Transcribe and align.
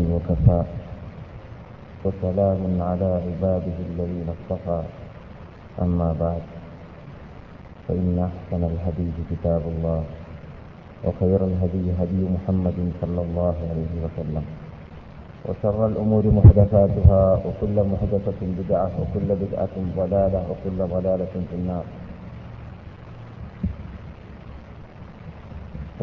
وكفى 0.00 0.62
وسلام 2.04 2.62
على 2.82 3.10
عباده 3.26 3.76
الذين 3.90 4.26
اصطفى. 4.28 4.82
أما 5.82 6.14
بعد 6.20 6.42
فإن 7.88 8.14
أحسن 8.18 8.64
الحديث 8.64 9.14
كتاب 9.30 9.62
الله 9.66 10.04
وخير 11.04 11.44
الهدي 11.44 11.86
هدي 12.00 12.20
محمد 12.34 12.78
صلى 13.00 13.20
الله 13.22 13.56
عليه 13.70 13.92
وسلم 14.04 14.44
وشر 15.44 15.86
الأمور 15.86 16.24
محدثاتها 16.26 17.22
وكل 17.44 17.76
محدثة 17.92 18.40
بدعة 18.40 18.90
وكل 19.00 19.28
بدعة 19.34 19.74
ضلالة 19.96 20.40
وكل 20.50 20.78
ضلالة 20.78 21.34
في 21.50 21.54
النار. 21.54 21.84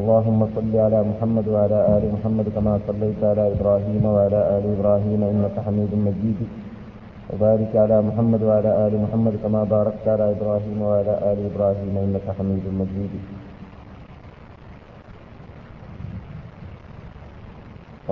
اللهم 0.01 0.41
صل 0.57 0.73
على 0.85 0.99
محمد 1.11 1.45
وعلى 1.53 1.79
آل 1.95 2.03
محمد 2.15 2.47
كما 2.55 2.73
صليت 2.87 3.21
على 3.31 3.43
إبراهيم 3.53 4.03
وعلى 4.05 4.39
آل 4.57 4.63
إبراهيم 4.75 5.21
إنك 5.31 5.55
حميد 5.65 5.91
مجيد. 6.07 6.39
وبارك 7.29 7.71
على 7.83 7.97
محمد 8.07 8.41
وعلى 8.43 8.71
آل 8.85 8.93
محمد 9.03 9.33
كما 9.43 9.61
باركت 9.63 10.05
على 10.13 10.25
إبراهيم 10.35 10.77
وعلى 10.81 11.13
آل 11.31 11.37
إبراهيم 11.49 11.93
إنك 12.05 12.25
حميد 12.37 12.65
مجيد. 12.81 13.13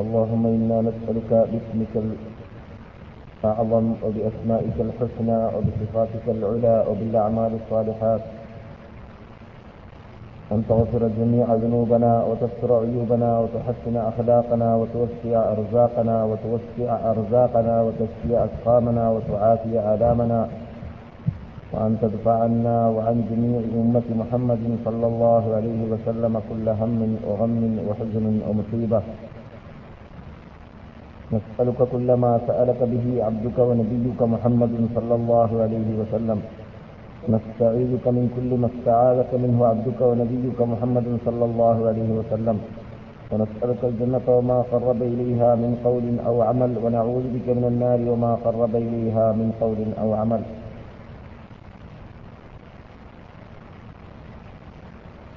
اللهم 0.02 0.44
إنا 0.58 0.78
نسألك 0.90 1.32
باسمك 1.52 1.94
الأعظم 2.06 3.86
وبأسمائك 4.04 4.78
الحسنى 4.88 5.40
وبصفاتك 5.56 6.26
العلى 6.36 6.76
وبالأعمال 6.90 7.52
الصالحات. 7.60 8.39
أن 10.52 10.64
تغفر 10.70 11.08
جميع 11.20 11.46
ذنوبنا 11.54 12.24
وتستر 12.24 12.70
عيوبنا 12.84 13.40
وتحسن 13.40 13.96
أخلاقنا 13.98 14.76
وتوسع 14.76 15.52
أرزاقنا 15.54 16.16
وتوسع 16.30 16.90
أرزاقنا 17.12 17.76
وتشفي 17.82 18.32
أسقامنا 18.46 19.10
وتعافي 19.10 19.74
آلامنا. 19.94 20.42
وأن 21.74 21.98
تدفع 22.02 22.36
عنا 22.44 22.78
وعن 22.90 23.16
جميع 23.30 23.62
أمة 23.82 24.08
محمد 24.22 24.64
صلى 24.86 25.06
الله 25.08 25.44
عليه 25.56 25.82
وسلم 25.92 26.34
كل 26.50 26.66
هم 26.70 27.00
وغم 27.28 27.62
وحزن 27.88 28.26
ومصيبة. 28.48 29.02
نسألك 31.34 31.80
كل 31.94 32.14
ما 32.14 32.40
سألك 32.48 32.80
به 32.94 33.06
عبدك 33.26 33.58
ونبيك 33.60 34.20
محمد 34.22 34.74
صلى 34.96 35.16
الله 35.16 35.50
عليه 35.64 35.90
وسلم. 36.02 36.40
نستعيذك 37.28 38.08
من 38.08 38.26
كل 38.36 38.52
ما 38.62 38.68
استعاذك 38.72 39.32
منه 39.34 39.60
عبدك 39.66 40.00
ونبيك 40.02 40.60
محمد 40.62 41.08
صلى 41.26 41.46
الله 41.46 41.78
عليه 41.88 42.10
وسلم. 42.20 42.58
ونسألك 43.32 43.82
الجنة 43.84 44.26
وما 44.28 44.62
قرب 44.72 45.00
إليها 45.02 45.56
من 45.56 45.72
قول 45.84 46.06
أو 46.26 46.42
عمل 46.42 46.72
ونعوذ 46.84 47.26
بك 47.36 47.48
من 47.58 47.66
النار 47.72 48.00
وما 48.12 48.36
قرب 48.46 48.76
إليها 48.76 49.26
من 49.32 49.52
قول 49.62 49.80
أو 50.02 50.14
عمل. 50.14 50.42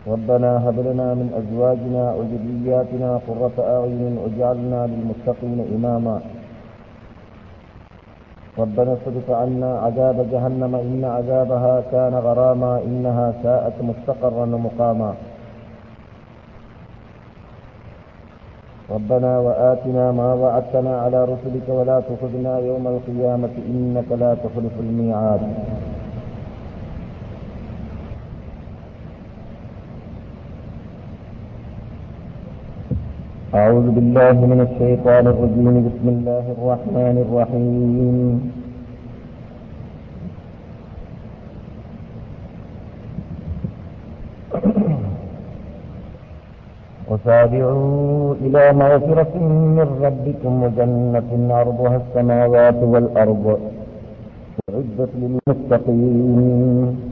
ربنا 0.07 0.51
هب 0.69 0.79
لنا 0.81 1.15
من 1.15 1.29
أزواجنا 1.41 2.05
وذرياتنا 2.15 3.11
قرة 3.29 3.57
أعين 3.59 4.19
واجعلنا 4.19 4.81
للمتقين 4.87 5.59
إماما. 5.77 6.17
ربنا 8.59 8.93
اصرف 8.93 9.31
عنا 9.31 9.79
عذاب 9.79 10.27
جهنم 10.33 10.75
إن 10.75 11.05
عذابها 11.05 11.83
كان 11.93 12.15
غراما 12.15 12.83
إنها 12.85 13.33
ساءت 13.43 13.73
مستقرا 13.83 14.45
ومقاما. 14.45 15.15
ربنا 18.91 19.39
وآتنا 19.39 20.13
ما 20.13 20.35
وعدتنا 20.35 21.01
على 21.01 21.25
رسلك 21.25 21.69
ولا 21.69 22.01
تخذنا 22.01 22.59
يوم 22.59 22.89
القيامة 22.89 23.55
إنك 23.69 24.13
لا 24.13 24.35
تخلف 24.35 24.75
الميعاد. 24.81 25.41
أعوذ 33.53 33.87
بالله 33.97 34.37
من 34.49 34.61
الشيطان 34.65 35.25
الرجيم. 35.29 35.75
بسم 35.89 36.07
الله 36.09 36.45
الرحمن 36.57 37.17
الرحيم. 37.25 38.17
وسارعوا 47.11 48.35
إلى 48.41 48.63
مغفرة 48.73 49.35
من 49.77 49.89
ربكم 50.01 50.53
وجنة 50.65 51.31
عرضها 51.53 51.97
السماوات 52.03 52.79
والأرض. 52.93 53.47
أعدت 54.73 55.13
للمتقين. 55.21 57.12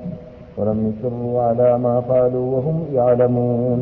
ولم 0.57 0.93
يصروا 0.93 1.41
على 1.41 1.77
ما 1.77 1.99
قالوا 1.99 2.55
وهم 2.55 2.85
يعلمون. 2.93 3.81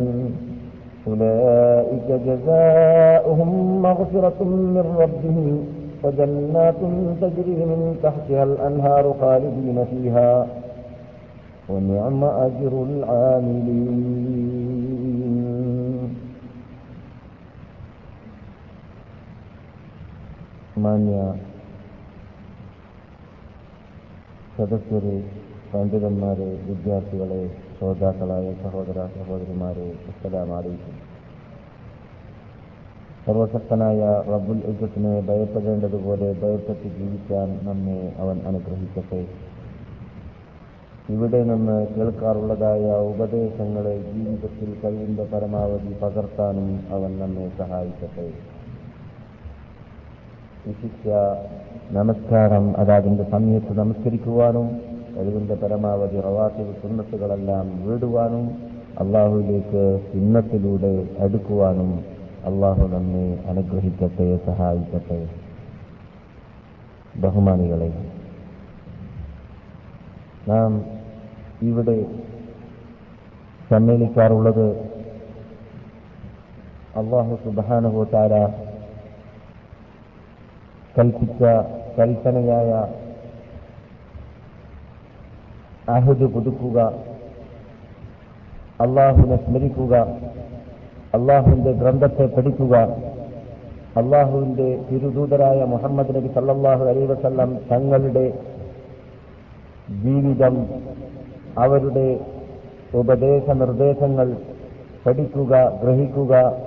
أولئك 1.08 2.08
جزاؤهم 2.12 3.82
مغفرة 3.82 4.44
من 4.44 4.86
ربهم 5.00 5.66
وجنات 6.04 6.76
تجري 7.22 7.66
من 7.66 8.00
تحتها 8.04 8.44
الأنهار 8.44 9.16
خالدين 9.22 9.86
فيها. 9.86 10.48
ونعم 11.70 12.24
أجر 12.24 12.84
العاملين. 12.90 14.20
ثمانية 20.76 21.36
تذكروا 24.58 25.39
പണ്ഡിതന്മാരെ 25.72 26.48
വിദ്യാർത്ഥികളെ 26.68 27.42
ശ്രോതാക്കളായ 27.78 28.54
സഹോദര 28.64 29.00
സഹോദരിമാരെ 29.16 29.86
അസ്സലാം 30.10 30.52
സർവശക്തനായ 33.26 34.00
റബ്ബുൽ 34.32 34.62
ഇജ്ജത്തിനെ 34.72 35.14
ഭയപ്പെടേണ്ടതുപോലെ 35.28 36.30
ഭയപ്പെട്ട് 36.42 36.88
ജീവിക്കാൻ 36.98 37.60
നമ്മെ 37.64 38.00
അവൻ 38.18 38.38
അനുഗ്രഹിക്കട്ടെ. 38.48 39.22
ഇവിടെ 41.10 41.44
നിന്ന് 41.44 41.78
കേൾക്കാറുള്ളതായ 41.96 42.86
ഉപദേശങ്ങളെ 43.12 43.96
ജീവിതത്തിൽ 44.12 44.72
കഴിവിന്റെ 44.84 45.24
പരമാവധി 45.24 45.94
പകർത്താനും 46.02 46.70
അവൻ 46.92 47.20
നമ്മെ 47.20 47.52
സഹായിക്കട്ടെ. 47.58 48.28
വിശിഷ്യ 50.68 51.12
നമസ്കാരം 51.92 52.78
അതാതിന്റെ 52.78 53.24
സമയത്ത് 53.24 53.74
നമസ്കരിക്കുവാനും 53.78 54.68
കഴിവിന്റെ 55.20 55.56
പരമാവധി 55.56 56.18
റവാത്തിവ് 56.26 56.74
സുന്നത്തുകളെല്ലാം 56.82 57.66
വീടുവാനും 57.86 58.46
അള്ളാഹുവിലേക്ക് 59.02 59.82
സുന്നത്തിലൂടെ 60.12 60.92
അടുക്കുവാനും 61.24 61.90
അള്ളാഹു 62.50 62.84
നമ്മെ 62.88 63.26
അനുഗ്രഹിക്കട്ടെ 63.50 64.28
സഹായിക്കട്ടെ. 64.46 65.20
ബഹുമാനികളെ 67.24 67.90
നാം 70.48 70.72
ഇവിടെ 71.62 71.98
സമ്മേളിക്കാറുള്ളത് 73.72 74.68
അള്ളാഹു 77.02 77.34
സുബാനുഭൂത്താര 77.44 78.34
കൽപ്പിച്ച 80.96 81.44
കൽപ്പനയായ 82.00 82.72
അഹദ് 85.90 86.26
പുതുക്കുക. 86.26 86.94
അള്ളാഹുവിനെ 88.82 89.36
സ്മരിക്കുക. 89.36 89.96
അള്ളാഹുവിന്റെ 91.14 91.72
ഗ്രന്ഥത്തെ 91.72 92.26
പഠിക്കുക. 92.26 92.76
അള്ളാഹുവിന്റെ 93.98 94.80
തിരുദൂതരായ 94.92 95.64
മുഹമ്മദ് 95.64 96.16
നബി 96.16 96.28
സല്ലാഹു 96.28 96.86
അലൈ 96.86 97.06
വസല്ലം 97.06 97.58
തങ്ങളുടെ 97.72 98.34
ജീവിതം 100.04 100.68
അവരുടെ 101.58 102.20
ഉപദേശ 102.94 103.50
നിർദ്ദേശങ്ങൾ 103.50 104.38
പഠിക്കുക 105.06 105.80
ഗ്രഹിക്കുക 105.84 106.58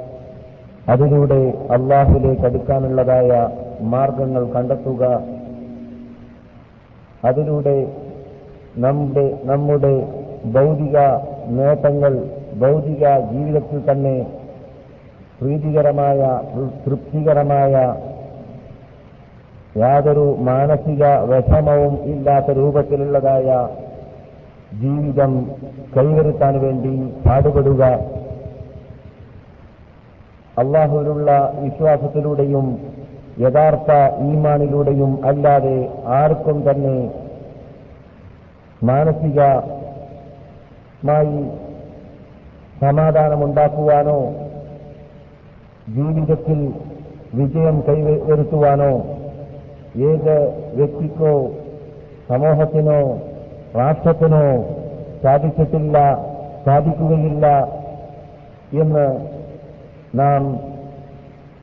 അതിലൂടെ 0.89 1.67
അള്ളാഹുലേക്ക് 1.71 2.43
അടുക്കാനുള്ളതായ 2.43 3.49
മാർഗങ്ങൾ 3.81 4.45
കണ്ടെത്തുക. 4.45 5.23
അതിലൂടെ 7.25 7.97
നമ്മുടെ 8.77 9.39
നമ്മുടെ 9.45 9.95
ഭൗതിക 10.55 10.99
നേട്ടങ്ങൾ 11.59 12.13
ഭൗതിക 12.61 13.05
ജീവിതത്തിൽ 13.33 13.91
തന്നെ 13.91 14.27
പ്രീതികരമായ 15.41 16.19
തൃപ്തികരമായ 16.85 17.73
യാതൊരു 19.77 20.37
മാനസിക 20.39 21.05
വിഷമവും 21.05 21.95
ഇല്ലാത്ത 22.05 22.51
രൂപത്തിലുള്ളതായ 22.51 23.49
ജീവിതം 24.83 25.33
കൈവരുത്താൻ 25.97 26.61
വേണ്ടി 26.61 27.13
പാടുപെടുക. 27.27 27.83
അള്ളാഹുവിലുള്ള 30.59 31.31
വിശ്വാസത്തിലൂടെയും 31.63 32.67
യഥാർത്ഥ 33.41 33.91
ഈമാനിലൂടെയും 34.21 35.25
അല്ലാതെ 35.25 35.77
ആർക്കും 36.07 36.71
തന്നെ 36.71 36.97
മാനസികമായി 38.89 39.75
സമാധാനമുണ്ടാക്കുവാനോ 42.81 44.19
ജീവിതത്തിൽ 45.89 46.59
വിജയം 47.35 47.77
കൈവരുത്തുവാനോ 47.89 48.93
ഏത് 50.11 50.37
വ്യക്തിക്കോ 50.75 51.35
സമൂഹത്തിനോ 52.29 52.99
രാഷ്ട്രത്തിനോ 53.77 54.45
സാധിച്ചിട്ടില്ല 55.23 55.97
സാധിക്കുകയില്ല 56.67 57.47
എന്ന് 58.83 59.07
നാം 60.15 60.43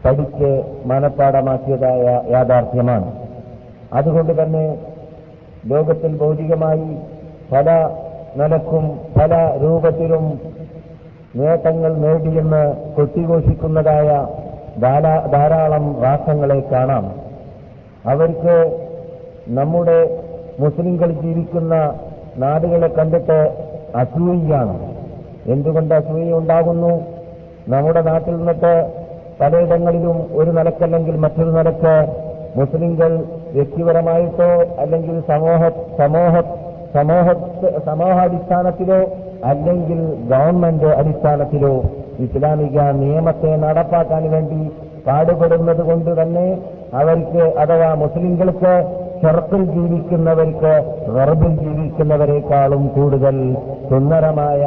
പഠിച്ച് 0.04 0.50
മനഃപ്പാടമാക്കിയതായ 0.86 2.06
യാഥാർത്ഥ്യമാണ്. 2.32 3.08
അതുകൊണ്ട് 3.94 4.34
തന്നെ 4.42 4.66
ലോകത്തിൽ 5.68 6.18
ഭൗതികമായി 6.18 6.98
പല 7.52 7.90
നിലക്കും 8.38 9.00
പല 9.20 9.60
രൂപത്തിലും 9.64 10.40
നേട്ടങ്ങൾ 11.36 11.96
നേടിയെന്ന് 11.96 12.76
കൊട്ടിഘോഷിക്കുന്നതായ 12.96 14.28
ധാരാളം 15.32 16.02
രാഷ്ട്രങ്ങളെ 16.04 16.64
കാണാം. 16.72 17.12
അവർക്ക് 18.06 18.80
നമ്മുടെ 19.48 20.22
മുസ്ലിംകൾ 20.60 21.12
ജീവിക്കുന്ന 21.12 21.94
നാടുകളെ 22.38 22.88
കണ്ടിട്ട് 22.88 23.54
അസൂയയാണ്. 23.96 24.80
എന്തുകൊണ്ട് 25.46 25.96
അസൂയ 25.96 26.34
ഉണ്ടാകുന്നു? 26.34 27.02
നമ്മുടെ 27.68 28.02
നാട്ടിൽ 28.02 28.38
നിന്നിട്ട് 28.38 28.92
പലയിടങ്ങളിലും 29.42 30.28
ഒരു 30.34 30.52
നിലക്കല്ലെങ്കിൽ 30.52 31.16
മറ്റൊരു 31.16 31.50
നിലയ്ക്ക് 31.50 32.08
മുസ്ലിങ്ങൾ 32.56 33.26
വ്യക്തിപരമായിട്ടോ 33.54 34.50
അല്ലെങ്കിൽ 34.80 35.16
സമൂഹ 35.28 35.62
സമൂഹ 35.98 36.34
സമൂഹ 36.94 37.28
സമൂഹാടിസ്ഥാനത്തിലോ 37.86 39.00
അല്ലെങ്കിൽ 39.46 40.00
ഗവൺമെന്റ് 40.30 40.90
അടിസ്ഥാനത്തിലോ 40.92 41.74
ഇസ്ലാമിക 42.20 42.80
നിയമത്തെ 42.94 43.52
നടപ്പാക്കാൻ 43.56 44.24
വേണ്ടി 44.32 44.62
പാടുപെടുന്നത് 45.06 45.82
കൊണ്ട് 45.82 46.12
തന്നെ 46.22 46.48
അവർക്ക് 46.94 47.44
അഥവാ 47.60 47.90
മുസ്ലിങ്ങൾക്ക് 47.94 48.74
ചെറുപ്പിൽ 49.22 49.64
ജീവിക്കുന്നവർക്ക് 49.72 50.74
വെറുപ്പിൽ 51.08 51.54
ജീവിക്കുന്നവരെക്കാളും 51.58 52.84
കൂടുതൽ 52.88 53.38
സുന്ദരമായ 53.90 54.62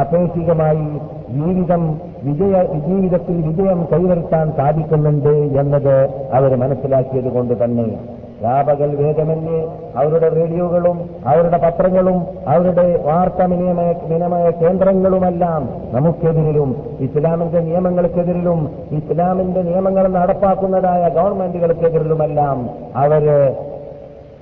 അപേക്ഷികമായി 0.00 0.86
ജീവിതം 1.34 2.00
വിജയ 2.22 2.62
ജീവിതത്തിൽ 2.86 3.36
വിജയം 3.48 3.88
കൈവരുത്താൻ 3.92 4.52
സാധിക്കുന്നുണ്ട് 4.56 5.34
എന്നത് 5.60 5.96
അവർ 6.32 6.56
മനസ്സിലാക്കിയത് 6.56 7.32
കൊണ്ട് 7.32 7.64
തന്നെ. 7.64 7.98
വ്യാപകൽ 8.40 8.90
വേദമന്യേ 8.96 9.58
അവരുടെ 9.96 10.28
റേഡിയോകളും 10.28 11.10
അവരുടെ 11.26 11.58
പത്രങ്ങളും 11.58 12.18
അവരുടെ 12.48 12.84
വാർത്താ 13.06 13.44
വിനിമയ 13.44 13.94
വിനിമയ 14.04 14.50
കേന്ദ്രങ്ങളുമെല്ലാം 14.50 15.68
നമുക്കെതിരിലും 15.92 16.76
ഇസ്ലാമിന്റെ 17.00 17.60
നിയമങ്ങൾക്കെതിരിലും 17.60 18.70
ഇസ്ലാമിന്റെ 18.90 19.62
നിയമങ്ങൾ 19.62 20.08
നടപ്പാക്കുന്നതായ 20.08 21.08
ഗവൺമെന്റുകൾക്കെതിരിലുമെല്ലാം 21.08 22.70
അവർ 22.96 23.54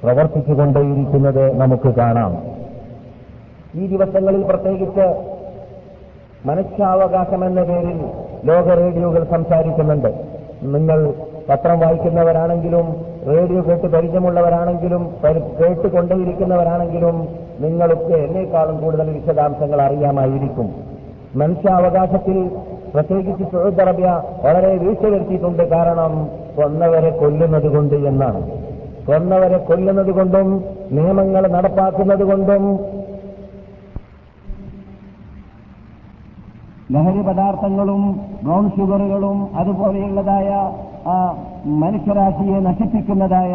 പ്രവർത്തിച്ചുകൊണ്ടേയിരിക്കുന്നത് 0.03 1.61
നമുക്ക് 1.61 1.89
കാണാം. 1.95 2.37
ഈ 3.75 3.87
ദിവസങ്ങളിൽ 3.87 4.43
പ്രത്യേകിച്ച് 4.43 5.38
മനുഷ്യാവകാശം 6.47 7.45
എന്ന 7.45 7.63
പേരിൽ 7.63 7.99
ലോക 8.45 8.69
റേഡിയോകൾ 8.69 9.25
സംസാരിക്കുന്നുണ്ട്. 9.25 10.09
നിങ്ങൾ 10.63 11.13
പത്രം 11.51 11.81
വായിക്കുന്നവരാണെങ്കിലും 11.81 12.97
റേഡിയോ 13.29 13.61
കേട്ട് 13.63 13.87
പരിചയമുള്ളവരാണെങ്കിലും 13.87 15.11
കേട്ടുകൊണ്ടേയിരിക്കുന്നവരാണെങ്കിലും 15.61 17.29
നിങ്ങൾക്ക് 17.61 18.15
എന്നേക്കാളും 18.17 18.77
കൂടുതൽ 18.83 19.11
വിശദാംശങ്ങൾ 19.11 19.83
അറിയാമായിരിക്കും. 19.83 20.75
മനുഷ്യാവകാശത്തിൽ 21.37 22.51
പ്രത്യേകിച്ച് 22.95 23.45
സൗദി 23.45 23.83
അറേബ്യ 23.83 24.23
വളരെ 24.45 24.77
വീഴ്ച 24.77 25.07
വരുത്തിയിട്ടുണ്ട് 25.07 25.63
കാരണം 25.63 26.29
കൊന്നവരെ 26.57 27.11
കൊല്ലുന്നത് 27.11 27.69
കൊണ്ട് 27.77 27.95
എന്നാണ്. 27.95 28.41
കൊന്നവരെ 29.09 29.59
കൊല്ലുന്നത് 29.59 30.11
കൊണ്ടും 30.11 30.65
നിയമങ്ങൾ 30.93 31.49
നടപ്പാക്കുന്നത് 31.49 32.25
കൊണ്ടും 32.25 32.79
ലഹരി 36.93 37.23
പദാർത്ഥങ്ങളും 37.23 38.03
ബ്രൗൺ 38.45 38.71
ഷുഗറുകളും 38.71 39.39
അതുപോലെയുള്ളതായ 39.57 40.49
മനുഷ്യരാശിയെ 41.83 42.59
നശിപ്പിക്കുന്നതായ 42.59 43.53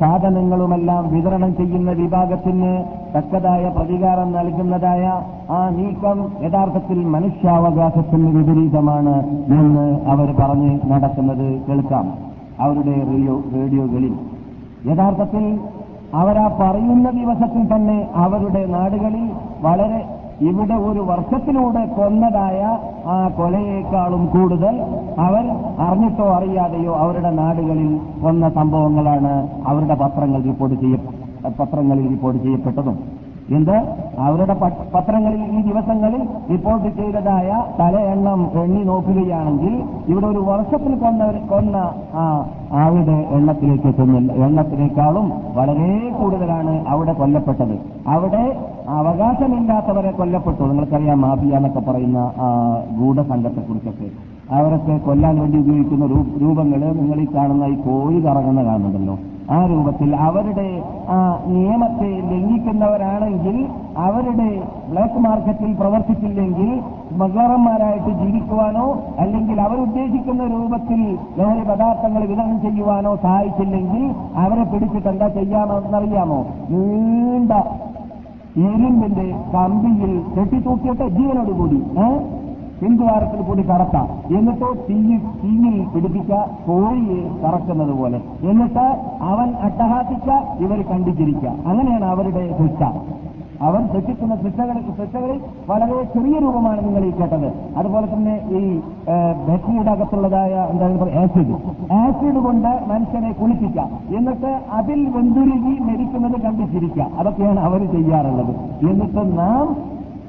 സാധനങ്ങളുമെല്ലാം 0.00 1.10
വിതരണം 1.14 1.56
ചെയ്യുന്ന 1.56 1.90
വിഭാഗത്തിന് 1.90 2.72
തക്കതായ 3.16 3.68
പ്രതികാരം 3.68 4.32
നൽകുന്നതായ 4.32 5.04
ആ 5.50 5.68
നീക്കം 5.68 6.18
യഥാർത്ഥത്തിൽ 6.44 6.98
മനുഷ്യാവകാശത്തിന് 7.06 8.30
വിപരീതമാണ് 8.36 9.14
എന്ന് 9.58 9.86
അവർ 10.06 10.34
പറഞ്ഞ് 10.40 10.72
നടക്കുന്നത് 10.92 11.46
കേൾക്കാം 11.68 12.06
അവരുടെ 12.60 12.94
റേഡിയോ 13.10 13.36
റേഡിയോകളിൽ. 13.54 14.14
യഥാർത്ഥത്തിൽ 14.90 15.44
അവരാ 16.14 16.46
പറയുന്ന 16.60 17.10
ദിവസത്തിൽ 17.10 17.62
തന്നെ 17.74 17.98
അവരുടെ 18.14 18.66
നാടുകളിൽ 18.66 19.26
വളരെ 19.62 20.00
ഇവിടെ 20.48 20.76
ഒരു 20.88 21.00
വർഷത്തിലൂടെ 21.10 21.82
കൊന്നതായ 21.96 22.60
ആ 23.14 23.16
കൊലയേക്കാളും 23.38 24.22
കൂടുതൽ 24.26 24.74
അവർ 25.26 25.44
അറിഞ്ഞിട്ടോ 25.86 26.26
അറിയാതെയോ 26.36 26.92
അവരുടെ 27.02 27.30
നാടുകളിൽ 27.40 27.90
കൊന്ന 28.22 28.48
സംഭവങ്ങളാണ് 28.58 29.34
അവരുടെ 29.66 29.96
പത്രങ്ങൾ 30.04 30.42
റിപ്പോർട്ട് 30.50 30.78
ചെയ്യ 30.84 30.98
പത്രങ്ങളിൽ 31.60 32.08
റിപ്പോർട്ട് 32.08 32.40
ചെയ്യപ്പെട്ടതും. 32.42 32.96
എന്ത്? 33.56 33.76
അവരുടെ 34.24 34.54
പത്രങ്ങളിൽ 34.94 35.40
ഈ 35.56 35.60
ദിവസങ്ങളിൽ 35.68 36.22
റിപ്പോർട്ട് 36.50 36.88
ചെയ്തതായ 36.98 37.48
തല 37.80 37.94
എണ്ണം 38.12 38.40
നോക്കുകയാണെങ്കിൽ 38.90 39.74
ഇവിടെ 40.12 40.26
ഒരു 40.26 40.42
വർഷത്തിൽ 40.50 40.92
കൊന്ന 41.02 41.24
കൊന്ന 41.52 41.76
ആളുടെ 42.82 43.16
എണ്ണത്തിലേക്ക് 43.38 43.88
എത്തുന്നില്ല 43.92 44.32
എണ്ണത്തിനേക്കാളും 44.46 45.26
വളരെ 45.58 45.90
കൂടുതലാണ് 46.20 46.74
അവിടെ 46.88 47.12
കൊല്ലപ്പെട്ടത്. 47.12 47.74
അവിടെ 48.14 48.44
അവകാശമില്ലാത്തവരെ 48.88 50.10
കൊല്ലപ്പെട്ടു. 50.10 50.62
നിങ്ങൾക്കറിയാം 50.62 51.20
മാഫിയ 51.20 51.56
എന്നൊക്കെ 51.56 51.80
പറയുന്ന 51.80 52.20
ഗൂഢസംഘത്തെക്കുറിച്ചൊക്കെ. 52.98 54.08
അവരൊക്കെ 54.50 54.96
കൊല്ലാൻ 55.04 55.34
വേണ്ടി 55.40 55.58
ഉപയോഗിക്കുന്ന 55.58 56.06
രൂപങ്ങൾ 56.42 56.80
നിങ്ങൾ 57.00 57.18
ഈ 57.20 57.26
കാണുന്ന 57.34 57.64
ഈ 57.64 57.74
കോഴി 57.74 58.18
കറങ്ങുന്ന 58.20 58.64
കാണുന്നുണ്ടല്ലോ. 58.64 59.18
ആ 59.50 59.66
രൂപത്തിൽ 59.66 60.16
അവരുടെ 60.16 60.66
നിയമത്തെ 61.46 62.10
ലംഘിക്കുന്നവരാണെങ്കിൽ 62.30 63.56
അവരുടെ 63.96 64.62
ബ്ലാക്ക് 64.90 65.18
മാർക്കറ്റിൽ 65.18 65.72
പ്രവർത്തിച്ചില്ലെങ്കിൽ 65.80 66.80
സ്മഗ്ലർമാരായിട്ട് 67.08 68.10
ജീവിക്കുവാനോ 68.20 68.86
അല്ലെങ്കിൽ 69.18 69.60
അവരുദ്ദേശിക്കുന്ന 69.60 70.42
രൂപത്തിൽ 70.44 71.00
ലഹരി 71.38 71.64
പദാർത്ഥങ്ങൾ 71.70 72.22
വിതരണം 72.22 72.60
ചെയ്യുവാനോ 72.60 73.16
സഹായിച്ചില്ലെങ്കിൽ 73.16 74.04
അവരെ 74.44 74.64
പിടിച്ചിട്ട് 74.64 75.08
എന്താ 75.08 75.28
ചെയ്യാമെന്നറിയാമോ? 75.28 76.40
നീണ്ട 76.70 77.52
ഇരുമ്പിന്റെ 78.56 79.26
കമ്പിയിൽ 79.54 80.12
കെട്ടിത്തൂക്കിയിട്ട് 80.36 81.06
ജീവനോടുകൂടി 81.18 81.78
പിന്തുവാരത്തിൽ 82.80 83.40
കൂടി 83.42 83.62
കടത്താം 83.62 84.08
എന്നിട്ട് 84.36 84.68
തീയിൽ 84.86 85.20
തീയിൽ 85.42 85.74
പിടിപ്പിച്ച 85.92 86.32
കോഴിയെ 86.66 87.20
കറക്കുന്നത് 87.42 87.92
പോലെ. 87.98 88.20
എന്നിട്ട് 88.50 88.86
അവൻ 89.32 89.48
അട്ടഹാസിക്ക 89.66 90.30
ഇവർ 90.64 90.78
കണ്ടിച്ചിരിക്കുക 90.90 91.50
അങ്ങനെയാണ് 91.66 92.04
അവരുടെ 92.04 92.42
ശിക്ഷ. 92.58 92.82
അവർ 93.66 93.82
ശിക്ഷിക്കുന്ന 93.92 94.34
ശിക്ഷകളിൽ 94.42 94.84
ശിക്ഷകളിൽ 94.98 95.38
വളരെ 95.70 95.98
ചെറിയ 96.14 96.36
രൂപമാണ് 96.44 96.80
നിങ്ങൾ 96.86 97.02
ഈ 97.10 97.12
കേട്ടത്. 97.18 97.48
അതുപോലെ 97.80 98.06
തന്നെ 98.14 98.34
ഈ 98.58 98.62
ബാറ്ററിയുടെ 99.48 99.90
അകത്തുള്ളതായ 99.96 100.54
എന്താണ് 100.72 101.10
ആസിഡ് 101.22 101.56
ആസിഡ് 102.00 102.40
കൊണ്ട് 102.46 102.72
മനുഷ്യനെ 102.92 103.32
കുളിപ്പിക്കാം. 103.40 103.90
എന്നിട്ട് 104.18 104.52
അതിൽ 104.80 105.00
വെന്തുരുകി 105.16 105.74
മരിക്കുന്നത് 105.88 106.36
കണ്ടിച്ചിരിക്കാം 106.46 107.10
അതൊക്കെയാണ് 107.18 107.60
അവർ 107.68 107.80
ചെയ്യാറുള്ളത്. 107.94 108.52
എന്നിട്ട് 108.90 109.24
നാം 109.40 109.66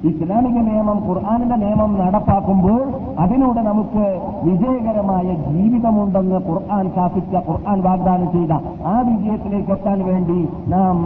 ഇസ്ലാമിക 0.03 0.57
നിയമം 0.62 0.98
ഖുർആാനിന്റെ 1.07 1.55
നിയമം 1.55 1.91
നടപ്പാക്കുമ്പോൾ 2.00 2.81
അതിലൂടെ 3.17 3.62
നമുക്ക് 3.62 4.05
വിജയകരമായ 4.43 5.27
ജീവിതമുണ്ടെന്ന് 5.48 6.39
ഖുർആൻ 6.48 6.91
ശാസിച്ച 6.95 7.36
ഖുർആൻ 7.48 7.79
വാഗ്ദാനം 7.81 8.31
ചെയ്ത 8.31 8.53
ആ 8.86 9.01
വിജയത്തിലേക്ക് 9.01 9.72
എത്താൻ 9.72 10.03
വേണ്ടി 10.05 10.39
നാം 10.67 10.98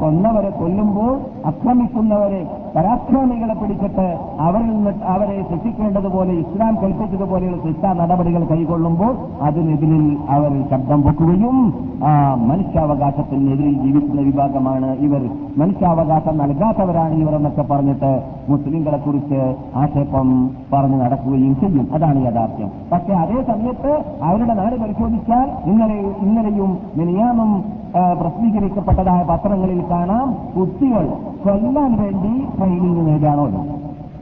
കൊന്നവരെ 0.00 0.50
കൊല്ലുമ്പോൾ 0.50 1.14
അക്രമിക്കുന്നവരെ 1.44 2.42
പരാക്രമികളെ 2.74 3.54
പിടിച്ചിട്ട് 3.54 4.06
അവരിൽ 4.40 4.70
നിന്ന് 4.70 4.92
അവരെ 5.06 5.42
ശിക്ഷിക്കേണ്ടതുപോലെ 5.50 6.32
ഇസ്ലാം 6.34 6.74
കൽപ്പിച്ചതുപോലെയുള്ള 6.82 7.58
ശിക്ഷാ 7.62 7.92
നടപടികൾ 7.92 8.44
കൈകൊള്ളുമ്പോൾ 8.44 9.12
അതിനെതിരിൽ 9.42 10.04
അവർ 10.28 10.52
ശബ്ദം 10.70 11.02
പൊക്കുകയും 11.02 11.58
ആ 12.04 12.12
മനുഷ്യാവകാശത്തിനെതിരിൽ 12.46 13.74
ജീവിക്കുന്ന 13.82 14.20
വിഭാഗമാണ് 14.20 14.88
ഇവർ. 14.98 15.22
മനുഷ്യാവകാശം 15.56 16.38
നൽകാത്തവരാണ് 16.38 17.14
ഇവർ 17.14 17.34
എന്നൊക്കെ 17.34 17.62
പറഞ്ഞിട്ട് 17.70 18.10
മുസ്ലിങ്ങളെ 18.48 18.98
കുറിച്ച് 18.98 19.40
ആക്ഷേപം 19.76 20.28
പറഞ്ഞു 20.72 20.96
നടക്കുകയും 20.96 21.54
ചെയ്യും. 21.60 21.88
അതാണ് 21.94 22.24
യാഥാർത്ഥ്യം. 22.24 22.70
പക്ഷെ 22.92 23.12
അതേ 23.12 23.42
സമയത്ത് 23.42 23.92
അവരുടെ 24.22 24.54
നാട് 24.54 24.76
പരിശോധിച്ചാൽ 24.82 25.48
ഇന്നലെ 25.70 25.98
ഇന്നലെയും 26.24 26.78
നിനിയാമം 26.96 27.52
പ്രസിദ്ധീകരിക്കപ്പെട്ടതായ 28.20 29.22
പത്രങ്ങളിൽ 29.30 29.84
കാണാം 29.90 30.28
കുട്ടികൾ 30.56 31.06
കൊല്ലാൻ 31.44 31.92
വേണ്ടി 32.02 32.32
ട്രെയിനിങ് 32.56 33.06
നേടുകയാണോ 33.06 33.46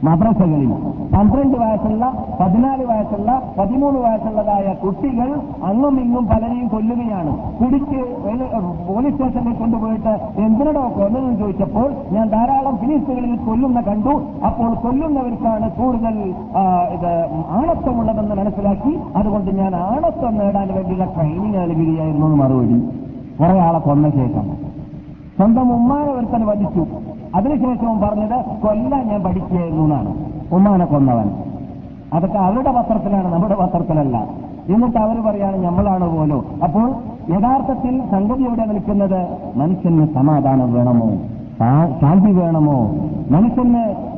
മദ്രസകളിൽ. 0.03 0.71
പന്ത്രണ്ട് 1.15 1.57
വയസ്സുള്ള 1.57 2.25
പതിനാല് 2.39 2.85
വയസ്സുള്ള 2.85 3.41
പതിമൂന്ന് 3.59 3.99
വയസ്സുള്ളതായ 3.99 4.73
കുട്ടികൾ 4.73 5.29
അങ്ങും 5.63 6.01
ഇങ്ങും 6.01 6.25
പലരെയും 6.25 6.67
കൊല്ലുകയാണ്. 6.67 7.31
കുടിച്ച് 7.59 7.99
പോലീസ് 8.93 9.15
സ്റ്റേഷനിൽ 9.15 9.53
കൊണ്ടുപോയിട്ട് 9.53 10.13
എന്തിനടോ 10.37 10.81
കൊന്നതെന്ന് 10.81 11.39
ചോദിച്ചപ്പോൾ 11.39 11.93
ഞാൻ 12.11 12.27
ധാരാളം 12.29 12.77
ഫിലിസ്റ്റുകളിൽ 12.77 13.35
കൊല്ലുന്ന 13.35 13.81
കണ്ടു. 13.81 14.21
അപ്പോൾ 14.45 14.73
കൊല്ലുന്നവർക്കാണ് 14.73 15.71
കൂടുതൽ 15.71 16.17
ഇത് 16.93 17.11
ആണത്വമുള്ളതെന്ന് 17.49 18.35
മനസ്സിലാക്കി. 18.35 18.99
അതുകൊണ്ട് 19.15 19.51
ഞാൻ 19.51 19.75
ആണത്വം 19.75 20.37
നേടാൻ 20.37 20.67
വേണ്ടിയുള്ള 20.73 21.05
ട്രെയിനിങ് 21.05 21.55
നൽകുകയായിരുന്നു 21.55 22.35
മറുപടി. 22.35 22.79
കുറെ 23.39 23.59
ആളെ 23.59 23.79
കൊന്ന 23.79 24.09
ശേഷം. 24.09 24.55
സ്വന്തം 25.37 25.73
ഉമ്മാനെ 25.73 26.11
ഒരുത്തൻ 26.11 26.45
വധിച്ചു. 26.45 26.85
അതിനുശേഷവും 27.35 28.01
പറഞ്ഞത് 28.01 28.45
കൊല്ലാൻ 28.63 29.07
ഞാൻ 29.07 29.23
പഠിക്കുകയായിരുന്നു 29.23 29.83
എന്നാണ്. 29.83 30.15
ഉമ്മാനെ 30.51 30.85
കൊന്നവൻ. 30.85 31.29
അതൊക്കെ 32.13 32.37
അവരുടെ 32.37 32.71
പത്രത്തിലാണ് 32.71 33.33
നമ്മുടെ 33.33 33.55
പത്രത്തിലല്ല. 33.55 34.17
എന്നിട്ട് 34.69 34.97
അവർ 34.97 35.21
പറയാണ് 35.21 35.65
നമ്മളാണ് 35.65 36.15
പോലും. 36.15 36.45
അപ്പോൾ 36.63 36.89
യഥാർത്ഥത്തിൽ 37.29 38.01
സംഗതി 38.11 38.43
എവിടെ 38.43 38.65
നിൽക്കുന്നത്? 38.65 39.27
മനുഷ്യന് 39.55 40.07
സമാധാനം 40.13 40.73
വേണമോ? 40.73 41.09
ശാന്തി 42.01 42.31
വേണമോ? 42.31 42.91
മനുഷ്യന് 43.31 44.14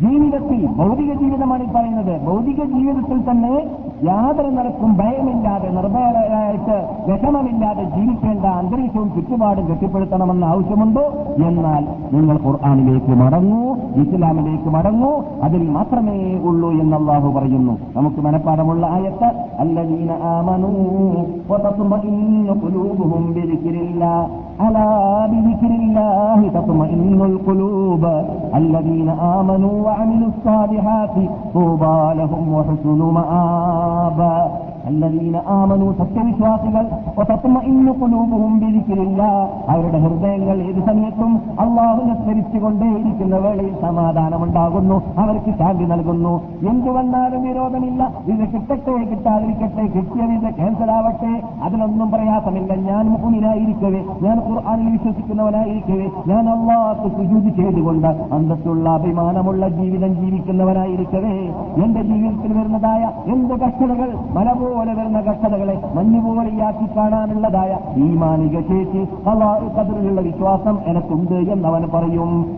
ജീവിതത്തിൽ 0.00 0.66
ഭൗതിക 0.66 1.12
ജീവിതമാണ് 1.12 1.62
ഈ 1.62 1.66
പറയുന്നത്. 1.76 2.26
ഭൗതിക 2.26 2.64
ജീവിതത്തിൽ 2.64 3.30
തന്നെ 3.30 3.66
യാതൊരു 4.04 4.48
നിലക്കും 4.48 4.96
ഭയമില്ലാതെ 4.96 5.68
നിർഭയരായിട്ട് 5.70 6.88
വിഷമമില്ലാതെ 7.10 7.84
ജീവിക്കേണ്ട 7.84 8.44
അന്തരീക്ഷവും 8.44 9.12
ചുറ്റുപാടും 9.14 9.68
കെട്ടിപ്പടുത്തണമെന്ന 9.68 10.44
ആവശ്യമുണ്ടോ? 10.44 11.02
എന്നാൽ 11.46 11.86
നിങ്ങൾ 12.12 12.38
ഖുർആാനിലേക്ക് 12.46 13.10
മടങ്ങൂ 13.10 13.74
ഇസ്ലാമിലേക്ക് 13.74 14.68
മടങ്ങൂ 14.68 15.22
അതിൽ 15.42 15.70
മാത്രമേ 15.70 16.34
ഉള്ളൂ 16.34 16.70
എന്ന് 16.70 16.96
അള്ളാഹു 16.96 17.32
പറയുന്നു. 17.32 17.78
നമുക്ക് 17.96 18.16
മനഃപ്പാടമുള്ള 18.16 18.86
ആയത്ത് 18.86 19.32
അല്ലദീന 19.58 20.12
ആമനൂ 20.12 20.72
ألا 24.60 25.26
بذكر 25.26 25.66
الله 25.66 26.48
تطمئن 26.48 27.20
القلوب. 27.22 28.04
الذين 28.54 29.08
آمنوا 29.08 29.84
وعملوا 29.84 30.28
الصالحات 30.28 31.14
طوبى 31.54 32.14
لهم 32.14 32.52
وحسن 32.52 32.98
مآب. 32.98 34.50
ആമനു 34.86 35.94
സത്യവിശ്വാസികൾ 35.98 36.84
അവരുടെ 39.68 39.98
ഹൃദയങ്ങൾ 39.98 40.56
ഏത് 40.62 40.80
സമയത്തും 40.86 41.40
അള്ളാഹുനെ 41.60 42.14
സ്മരിച്ചുകൊണ്ടേയിരിക്കുന്ന 42.14 43.36
വേളയിൽ 43.36 43.80
സമാധാനമുണ്ടാകുന്നു 43.80 45.02
അവർക്ക് 45.18 45.58
ശാന്തി 45.58 45.84
നൽകുന്നു. 45.84 46.42
എന്തു 46.68 46.90
വന്നാലും 46.90 47.42
വിരോധമില്ല 47.42 48.12
ഇത് 48.26 48.52
കിട്ടട്ടെ 48.52 49.04
കിട്ടാതിരിക്കട്ടെ 49.04 49.86
കിട്ടിയത് 49.86 50.30
ഇത് 50.30 50.54
ക്യാൻസൽ 50.54 50.90
ആവട്ടെ. 50.90 51.42
അതിനൊന്നും 51.62 52.10
പ്രയാസമില്ല. 52.10 52.74
ഞാൻ 52.74 53.06
മുഹുനിലായിരിക്കവേ 53.06 54.04
ഞാൻ 54.22 54.38
ഖുർആാനിൽ 54.48 54.92
വിശ്വസിക്കുന്നവനായിരിക്കവേ 54.92 56.08
ഞാൻ 56.26 56.48
അള്ളാഹ് 56.48 57.08
സുജൂതി 57.08 57.48
ചെയ്തുകൊണ്ട് 57.48 58.08
അന്തത്തുള്ള 58.08 58.90
അഭിമാനമുള്ള 58.90 59.68
ജീവിതം 59.68 60.14
ജീവിക്കുന്നവനായിരിക്കവേ. 60.14 61.36
എന്റെ 61.84 62.02
ജീവിതത്തിൽ 62.02 62.58
വരുന്നതായ 62.58 63.10
എന്ത് 63.26 63.54
കഷ്ടതകൾ 63.54 64.10
മലബോ 64.34 64.75
പോലെ 64.76 64.94
വരുന്ന 64.94 65.20
കഷ്ടതകളെ 65.20 65.82
മഞ്ഞുപോലെയാക്കി 65.94 66.96
കാണാനുള്ളതായ 66.96 67.78
ഈ 67.96 68.14
മാനിക 68.14 68.60
ശേഷി 68.60 69.28
അള്ളാഹു 69.28 69.80
കതിരിലുള്ള 69.80 70.20
വിശ്വാസം 70.20 70.78
എനക്കുണ്ട് 70.86 71.52
എന്നവൻ 71.52 71.88
പറയും. 71.94 72.56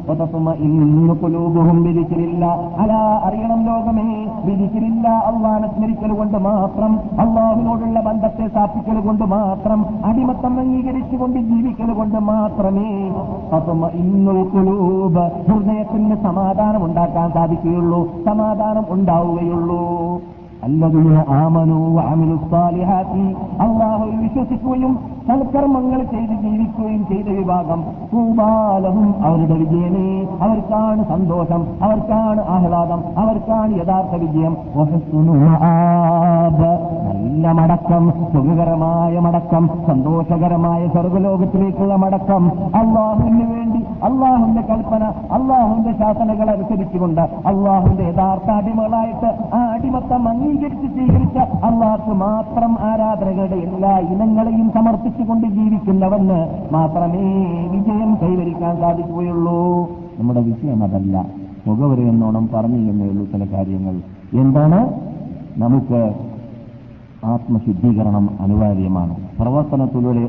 ഇന്ന് 0.56 1.88
വിധിച്ചിരില്ല. 1.88 2.44
അല 2.78 2.92
അറിയണം 3.24 3.66
ലോകമേ. 3.66 4.26
വിധിച്ചിരില്ല. 4.44 5.08
അള്ളാനെ 5.08 5.68
സ്മരിക്കൽ 5.68 6.12
കൊണ്ട് 6.12 6.38
മാത്രം. 6.38 6.98
അള്ളാഹുവിനോടുള്ള 7.20 8.00
ബന്ധത്തെ 8.00 8.48
സ്ഥാപിക്കൽ 8.48 9.00
കൊണ്ട് 9.00 9.24
മാത്രം. 9.24 9.86
അടിമത്തം 10.04 10.60
അംഗീകരിച്ചുകൊണ്ട് 10.60 11.38
ജീവിക്കൽ 11.40 11.92
കൊണ്ട് 11.92 12.18
മാത്രമേ 12.18 13.08
അപ്പം 13.56 13.86
ഇന്നുൽ 13.86 14.44
കുലൂബ് 14.44 15.52
ഹൃദയത്തിന് 15.52 16.16
സമാധാനം 16.16 16.84
ഉണ്ടാക്കാൻ 16.84 17.32
സാധിക്കുകയുള്ളൂ. 17.32 18.12
സമാധാനം 18.24 18.84
ഉണ്ടാവുകയുള്ളൂ. 18.90 20.20
الذين 20.68 21.16
آمنوا 21.46 21.84
وعملوا 21.96 22.38
الصالحات 22.42 23.06
الله 23.66 23.98
يشرف 24.24 24.50
സൽക്കർമ്മങ്ങൾ 25.28 26.00
ചെയ്ത് 26.02 26.34
ജീവിക്കുകയും 26.42 27.06
ചെയ്ത 27.08 27.38
വിഭാഗം 27.38 27.84
പൂമാലവും 28.12 29.14
അവരുടെ 29.24 29.54
വിജയമേ. 29.54 30.08
അവർക്കാണ് 30.42 31.08
സന്തോഷം 31.08 31.66
അവർക്കാണ് 31.82 32.40
ആഹ്ലാദം 32.48 33.02
അവർക്കാണ് 33.18 33.72
യഥാർത്ഥ 33.80 34.14
വിജയം. 34.22 34.56
നല്ല 37.08 37.52
മടക്കം 37.52 38.04
സുഖകരമായ 38.32 39.18
മടക്കം 39.18 39.70
സന്തോഷകരമായ 39.86 40.86
സ്വർഗലോകത്തിലേക്കുള്ള 40.86 41.96
മടക്കം. 41.96 42.44
അള്ളാഹുവിന് 42.80 43.46
വേണ്ടി 43.52 43.80
അള്ളാഹുവിന്റെ 44.02 44.62
കൽപ്പന 44.62 45.04
അള്ളാഹുവിന്റെ 45.32 45.92
ശാസനകൾ 45.92 46.50
അനുസരിച്ചുകൊണ്ട് 46.50 47.20
അള്ളാഹുവിന്റെ 47.20 48.04
യഥാർത്ഥ 48.04 48.50
അടിമകളായിട്ട് 48.50 49.30
ആ 49.54 49.60
അടിമത്തം 49.74 50.28
അംഗീകരിച്ച് 50.28 50.86
സ്വീകരിച്ച 50.86 51.38
അള്ളാഹ് 51.38 52.14
മാത്രം 52.24 52.72
ആരാധനകളുടെ 52.80 53.56
എല്ലാ 53.56 53.98
ഇനങ്ങളെയും 53.98 54.68
സമർപ്പിച്ചുകൊണ്ട് 55.18 55.62
ജീവിക്കുന്നവന് 55.62 56.72
മാത്രമേ 56.72 57.42
വിജയം 57.70 58.18
കൈവരിക്കാൻ 58.22 58.76
സാധിക്കുകയുള്ളൂ. 58.76 59.90
നമ്മുടെ 60.18 60.40
വിഷയം 60.40 60.84
അതല്ല. 60.84 61.26
മുഖവര 61.66 62.00
എന്നോണം 62.00 62.48
പറഞ്ഞു 62.54 62.90
എന്നേ 62.90 63.08
ഉള്ളൂ 63.08 63.26
ചില 63.26 63.44
കാര്യങ്ങൾ. 63.52 64.00
എന്താണ്? 64.40 64.90
നമുക്ക് 65.58 66.14
ആത്മശുദ്ധീകരണം 67.24 68.30
അനിവാര്യമാണ്. 68.40 69.16
പ്രവർത്തനത്തിലൂടെ 69.40 70.20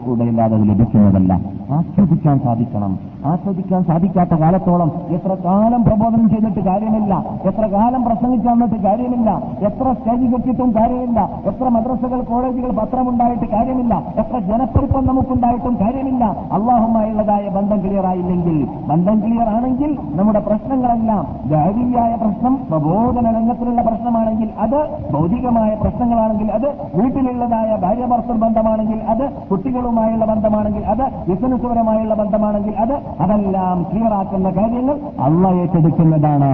അത് 0.42 0.70
ലഭിക്കുന്നതല്ല. 0.70 1.34
ആസ്വദിക്കാൻ 1.72 2.40
സാധിക്കണം. 2.40 3.09
ആസ്വദിക്കാൻ 3.26 3.84
സാധിക്കാത്ത 3.84 4.34
കാലത്തോളം 4.34 4.92
എത്ര 5.12 5.34
കാലം 5.46 5.84
പ്രബോധനം 5.84 6.30
ചെയ്തിട്ട് 6.30 6.60
കാര്യമില്ല 6.60 7.14
എത്ര 7.44 7.66
കാലം 7.68 8.04
പ്രസംഗിച്ചു 8.04 8.48
വന്നിട്ട് 8.50 8.76
കാര്യമില്ല 8.76 9.30
എത്ര 9.60 9.94
സ്റ്റേജ് 9.94 10.26
കെട്ടിയിട്ടും 10.34 10.72
കാര്യമില്ല 10.72 11.20
എത്ര 11.46 11.70
മദ്രസകൾ 11.70 12.22
കോളേജുകൾ 12.22 12.72
പത്രമുണ്ടായിട്ട് 12.72 13.46
കാര്യമില്ല 13.46 14.04
എത്ര 14.18 14.40
ജനപ്പെരുപ്പം 14.40 15.06
നമുക്കുണ്ടായിട്ടും 15.06 15.76
കാര്യമില്ല. 15.76 16.24
അള്ളാഹുമായുള്ളതായ 16.52 17.50
ബന്ധം 17.50 17.80
ക്ലിയർ 17.80 18.06
ആയില്ലെങ്കിൽ 18.06 18.68
ബന്ധം 18.88 19.20
ക്ലിയർ 19.20 19.50
ആണെങ്കിൽ 19.50 19.98
നമ്മുടെ 20.16 20.40
പ്രശ്നങ്ങളെല്ലാം 20.40 21.28
ഗാരിയായ 21.50 22.16
പ്രശ്നം 22.16 22.56
പ്രബോധന 22.72 23.32
രംഗത്തിലുള്ള 23.32 23.82
പ്രശ്നമാണെങ്കിൽ 23.82 24.50
അത് 24.60 24.80
ഭൗതികമായ 25.12 25.76
പ്രശ്നങ്ങളാണെങ്കിൽ 25.76 26.52
അത് 26.52 26.68
വീട്ടിലുള്ളതായ 26.96 27.76
ഭാര്യ 27.76 28.06
ബന്ധമാണെങ്കിൽ 28.46 29.02
അത് 29.08 29.32
കുട്ടികളുമായുള്ള 29.52 30.26
ബന്ധമാണെങ്കിൽ 30.26 30.84
അത് 30.86 31.06
ബിസിനസ്സുപരമായുള്ള 31.28 32.14
ബന്ധമാണെങ്കിൽ 32.14 32.76
അത് 32.76 32.96
അതെല്ലാം 33.24 33.78
ക്ലിയറാക്കുന്ന 33.90 34.50
കാര്യങ്ങൾ 34.58 34.98
അള്ള 35.26 35.48
ഏറ്റെടുക്കുന്നതാണ്. 35.62 36.54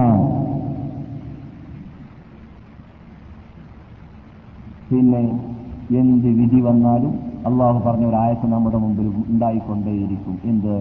പിന്നെ 4.90 5.22
എന്ത് 6.00 6.28
വിധി 6.40 6.60
വന്നാലും 6.60 7.12
അള്ളാഹു 7.48 7.78
പറഞ്ഞ 7.86 8.04
ഒരു 8.06 8.16
ആയത്ത് 8.16 8.46
നമ്മുടെ 8.52 8.78
മുമ്പിൽ 8.84 9.06
ഉണ്ടായിക്കൊണ്ടേയിരിക്കും. 9.32 10.36
എന്ത്? 10.50 10.74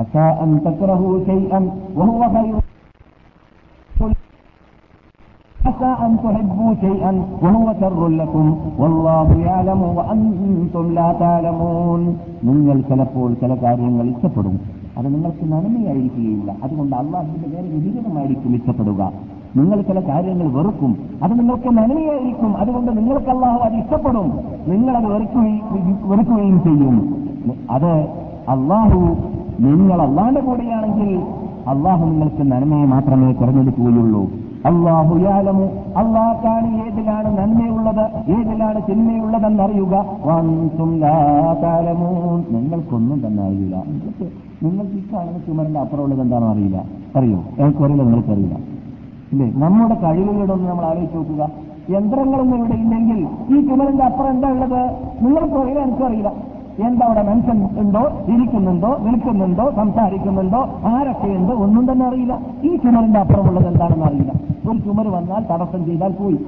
അസാ 0.00 0.26
അൻ 0.42 0.50
തക്രഹു 0.66 1.08
ശൈഅൻ 1.28 1.64
വഹുവ 2.00 2.24
عسى 5.59 5.91
أن 6.05 6.11
تحبوا 6.23 6.71
شيئا 6.75 7.11
وهو 7.43 7.67
شر 7.81 8.01
لكم 8.13 8.45
والله 8.79 9.27
يعلم 9.41 9.81
وأنتم 9.97 10.85
لا 10.97 11.07
تعلمون 11.21 12.01
നിങ്ങൾ 12.47 12.77
ചിലപ്പോൾ 12.89 13.29
ചില 13.41 13.51
കാര്യങ്ങൾ 13.63 14.05
ഇഷ്ടപ്പെടും 14.13 14.55
അത് 14.97 15.07
നിങ്ങൾക്ക് 15.13 15.45
നന്മയായിരിക്കുകയില്ല 15.53 16.49
അതുകൊണ്ട് 16.65 16.93
അള്ളാഹുവിന്റെ 17.01 17.47
നേരെ 17.53 17.67
വിപരീതമായിരിക്കും 17.73 18.51
ഇഷ്ടപ്പെടുക 18.59 19.01
നിങ്ങൾ 19.55 19.77
ചില 19.89 19.99
കാര്യങ്ങൾ 20.09 20.47
വെറുക്കും 20.57 20.91
അത് 21.23 21.33
നിങ്ങൾക്ക് 21.39 21.69
നന്മയായിരിക്കും 21.79 22.51
അതുകൊണ്ട് 22.61 22.89
നിങ്ങൾക്ക് 22.99 23.29
അള്ളാഹു 23.35 23.59
അത് 23.67 23.75
ഇഷ്ടപ്പെടും 23.81 24.27
നിങ്ങളത് 24.71 25.07
വെറുക്കുകയും 25.13 25.59
വെറുക്കുകയും 26.11 26.57
ചെയ്യും 26.67 26.95
അത് 27.75 27.91
അള്ളാഹു 28.55 29.01
നിങ്ങൾ 29.65 29.99
അള്ളാന്റെ 30.07 30.41
കൂടെയാണെങ്കിൽ 30.47 31.11
അള്ളാഹു 31.73 32.03
നിങ്ങൾക്ക് 32.11 32.43
നന്മയെ 32.53 32.87
മാത്രമേ 32.95 33.29
തിരഞ്ഞെടുക്കുകയുള്ളൂ 33.39 34.23
അള്ളാഹു 34.66 35.18
യാലമു. 35.18 35.66
അള്ളാഹ്ക്കാണ് 35.96 36.68
ഏതിലാണ് 36.84 37.38
നന്മയുള്ളത് 37.38 38.04
ഏതിലാണ് 38.30 38.80
താലമൂൻ. 41.62 42.44
നിങ്ങൾക്കൊന്നും 42.50 43.26
തന്നെ 43.26 43.42
അറിയില്ല. 43.42 43.76
നിങ്ങൾക്ക് 43.76 44.26
നിങ്ങൾക്ക് 44.64 44.90
ഈ 44.90 45.46
ചുമരിന്റെ 45.46 45.80
അപ്പുറമുള്ളത് 45.80 46.20
എന്താണെന്ന് 46.20 46.52
അറിയില്ല. 46.52 46.84
അറിയോ? 47.16 47.44
എനിക്കറിയില്ല 47.58 48.02
നിങ്ങൾക്കറിയില്ല 48.02 48.56
ഇല്ലേ? 49.32 49.52
നമ്മുടെ 49.56 49.94
കഴിവുകളൊന്ന് 49.94 50.68
നമ്മൾ 50.68 50.84
ആലോചിച്ച് 50.84 51.16
നോക്കുക. 51.16 51.50
യന്ത്രങ്ങളൊന്നും 51.90 52.56
ഇവിടെ 52.56 52.74
ഇല്ലെങ്കിൽ 52.74 53.28
ഈ 53.56 53.68
ചുമരിന്റെ 53.68 54.04
അപ്പുറം 54.04 54.30
എന്താ 54.30 54.48
ഉള്ളത്? 54.48 54.90
നിങ്ങൾക്ക് 55.22 55.54
അറിയില്ല 55.54 55.80
എനിക്കറിയില്ല. 55.80 56.49
എന്താ 56.86 57.06
അവിടെ 57.06 57.22
മനുഷ്യൻ 57.22 57.58
ഉണ്ടോ 57.78 58.02
ഇരിക്കുന്നുണ്ടോ 58.34 58.98
നിൽക്കുന്നുണ്ടോ 59.00 59.70
സംസാരിക്കുന്നുണ്ടോ 59.76 60.60
ആരൊക്കെയുണ്ട് 60.84 61.52
ഒന്നും 61.52 61.92
തന്നെ 61.92 62.06
അറിയില്ല. 62.06 62.34
ഈ 62.64 62.76
ചുമരിന്റെ 62.76 63.20
അപ്പുറമുള്ളത് 63.20 63.66
എന്താണെന്ന് 63.66 64.04
അറിയില്ല. 64.04 64.32
ഒരു 64.70 64.78
ചുമര് 64.78 65.08
വന്നാൽ 65.08 65.42
തടസ്സം 65.50 65.84
ചെയ്താൽ 65.84 66.12
പോയി. 66.12 66.38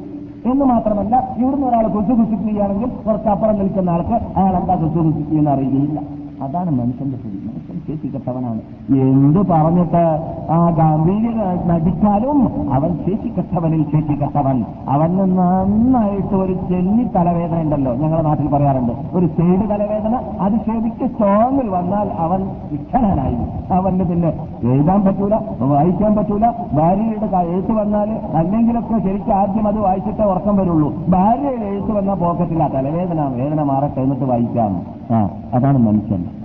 എന്ന് 0.50 0.64
മാത്രമല്ല 0.64 1.34
ഇവിടുന്ന് 1.38 1.66
ഒരാൾ 1.66 1.88
കൊച്ചു 1.88 2.12
കുസിക്കുകയാണെങ്കിൽ 2.12 2.90
കുറച്ച് 3.06 3.28
അപ്പുറം 3.28 3.58
നിൽക്കുന്ന 3.58 3.90
ആൾക്ക് 3.90 4.16
അയാൾ 4.38 4.56
എന്താ 4.60 4.74
കൊച്ചു 4.74 4.98
കുസിക്കുകയെന്ന് 4.98 5.50
അറിയുകയില്ല. 5.50 6.00
അതാണ് 6.42 6.70
മനുഷ്യന്റെ 6.70 7.18
സ്ഥിതി. 7.18 7.41
മനുഷ്യൻ 7.82 7.98
ശേഷിക്കട്ടവനാണ് 7.98 8.60
എന്ത് 8.96 9.40
പറഞ്ഞിട്ട് 9.50 10.04
ആ 10.50 10.70
ഗാംഭീര്യ 10.70 11.30
നടിച്ചാലും 11.66 12.38
അവൻ 12.72 12.90
ശേഷിക്കത്തവനിൽ 13.06 13.82
ശേഷിക്കത്തവൻ. 13.92 14.64
അവന് 14.88 15.20
നന്നായിട്ട് 15.38 16.34
ഒരു 16.34 16.52
ചെന്നി 16.52 17.04
തലവേദന 17.16 17.60
ഉണ്ടല്ലോ. 17.60 17.92
ഞങ്ങളുടെ 17.94 18.28
നാട്ടിൽ 18.28 18.48
പറയാറുണ്ട്. 18.48 18.92
ഒരു 19.12 19.26
സൈഡ് 19.26 19.64
തലവേദന 19.70 20.14
അത് 20.40 20.52
ശരിക്ക് 20.52 21.06
സ്ട്രോങ്ങിൽ 21.12 21.68
വന്നാൽ 21.68 22.08
അവൻ 22.18 22.40
വിക്ഷണനായി 22.72 23.38
അവന് 23.72 24.04
പിന്നെ 24.10 24.32
എഴുതാൻ 24.72 25.00
പറ്റൂല 25.04 25.34
വായിക്കാൻ 25.60 26.14
പറ്റൂല. 26.16 26.46
ഭാര്യയുടെ 26.72 27.36
എഴുത്ത് 27.52 27.72
വന്നാൽ 27.72 28.10
അല്ലെങ്കിലൊക്കെ 28.34 28.98
ശരിക്കും 28.98 29.34
ആദ്യം 29.34 29.66
അത് 29.68 29.78
വായിച്ചിട്ടേ 29.78 30.24
ഉറക്കം 30.24 30.56
വരുള്ളൂ. 30.56 30.92
ഭാര്യയുടെ 31.08 31.66
എഴുത്ത് 31.66 31.92
വന്ന 31.92 32.14
പോക്കറ്റില്ല 32.14 32.68
തലവേദന 32.68 33.20
വേദന 33.40 33.62
മാറട്ടെ 33.62 34.00
എന്നിട്ട് 34.00 34.24
വായിക്കാം. 34.24 34.72
ആ 35.16 35.28
അതാണ് 35.54 35.78
മനുഷ്യൻ. 35.78 36.41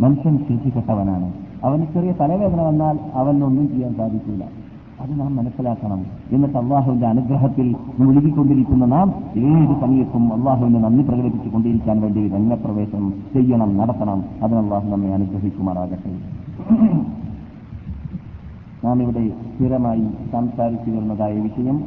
മനുഷ്യൻ 0.00 0.38
ശേഷിക്കട്ടവനാണ് 0.48 1.32
അവന് 1.64 1.84
ചെറിയ 1.94 2.12
തലവേദന 2.20 2.60
വന്നാൽ 2.60 2.98
അവനൊന്നും 3.14 3.68
ചെയ്യാൻ 3.68 3.94
സാധിക്കില്ല 3.94 4.44
അത് 5.00 5.20
നാം 5.20 5.36
മനസ്സിലാക്കണം. 5.36 6.06
എന്നിട്ട് 6.32 6.56
അള്ളാഹുവിന്റെ 6.56 7.06
അനുഗ്രഹത്തിൽ 7.06 7.74
മുഴുകിക്കൊണ്ടിരിക്കുന്ന 7.98 8.84
നാം 8.84 9.08
ഏത് 9.36 9.80
സമയത്തും 9.80 10.32
അള്ളാഹുവിനെ 10.32 10.80
നന്ദി 10.80 11.02
പ്രകടിപ്പിച്ചുകൊണ്ടിരിക്കാൻ 11.02 12.00
വേണ്ടി 12.00 12.28
രംഗപ്രവേശം 12.28 13.14
ചെയ്യണം 13.34 13.76
നടത്തണം. 13.76 14.24
അതിന് 14.42 14.58
അള്ളാഹു 14.58 14.88
നമ്മെ 14.88 15.12
അനുഗ്രഹിക്കുമാറാകട്ടെ. 15.14 16.12
നാം 18.84 19.02
ഇവിടെ 19.02 19.28
സ്ഥിരമായി 19.28 20.06
സംസാരിച്ചു 20.32 20.90
വരുന്നതായ 20.90 21.32
വിഷയം 21.40 21.84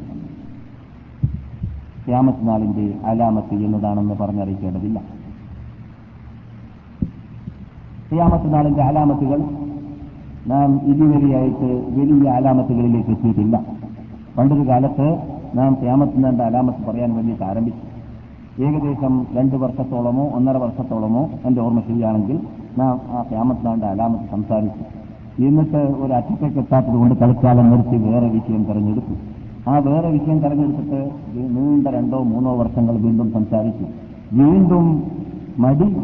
ക്യാമത്ത് 2.07 2.47
നാളിന്റെ 2.47 2.93
അലാമത്ത് 3.05 3.55
എന്നതാണെന്ന് 3.55 4.13
പറഞ്ഞറിയിക്കേണ്ടതില്ല. 4.13 5.18
നാളിന്റെ 8.13 8.81
അലാമത്തുകൾ 8.81 9.39
നാം 10.47 10.81
ഇതുവരെയായിട്ട് 10.83 11.67
വലിയ 11.97 12.29
അലാമത്തുകളിലേക്ക് 12.29 13.09
എത്തിയിട്ടില്ല. 13.09 13.63
പണ്ടൊരു 14.37 14.67
കാലത്ത് 14.67 15.17
നാം 15.55 15.73
ക്യാമത്ത് 15.73 16.23
നാളിന്റെ 16.23 16.43
അലാമത്ത് 16.43 16.89
പറയാൻ 16.89 17.15
വേണ്ടിയിട്ട് 17.15 17.43
ആരംഭിച്ചു. 17.43 17.83
ഏകദേശം 18.63 19.27
രണ്ട് 19.33 19.55
വർഷത്തോളമോ 19.55 20.29
ഒന്നര 20.33 20.57
വർഷത്തോളമോ 20.57 21.29
എന്റെ 21.45 21.61
ഓർമ്മ 21.61 21.79
ശരിയാണെങ്കിൽ 21.79 22.39
നാം 22.77 23.01
ആ 23.09 23.21
ക്യാമത്ത് 23.21 23.65
നാളിന്റെ 23.65 23.87
അലാമത്ത് 23.87 24.23
സംസാരിച്ചു. 24.31 24.83
എന്നിട്ട് 25.43 25.77
ഒരു 25.77 26.13
അറ്റത്തേക്ക് 26.13 26.57
എത്താത്തത് 26.57 26.93
കൊണ്ട് 26.93 27.15
തൽക്കാലം 27.22 27.69
നിർത്തി 27.69 27.98
വേറെ 27.98 28.27
വിഷയം 28.27 28.63
തെരഞ്ഞെടുത്തു. 28.63 29.13
ആ 29.69 29.77
വേറെ 29.77 30.09
വിഷയം 30.09 30.39
തെരഞ്ഞെടുത്തിട്ട് 30.39 31.09
നീണ്ട 31.35 31.87
രണ്ടോ 31.87 32.24
മൂന്നോ 32.24 32.55
വർഷങ്ങൾ 32.55 32.98
വീണ്ടും 32.98 33.31
സംസാരിച്ചു. 33.31 33.85
വീണ്ടും 34.33 35.03
മടി 35.59 35.98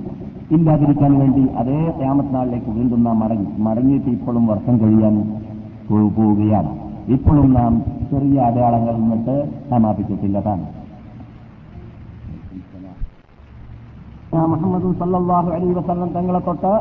ഇല്ലാതിരിക്കാൻ 0.51 1.19
വേണ്ടി 1.19 1.49
അതേ 1.57 1.91
ക്യാമത്തിനാളിലേക്ക് 1.99 2.71
വീണ്ടും 2.71 3.03
നാം 3.03 3.19
മടങ്ങി 3.19 3.45
മടങ്ങിയിട്ട് 3.57 4.09
ഇപ്പോഴും 4.09 4.47
വർഷം 4.47 4.77
കഴിയാൻ 4.77 5.15
പോവുകയാണ്. 5.89 6.71
ഇപ്പോഴും 7.07 7.53
നാം 7.53 7.73
ചെറിയ 8.11 8.39
അടയാളങ്ങൾ 8.39 8.97
നിന്നിട്ട് 8.97 9.35
സമാപിച്ചിട്ടില്ലതാണ് 9.69 10.65
മുഹമ്മദ് 14.33 14.93
സല്ലാഹു 14.99 15.49
അലൈഹി 15.49 15.73
വസല്ലം 15.73 16.09
തങ്ങളെ 16.09 16.39
തൊട്ട് 16.39 16.73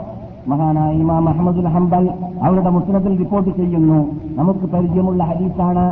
മഹാനായ 0.51 0.91
ഇമാം 1.03 1.25
അഹമ്മദുൽ 1.29 1.69
ഹംബൽ 1.75 2.05
അവരുടെ 2.47 2.71
മുസ്ലിത്തിൽ 2.77 3.13
റിപ്പോർട്ട് 3.23 3.51
ചെയ്യുന്നു. 3.59 4.01
നമുക്ക് 4.39 4.67
പരിചയമുള്ള 4.75 5.23
ഹരീസാണ് 5.31 5.85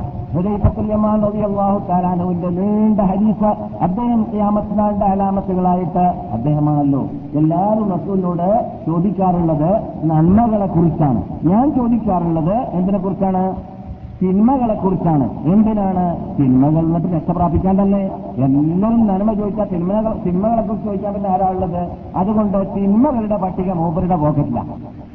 തആലാനുവിന്റെ 1.89 2.51
നീണ്ട 2.59 3.01
ഹദീസ് 3.11 3.51
അദ്ദേഹം 3.87 4.21
ക്യാമത്തിനാളുടെ 4.33 5.07
അലാമത്തുകളായിട്ട് 5.13 6.05
അദ്ദേഹമാണല്ലോ. 6.37 7.03
എല്ലാവരും 7.41 7.87
റസൂലിനോട് 7.95 8.49
ചോദിക്കാറുള്ളത് 8.87 9.71
നന്മകളെ 10.11 10.69
കുറിച്ചാണ്. 10.77 11.21
ഞാൻ 11.51 11.67
ചോദിക്കാറുള്ളത് 11.79 12.57
എന്തിനെ 12.79 12.99
കുറിച്ചാണ് 12.99 13.45
തിന്മകളെ 14.23 14.75
കുറിച്ചാണ് 14.75 15.27
എന്തിനാണ്? 15.53 16.05
തിന്മകൾ 16.39 16.85
എന്നിട്ട് 16.89 17.09
രക്ഷപ്രാപിക്കാൻ 17.15 17.75
തന്നെ 17.83 18.03
എല്ലാവരും 18.45 19.07
നന്മ 19.09 19.33
ചോദിച്ചാൽ 19.41 19.67
തിന്മകൾ 19.73 20.13
തിന്മകളെ 20.27 20.63
കുറിച്ച് 20.63 20.87
ചോദിക്കാൻ 20.89 21.13
പിന്നെ 21.15 21.31
ആരാളുള്ളത് 21.31 21.83
അതുകൊണ്ട് 22.17 22.59
തിന്മകളുടെ 22.77 23.37
പട്ടിക 23.45 23.71
മൂപ്പരുടെ 23.81 24.17
പോക്കറ്റിലാണ് 24.17 24.71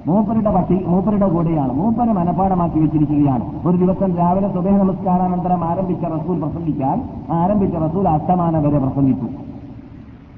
മൂപ്പരുടെ 0.07 0.51
പട്ടി 0.55 0.75
മൂപ്പരുടെ 0.87 1.27
കൂടെയാണ്. 1.31 1.71
മൂപ്പര് 1.79 2.11
മനപാഠമാക്കി 2.17 2.77
വെച്ചിരിക്കുകയാണ്. 2.79 3.45
ഒരു 3.67 3.77
ദിവസം 3.77 4.09
രാവിലെ 4.17 4.49
സുബഹ 4.53 4.75
നമസ്കാരാനന്തരം 4.83 5.63
ആരംഭിച്ച 5.69 6.03
റസൂൽ 6.15 6.37
പ്രസംഗിക്കാൻ 6.43 6.97
ആരംഭിച്ച 7.39 7.75
റസൂൽ 7.85 8.07
അസ്തമാനം 8.09 8.63
വരെ 8.67 8.79
പ്രസംഗിച്ചു. 8.85 9.27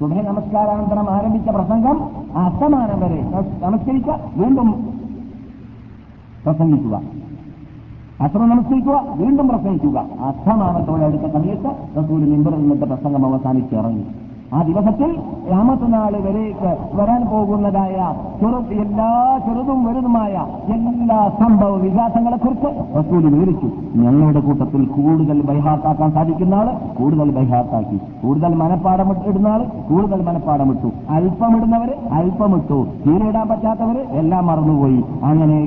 സുബഹ 0.00 0.18
നമസ്കാരാനന്തരം 0.30 1.10
ആരംഭിച്ച 1.10 1.48
പ്രസംഗം 1.58 1.96
അസ്തമാനം 2.44 3.00
വരെ 3.00 3.20
നമസ്കരിക്കുക 3.64 4.18
വീണ്ടും 4.36 4.70
പ്രസംഗിക്കുക. 6.44 6.96
അത്ര 8.24 8.38
നമസ്കരിക്കുക 8.38 8.96
വീണ്ടും 9.16 9.48
പ്രസംഗിക്കുക. 9.48 9.98
അർത്ഥമാനത്തോടെ 10.20 11.04
അടുത്ത 11.04 11.26
സമയത്ത് 11.32 11.70
റസൂൽ 11.98 12.20
മിമ്പറിൽ 12.30 12.56
നിന്നിട്ട് 12.56 12.84
പ്രസംഗം 12.84 13.22
അവസാനിച്ചിറങ്ങി. 13.26 14.04
ആ 14.54 14.62
ദിവസത്തിൽ 14.62 15.10
രാമത്തനാൾ 15.50 16.12
വരേക്ക് 16.22 16.70
വരാൻ 16.94 17.26
പോകുന്നതായ 17.26 17.96
ചെറു 18.40 18.58
എല്ലാ 18.82 19.38
ചെറുതും 19.46 19.84
വലുതുമായ 19.84 20.32
എല്ലാ 20.74 21.28
സംഭവ 21.28 21.76
വികാസങ്ങളെക്കുറിച്ച് 21.76 22.70
റസൂൽ 22.98 23.34
വിവരിച്ചു. 23.34 23.68
ഞങ്ങളുടെ 23.94 24.40
കൂട്ടത്തിൽ 24.40 24.84
കൂടുതൽ 24.86 25.42
ബൈഹാർത്താക്കാൻ 25.42 26.12
സാധിക്കുന്ന 26.12 26.54
ആൾ 26.54 26.68
കൂടുതൽ 26.98 27.30
ബൈഹാർത്താക്കി 27.30 28.00
കൂടുതൽ 28.22 28.54
മനപ്പാടം 28.54 29.12
ഇടുന്ന 29.28 29.48
ആൾ 29.48 29.62
കൂടുതൽ 29.88 30.22
മനപ്പാടം 30.22 30.70
ഇട്ടു. 30.70 30.90
അല്പം 31.10 31.56
ഇടുന്നവര് 31.56 31.94
അല്പം 32.12 32.56
ഇട്ടു 32.56 32.86
തീരെ 33.06 33.28
ഇടാൻ 33.28 33.48
പറ്റാത്തവര് 33.48 33.98
എല്ലാം 33.98 34.46
മറന്നുപോയി. 34.46 35.04
അങ്ങനെ 35.22 35.60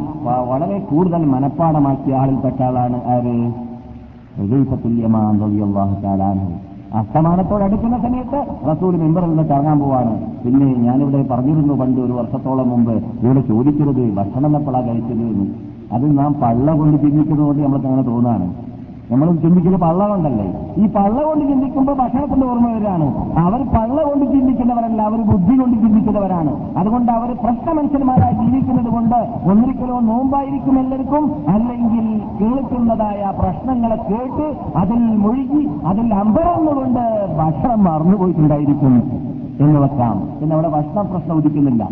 വളരെ 0.50 0.80
കൂടുതൽ 0.80 1.26
മനപ്പാടമാക്കിയ 1.26 2.16
ആളിൽപ്പെട്ട 2.16 2.62
ആളാണ് 2.62 3.00
ആര്? 3.08 3.38
തുല്യമാഹു 4.84 6.02
താലാനു 6.02 6.63
അസ്തമാനത്തോട് 7.00 7.64
അടുക്കുന്ന 7.64 7.98
സമയത്ത് 8.02 8.40
റസൂൽ 8.70 8.96
മെമ്പറിൽ 9.04 9.30
നിന്ന് 9.30 9.44
ഇറങ്ങാൻ 9.54 9.78
പോവാണ്. 9.80 10.12
പിന്നെ 10.44 10.66
ഞാനിവിടെ 10.88 11.22
പറഞ്ഞിരുന്നു 11.32 11.74
പണ്ട് 11.74 12.00
ഒരു 12.02 12.14
വർഷത്തോളം 12.20 12.68
മുമ്പ് 12.70 12.94
ഇവിടെ 13.24 13.42
ചോദിക്കരുത് 13.52 14.04
ഭക്ഷണം 14.20 14.58
എപ്പോഴാണ് 14.58 14.88
കഴിച്ചത് 14.90 15.24
എന്ന്. 15.32 15.46
അത് 15.96 16.06
നാം 16.20 16.34
പള്ള 16.44 16.68
കൊണ്ട് 16.80 16.98
ചിന്തിക്കുന്നതുകൊണ്ട് 17.04 17.62
നമ്മൾക്ക് 17.64 17.88
അങ്ങനെ 17.88 18.06
തോന്നാണ്. 18.12 18.46
നമ്മൾ 19.12 19.28
ചിന്തിക്കുന്ന 19.44 19.78
പള്ള 19.84 20.02
കൊണ്ടല്ലേ? 20.10 20.46
ഈ 20.82 20.86
പള്ള 20.96 21.18
കൊണ്ട് 21.26 21.44
ചിന്തിക്കുമ്പോൾ 21.50 21.96
ഭക്ഷണത്തിന്റെ 22.02 22.46
ഓർമ്മ 22.52 22.68
വരാണ് 22.76 23.08
അവർ 23.44 23.62
പള്ള 23.74 23.98
കൊണ്ട് 24.08 24.26
ചിന്തിക്കുന്നവരല്ല 24.34 25.00
അവർ 25.10 25.20
ബുദ്ധി 25.32 25.56
കൊണ്ട് 25.62 25.76
ചിന്തിക്കുന്നവരാണ്. 25.84 26.52
അതുകൊണ്ട് 26.82 27.12
അവർ 27.18 27.30
പ്രശ്ന 27.44 27.68
മനുഷ്യന്മാരായി 27.80 28.36
ജീവിക്കുന്നത് 28.42 28.90
കൊണ്ട് 28.96 29.18
ഒന്നിരിക്കലോ 29.52 29.98
നോമ്പായിരിക്കും 30.10 30.78
എല്ലാവർക്കും 30.84 31.26
അല്ലെങ്കിൽ 31.56 32.08
കേൾക്കുന്നതായ 32.40 33.34
പ്രശ്നങ്ങളെ 33.42 34.00
കേട്ട് 34.10 34.48
അതിൽ 34.84 35.04
മുഴുകി 35.26 35.64
അതിൽ 35.92 36.08
അമ്പരന്നുകൊണ്ട് 36.22 37.04
ഭക്ഷണം 37.42 37.84
മറന്നുപോയിട്ടുണ്ടായിരിക്കും 37.90 38.96
എന്ന് 39.64 39.80
വെക്കാം 39.86 40.18
പിന്നെ 40.40 40.54
അവിടെ 40.56 40.72
ഭക്ഷണ 40.78 41.02
പ്രശ്നം 41.12 41.36
ഉദിക്കുന്നില്ല. 41.40 41.84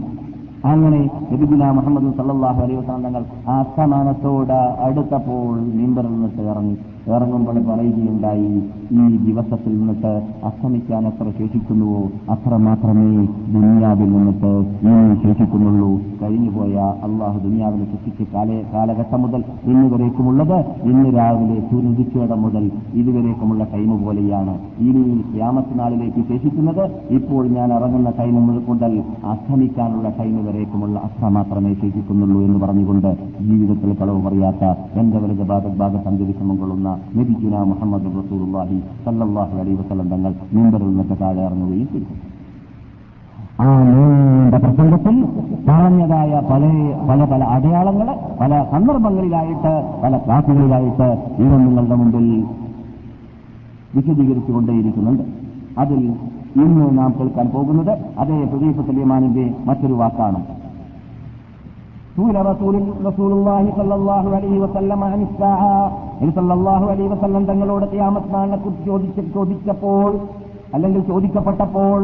അങ്ങനെ 0.71 0.97
എബിദുല 1.35 1.67
മുഹമ്മദ് 1.75 2.09
സല്ലാഹു 2.17 2.59
അലൈഹി 2.63 2.81
തങ്ങൾ 2.89 3.23
ആ 3.53 3.55
സമാനത്തോട് 3.75 4.57
അടുത്തപ്പോൾ 4.85 5.53
മീമ്പറിൽ 5.77 6.11
നിന്നിട്ട് 6.15 6.41
ഇറങ്ങി. 6.51 6.75
ഇറങ്ങുമ്പോൾ 7.15 7.57
പറയുകയുണ്ടായി. 7.69 8.51
ഈ 9.01 9.17
ദിവസത്തിൽ 9.25 9.73
നിന്നിട്ട് 9.79 10.13
അസ്തമിക്കാൻ 10.45 11.07
എത്ര 11.07 11.27
ശേഷിക്കുന്നുവോ 11.39 12.01
അത്ര 12.33 12.55
മാത്രമേ 12.67 13.09
ദുനിയാവിൽ 13.55 14.09
നിന്നിട്ട് 14.15 14.51
ഇനി 14.87 15.15
ശേഷിക്കുന്നുള്ളൂ. 15.23 15.91
കഴിഞ്ഞുപോയ 16.21 16.75
അള്ളാഹു 17.05 17.37
ദുനിയാവിനെ 17.39 17.85
സൃഷ്ടിച്ച 17.91 18.27
കാല 18.33 18.49
കാലഘട്ടം 18.73 19.21
മുതൽ 19.21 19.43
ഇന്ന് 19.65 19.87
വരേക്കുമുള്ളത് 19.93 20.57
ഇന്ന് 20.91 21.09
രാവിലെ 21.17 21.57
സൂര്യദിക്കേടം 21.71 22.41
മുതൽ 22.41 22.65
ഇതുവരേക്കുമുള്ള 22.93 23.63
ടൈം 23.73 23.91
പോലെയാണ്. 24.03 24.55
ഇനി 24.87 25.03
യാമത്ത് 25.39 25.79
നാളിലേക്ക് 25.79 26.23
ശേഷിക്കുന്നത് 26.29 26.83
ഇപ്പോൾ 27.15 27.43
ഞാൻ 27.57 27.73
ഇറങ്ങുന്ന 27.73 28.09
ടൈം 28.19 28.35
മുതൽ 28.69 28.93
അസ്തമിക്കാനുള്ള 29.33 30.09
ടൈം 30.19 30.35
വരേക്കുമുള്ള 30.45 30.99
അത്ര 30.99 31.27
മാത്രമേ 31.37 31.73
ശേഷിക്കുന്നുള്ളൂ 31.73 32.41
എന്ന് 32.41 32.59
പറഞ്ഞുകൊണ്ട് 32.59 33.11
ജീവിതത്തിൽ 33.49 33.93
കളവ് 34.01 34.21
പറയാത്ത 34.27 34.63
എന്റെ 34.99 35.17
വലുത് 35.17 35.45
ഭാഗത്ത് 35.53 35.77
ഭാഗത്ത് 35.77 36.59
കൊള്ളുന്ന 36.61 36.89
നബിജുന 37.17 37.55
മുഹമ്മദ് 37.71 38.09
റസൂലുള്ളാഹി 38.19 38.77
സല്ലല്ലാഹു 39.05 39.55
അലൈഹി 39.61 39.77
വസല്ലം 39.81 40.07
തങ്ങൾ 40.13 40.31
നീന്തലിൽ 40.55 40.89
നിന്നൊക്കെ 40.91 41.15
താഴെ 41.23 41.41
ഇറങ്ങുകയും 41.47 41.87
ചെയ്തു. 41.93 42.13
ആ 43.63 43.65
നീണ്ട 43.89 44.55
പ്രസംഗത്തിൽ 44.63 45.15
പറഞ്ഞതായ 45.67 46.31
പല 46.51 46.63
പല 47.09 47.19
പല 47.31 47.41
അടയാളങ്ങൾ 47.55 48.07
പല 48.41 48.51
സന്ദർഭങ്ങളിലായിട്ട് 48.71 49.73
പല 50.03 50.13
ക്ലാസുകളിലായിട്ട് 50.25 51.09
ഇവ 51.43 51.51
നിങ്ങളുടെ 51.65 51.97
മുമ്പിൽ 52.01 52.27
വിശദീകരിച്ചുകൊണ്ടേയിരിക്കുന്നുണ്ട്. 53.95 55.23
അതിൽ 55.83 56.01
ഇന്ന് 56.63 56.85
നാം 56.99 57.11
കേൾക്കാൻ 57.19 57.47
പോകുന്നത് 57.55 57.93
അതേ 58.21 58.37
ഹുദൈഫ 58.53 58.77
സലീമാനിന്റെ 58.87 59.45
മറ്റൊരു 59.67 59.95
വാക്കാണ് 60.01 60.39
سئل 62.16 62.36
رسول 62.46 62.74
رسول 63.04 63.30
الله 63.32 63.64
صلى 63.76 63.94
الله 63.94 64.24
عليه 64.36 64.56
وسلم 64.60 65.00
عن 65.04 65.20
الساعة 65.22 65.76
നബി 66.20 66.32
സല്ലല്ലാഹു 66.36 66.84
അലൈഹി 66.92 67.08
വസല്ലം 67.12 67.42
തങ്ങളോട് 67.44 67.84
ഖിയാമത്ത് 67.90 68.30
നാളിനെ 68.34 68.56
കുറിച്ച് 68.56 68.84
ചോദിച്ച 68.86 69.18
ചോദിച്ചപ്പോൾ 69.34 70.08
അല്ലെങ്കിൽ 70.74 71.02
ചോദിക്കപ്പെട്ടപ്പോൾ 71.10 72.00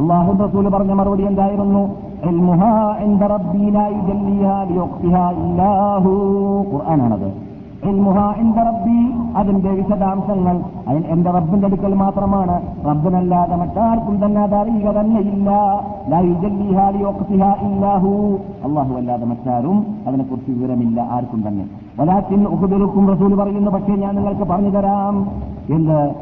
അള്ളാഹു 0.00 0.30
റസൂൽ 0.42 0.68
പറഞ്ഞ 0.68 0.92
മറുപടി 0.92 1.24
എന്തായിരുന്നു 1.30 1.82
ഇൽമുഹാ 2.30 2.72
ഇൻദ 3.06 3.28
റബ്ബി 3.34 3.66
ലാ 3.76 3.84
യുജല്ലിഹാ 3.96 4.56
ലിവഖ്തിഹാ 4.70 5.24
ഇല്ലാഹു 5.38 6.12
ഖുർആനാണത് 6.72 7.28
ഇൻദ 7.89 8.55
റബ്ബി. 8.55 9.11
അതിന്റെ 9.37 9.71
വിശദാംശങ്ങൾ. 9.71 10.61
എന്റെ 11.07 11.31
റബ്ബിന്റെ 11.31 11.67
അടുക്കൽ 11.67 11.93
മാത്രമാണ്. 11.93 12.61
റബ്ബിനല്ലാതെ 12.85 13.55
മറ്റാർക്കും 13.55 14.25
തന്നെ 14.25 14.41
അത് 14.41 14.55
അറിയുക 14.55 14.91
തന്നെയില്ല. 14.91 15.51
അള്ളാഹു 18.63 18.93
അല്ലാതെ 18.93 19.25
മറ്റാരും 19.25 19.85
അതിനെക്കുറിച്ച് 20.07 20.51
വിവരമില്ല 20.51 21.01
ആർക്കും 21.01 21.47
തന്നെ. 21.47 21.65
വലാത്തിൻ 21.99 22.43
ഉഖ്ബിറുക്കും 22.43 23.13
റസൂൽ 23.13 23.35
പറയുന്നു 23.35 23.71
പക്ഷേ 23.71 23.95
ഞാൻ 23.95 24.15
നിങ്ങൾക്ക് 24.15 24.41
പറഞ്ഞു 24.41 24.69
തരാം. 24.69 25.27
എന്ത്? 25.73 26.15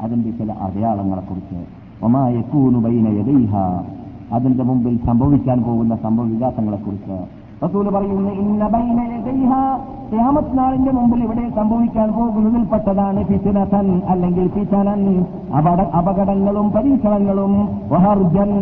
അതിന്റെ 0.00 0.30
ചില 0.30 0.52
അടയാളങ്ങളെക്കുറിച്ച്. 0.52 1.64
ഒമായൂനുബൈനയദൈഹ 2.04 3.56
അതിന്റെ 4.32 4.64
മുമ്പിൽ 4.64 5.06
സംഭവിക്കാൻ 5.06 5.62
പോകുന്ന 5.62 5.96
സംഭവ 5.96 6.24
വികാസങ്ങളെക്കുറിച്ച്. 6.24 7.37
റസൂൽ 7.64 7.88
പറയുന്നു 7.90 8.30
ഇന്ന 8.30 8.68
ബൈനയദൈഹ 8.68 9.52
ഖിയാമത്ത് 10.12 10.58
നാളിന്റെ 10.58 10.92
മുമ്പിൽ 10.92 11.24
ഇവിടെ 11.24 11.48
സംഭവിക്കാൻ 11.56 12.12
പോകുന്നതിൽപ്പെട്ടതാണ് 12.12 13.24
ഫിത്തിനതൻ 13.24 14.00
അല്ലെങ്കിൽ 14.08 15.24
അപട 15.56 15.80
അപകടങ്ങളും 15.98 16.70
പരീക്ഷണങ്ങളും. 16.70 17.68
വഹർജൻ 17.88 18.52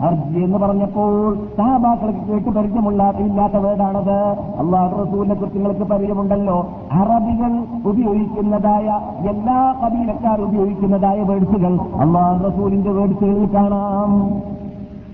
ഹർജ് 0.00 0.38
എന്ന് 0.38 0.58
പറഞ്ഞപ്പോൾ 0.58 1.34
സഹാബാക്കൾക്ക് 1.56 2.32
കേട്ട് 2.32 2.48
പരിചയമുള്ള 2.48 3.12
ഇല്ലാത്ത 3.18 3.52
വേർഡാണത്. 3.52 4.18
അള്ളാഹു 4.60 5.02
റസൂലിനെ 5.02 5.34
കുറിച്ച് 5.34 5.58
നിങ്ങൾക്ക് 5.58 5.80
പരിചയമുണ്ടല്ലോ. 5.80 6.68
അറബികൾ 6.92 7.52
ഉപയോഗിക്കുന്നതായ 7.84 9.00
എല്ലാ 9.28 9.74
കബീലക്കാർ 9.84 10.40
ഉപയോഗിക്കുന്നതായ 10.40 11.22
വേർഡ്സുകൾ 11.22 11.74
അള്ളാഹു 11.74 12.48
റസൂലിന്റെ 12.48 12.90
വേർഡ്സുകളിൽ 12.90 13.48
കാണാം. 13.54 14.12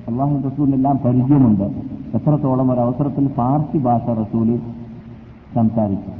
അള്ളാഹു 0.08 0.36
റസൂലിനെല്ലാം 0.48 0.98
പരിചയമുണ്ട്. 1.04 1.93
എത്രത്തോളം 2.14 2.80
അവസരത്തിൽ 2.80 3.26
പാർസി 3.38 3.78
ഭാഷ 3.78 4.02
റസൂൽ 4.18 4.48
സംസാരിച്ചു. 5.54 6.10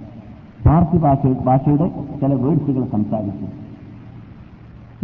പാർസി 0.69 0.97
ഭാഷ 0.97 1.19
ഭാഷയുടെ 1.47 1.87
ചില 2.21 2.35
വേർഡ്സുകൾ 2.35 2.85
സംസാരിച്ചു. 2.93 3.47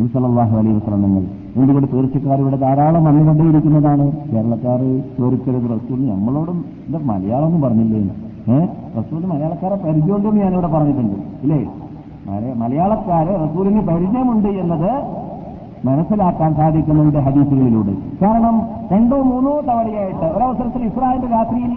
നിസലാഹു 0.03 0.57
അലൈഹി 0.59 0.75
വസ്ലമങ്ങൾ 0.77 1.25
എന്തുകൊണ്ട് 1.57 1.89
തീർച്ചക്കാരിവിടെ 1.93 2.57
ധാരാളം 2.57 3.05
വന്നുകൊണ്ടേയിരിക്കുന്നതാണ്. 3.05 4.05
കേരളക്കാർ 4.33 4.81
ചോദിക്കരുത് 5.19 5.71
റസൂൽ 5.77 6.11
നമ്മളോടും 6.11 6.65
ഇത് 6.89 7.05
മലയാളം 7.05 7.61
പറഞ്ഞില്ലേ 7.61 8.01
ഏഹ് 8.55 8.69
റസൂൽ 8.99 9.27
മലയാളക്കാരെ 9.27 9.75
പരിചയമുണ്ടെന്ന് 9.75 10.41
ഞാനിവിടെ 10.41 10.67
പറഞ്ഞിട്ടുണ്ട്. 10.67 11.17
ഇല്ലേ? 11.43 11.61
മലയാളക്കാര് 12.55 13.33
റസൂലിന് 13.45 13.83
പരിചയമുണ്ട് 13.87 14.49
എന്നത് 14.49 14.93
മനസ്സിലാക്കാൻ 15.85 16.55
സാധിക്കുന്നുണ്ട് 16.55 17.19
ഹദീസുകളിലൂടെ. 17.27 17.93
കാരണം 18.23 18.57
രണ്ടോ 18.93 19.19
മൂന്നോ 19.23 19.53
തവണയായിട്ട് 19.61 20.27
ഒരവസരത്തിൽ 20.37 20.83
ഇസ്രായേലിന്റെ 20.85 21.29
രാത്രിയിൽ 21.37 21.73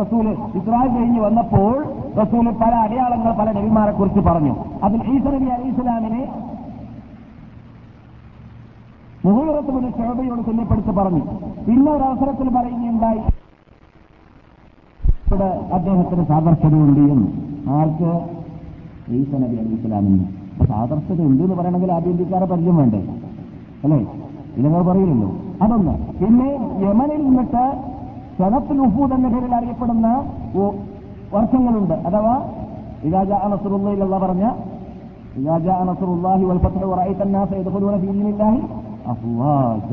റസൂൽ 0.00 0.26
ഇസ്രായേൽ 0.58 0.90
കഴിഞ്ഞ് 0.94 1.20
വന്നപ്പോൾ 1.20 1.74
റസൂൽ 2.20 2.46
പല 2.62 2.72
അടയാളങ്ങൾ 2.84 3.32
പല 3.40 3.52
നബിമാരെ 3.58 3.92
കുറിച്ച് 3.92 4.20
പറഞ്ഞു. 4.20 4.54
അതിൽ 4.82 5.00
ഈസ 5.14 5.26
അലി 5.26 5.68
ഇസ്ലാമിനെ 5.68 6.22
മുഹൂറത്തുബിന് 9.24 9.90
ഷോബയോട് 9.92 10.42
തുല്യപ്പെടുത്തി 10.48 10.92
പറഞ്ഞു. 10.98 11.22
പിന്നെ 11.66 11.92
ഒരവസരത്തിൽ 11.92 12.48
പറയുകയുണ്ടായി. 12.56 13.22
അദ്ദേഹത്തിന് 15.72 16.24
സാദർശ്യതയുണ്ട് 16.26 17.00
എന്ന്. 17.14 17.28
ആർക്ക്? 17.78 18.12
ഈസ 19.14 19.34
നബി 19.34 19.56
അലി 19.62 19.74
ഇസ്ലാമിന് 19.78 20.39
അപ്പൊ 20.60 20.72
സാദർശ്യത 20.72 21.20
ഉണ്ട് 21.28 21.42
എന്ന് 21.44 21.54
പറയണമെങ്കിൽ 21.58 21.90
ആഭ്യന്തരക്കാരെ 21.96 22.46
പരിചയം 22.50 22.76
വേണ്ടേ? 22.80 22.98
അല്ലേ? 23.84 23.98
ഇതങ്ങൾ 24.58 24.80
പറയുന്നില്ലോ 24.88 25.28
അതൊന്ന് 25.64 25.94
പിന്നെ 26.18 26.48
യമനിൽ 26.84 27.20
നിന്നിട്ട് 27.26 27.62
ഷറഫുൽ 28.38 28.80
ഉഫൂദ് 28.86 29.14
എന്ന 29.16 29.28
പേരിൽ 29.34 29.52
അറിയപ്പെടുന്ന 29.58 30.08
വർഷങ്ങളുണ്ട്. 31.34 31.94
അഥവാ 32.08 32.34
ഇരാജ 33.08 33.30
അനസുറുള്ള 33.46 34.18
പറഞ്ഞ 34.24 34.44
ഇരാജ 35.40 35.66
അനസുറുല്ലാഹി 35.82 36.44
വൽഫത്ത് 36.50 36.92
റായി 37.00 37.14
തന്നാസ് 37.20 37.54
എതുകൊണ്ടുള്ള 37.62 37.96
ഫീലിനില്ലാഹി 38.04 38.60
അഫ്വാജ. 39.14 39.92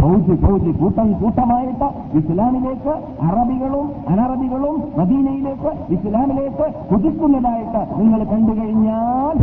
ഫൗജ് 0.00 0.34
ഫൗജ് 0.42 0.70
കൂട്ടം 0.80 1.08
കൂട്ടമായിട്ട് 1.20 1.86
ഇസ്ലാമിലേക്ക് 2.20 2.92
അറബികളും 3.28 3.86
അനറബികളും 4.08 4.76
മദീനയിലേക്ക് 4.98 5.70
ഇസ്ലാമിലേക്ക് 5.96 6.66
കുതിക്കുന്നതായിട്ട് 6.90 7.82
നിങ്ങൾ 8.00 8.22
കണ്ടു 8.32 8.52
കഴിഞ്ഞാൽ 8.58 9.36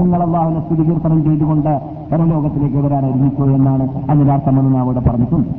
നിങ്ങൾ 0.00 0.20
അള്ളാഹുനെ 0.26 0.60
സ്തുതികീർത്തനം 0.60 1.20
ചെയ്തുകൊണ്ട് 1.24 1.72
പരലോകത്തിലേക്ക് 2.10 2.80
വരാൻ 2.86 3.04
ഒരുമിച്ചു 3.06 3.44
എന്നാണ് 3.58 3.84
അതിന്റെ 4.10 4.32
അർത്ഥമെന്ന് 4.32 4.72
നാം 4.74 4.84
ഇവിടെ 4.84 5.02
പറഞ്ഞിട്ടുണ്ട്. 5.08 5.50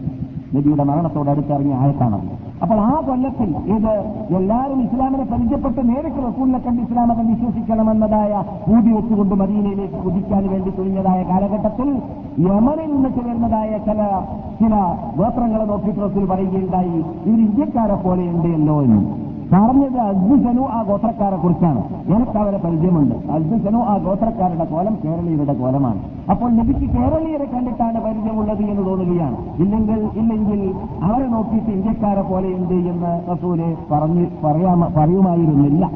നബിയുടെ 0.55 0.83
മരണത്തോട് 0.89 1.29
അടുത്തിറങ്ങിയ 1.29 1.75
ആയത്താണത് 1.81 2.25
അപ്പോൾ 2.63 2.79
ആ 2.79 2.91
കൊല്ലത്തിൽ 3.07 3.49
ഇത് 3.75 3.93
എല്ലാവരും 4.37 4.79
ഇസ്ലാമിനെ 4.81 5.25
പരിചയപ്പെട്ട് 5.31 5.81
നേരിട്ട് 5.89 6.19
റസൂലിനെ 6.27 6.59
കണ്ട് 6.59 6.81
ഇസ്ലാമെ 6.81 7.13
കണ്ട് 7.13 7.31
വിശ്വസിക്കണമെന്നതായ 7.33 8.31
പൂതി 8.67 8.91
വെച്ചുകൊണ്ട് 8.97 9.35
മദീനയിലേക്ക് 9.41 9.97
കുതിക്കാൻ 10.05 10.43
വേണ്ടി 10.53 10.71
തുനിഞ്ഞതായ 10.77 11.23
കാലഘട്ടത്തിൽ 11.23 11.89
യമനിൽ 12.47 12.89
നിന്ന് 12.93 13.11
ചേർന്നതായ 13.17 13.71
ചില 13.87 13.99
ചില 14.61 14.73
ഗോത്രങ്ങളെ 15.17 15.65
നോക്കിയിട്ട് 15.65 16.01
റസൂൽ 16.01 16.25
പറയുകയുണ്ടായി 16.25 16.95
ഇവർ 17.27 17.39
ഇന്ത്യക്കാരെ 17.47 17.97
പോലെയുണ്ട് 18.05 18.49
എന്ന്. 18.57 18.79
പറഞ്ഞത് 19.53 19.97
അദ്ഭുതനു 19.97 20.61
ആ 20.61 20.83
ഗോത്രക്കാരെ 20.83 21.35
കുറിച്ചാണ്. 21.35 21.81
എനിക്ക് 22.13 22.37
അവരെ 22.37 22.57
പരിചയമുണ്ട് 22.57 23.15
അദ്ഭുതനു 23.31 23.77
ആ 23.77 23.97
ഗോത്രക്കാരുടെ 23.97 24.65
കോലം 24.65 24.97
കേരളീയരുടെ 25.05 25.53
കോലമാണ്. 25.53 25.99
അപ്പോൾ 26.29 26.49
നബിക്ക് 26.51 26.87
കേരളീയരെ 26.95 27.45
കണ്ടിട്ടാണ് 27.45 28.01
പരിചയമുള്ളത് 28.01 28.63
എന്ന് 28.63 28.85
തോന്നുകയാണ്. 28.85 29.37
ഇല്ലെങ്കിൽ 29.59 30.09
ഇല്ലെങ്കിൽ 30.15 30.73
അവരെ 31.03 31.27
നോക്കിയിട്ട് 31.27 31.69
ഇന്ത്യക്കാരെ 31.69 32.21
പോലെയുണ്ട് 32.21 32.73
എന്ന് 32.73 33.31
റസൂൽ 33.31 33.75
പറഞ്ഞ് 33.91 34.25
പറയാമ 34.43 34.87
പറയുമായിരുന്നില്ല. 34.97 35.91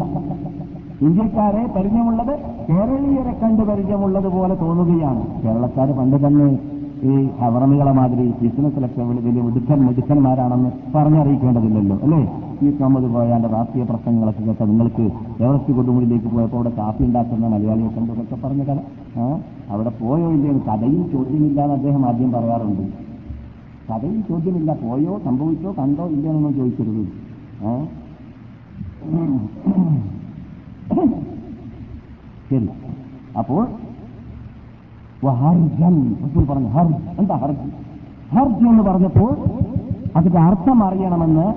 ഇന്ത്യക്കാരെ 1.02 1.68
പരിചയമുള്ളത് 1.76 2.34
കേരളീയരെ 2.70 3.36
കണ്ട് 3.44 3.64
പരിചയമുള്ളത് 3.64 4.28
പോലെ 4.28 4.56
തോന്നുകയാണ്. 4.56 5.24
കേരളക്കാർ 5.44 5.92
പണ്ട് 5.92 6.28
തന്നെ 6.28 6.60
ഈ 7.04 7.30
ഹവറമികളെ 7.42 7.92
മാതിരി 7.92 8.34
ബിസിനസ്സിലൊക്കെ 8.42 9.02
വലിയ 9.02 9.42
മിടുക്കൻ 9.42 9.80
മിടുക്കന്മാരാണെന്ന് 9.88 10.70
പറഞ്ഞറിയിക്കേണ്ടതില്ലല്ലോ 10.96 11.98
അല്ലേ? 12.04 12.22
ഈ 12.66 12.70
മുഹമ്മദ് 12.78 13.08
പോയാന്റെ 13.14 13.50
രാഷ്ട്രീയ 13.54 13.84
പ്രശ്നങ്ങളൊക്കെ 13.90 14.42
കേട്ട 14.48 14.62
നിങ്ങൾക്ക് 14.70 15.04
എവറസ്റ്റ് 15.44 15.72
കൊടുമുടിയിലേക്ക് 15.78 16.30
പോയപ്പോൾ 16.34 16.58
അവിടെ 16.60 16.72
കാപ്പി 16.80 17.04
ഉണ്ടാക്കുന്ന 17.08 17.48
മലയാളിയെ 17.54 17.90
കണ്ടതൊക്കെ 17.98 18.38
പറഞ്ഞ 18.44 18.62
കഥ. 18.70 18.80
അവിടെ 19.74 19.92
പോയോ 20.02 20.28
ഇല്ലയോ 20.36 20.54
കഥയിൽ 20.70 21.02
ചോദ്യമില്ല 21.14 21.60
എന്ന് 21.66 21.76
അദ്ദേഹം 21.78 22.02
ആദ്യം 22.10 22.32
പറയാറുണ്ട്. 22.36 22.84
കഥയിൽ 23.90 24.20
ചോദ്യമില്ല 24.30 24.72
പോയോ 24.84 25.14
സംഭവിച്ചോ 25.28 25.72
കണ്ടോ 25.80 26.06
ഇല്ലയോ 26.16 26.32
എന്നൊന്നും 26.34 26.56
ചോദിക്കരുത്? 26.60 27.04
ശരി. 32.50 32.68
അപ്പോൾ 33.42 33.62
പറഞ്ഞു 36.50 36.70
ഹർജ് 36.76 36.98
എന്താ 37.22 37.36
ഹർജ്? 37.44 37.66
ഹർജ് 38.36 38.66
എന്ന് 38.72 38.84
പറഞ്ഞപ്പോൾ 38.90 39.32
അതിന്റെ 40.18 40.40
അർത്ഥം 40.50 40.78
അറിയണമെന്ന് 40.88 41.48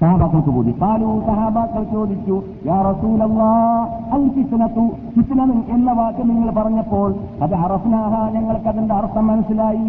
സഹാബാക്കൾക്ക് 0.00 0.50
കൂടി 0.50 0.72
കാലു 0.82 1.08
സഹാബാക്കൾ 1.26 1.82
ചോദിച്ചു 1.94 2.36
യാ 2.66 2.78
എന്ന 5.74 5.92
വാക്ക് 5.92 6.22
നിങ്ങൾ 6.30 6.50
പറഞ്ഞപ്പോൾ 6.50 7.10
അത് 7.42 7.54
അറഫ്നാഹ 7.54 8.12
ഞങ്ങൾക്ക് 8.36 8.68
അതിന്റെ 8.68 8.94
അർത്ഥം 8.94 9.26
മനസ്സിലായി. 9.26 9.88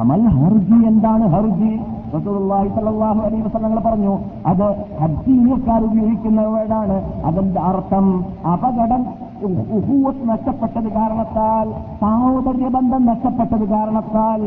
അമൽ 0.00 0.24
ഹർജി 0.38 0.78
എന്താണ് 0.86 1.26
ഹർജി? 1.34 1.72
റസൂലുള്ളാഹി 2.14 2.68
സ്വല്ലല്ലാഹു 2.68 3.20
അലൈഹി 3.20 3.42
പറഞ്ഞു 3.86 4.12
അത് 4.46 4.66
ഹജ്ജീയക്കാർ 5.00 5.80
ഉപയോഗിക്കുന്ന 5.84 6.40
വേർഡാണ് 6.54 6.96
അതിന്റെ 7.24 7.60
അർത്ഥം 7.60 8.06
അപകടം 8.52 9.02
ഉഹൂവത്ത് 9.44 10.28
നഷ്ടപ്പെട്ടത് 10.28 10.88
കാരണത്താൽ 10.92 11.66
സാഹോദര്യ 12.00 12.68
ബന്ധം 12.68 13.06
നഷ്ടപ്പെട്ടത് 13.06 13.68
കാരണത്താൽ 13.68 14.42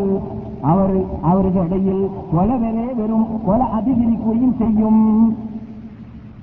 അവർ 0.64 0.90
അവരുടെ 1.24 1.60
ഇടയിൽ 1.60 2.00
കൊല 2.32 2.50
വരെ 2.54 2.94
വരും 2.94 3.22
കൊല 3.46 3.62
അധികരിക്കുകയും 3.64 4.52
ചെയ്യും. 4.58 4.98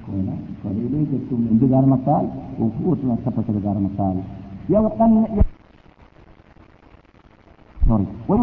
കൊല 0.07 0.27
കൊലയിലേക്ക് 0.63 1.13
എത്തും 1.13 1.49
എന്ത് 1.51 1.67
കാരണത്താൽ? 1.73 2.25
ഉഹൂവത്ത് 2.59 3.11
നഷ്ടപ്പെട്ടത് 3.11 3.63
കാരണത്താൽ. 3.63 4.17
സോറി 7.79 8.07
ഒരു 8.31 8.43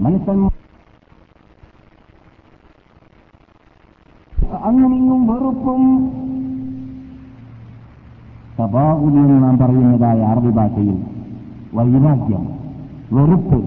മനുഷ്യൻ 0.00 0.48
അങ്ങുമിങ്ങും 4.64 5.26
വെറുപ്പും 5.26 5.82
തബാഹുലി 8.58 9.18
എന്ന് 9.24 9.36
നാം 9.44 9.54
പറയുന്നതായ 9.62 10.20
അറബി 10.32 10.52
ഭാഷയിൽ 10.58 10.96
വൈരാഗ്യം 11.76 12.44
വെറുപ്പ് 13.16 13.58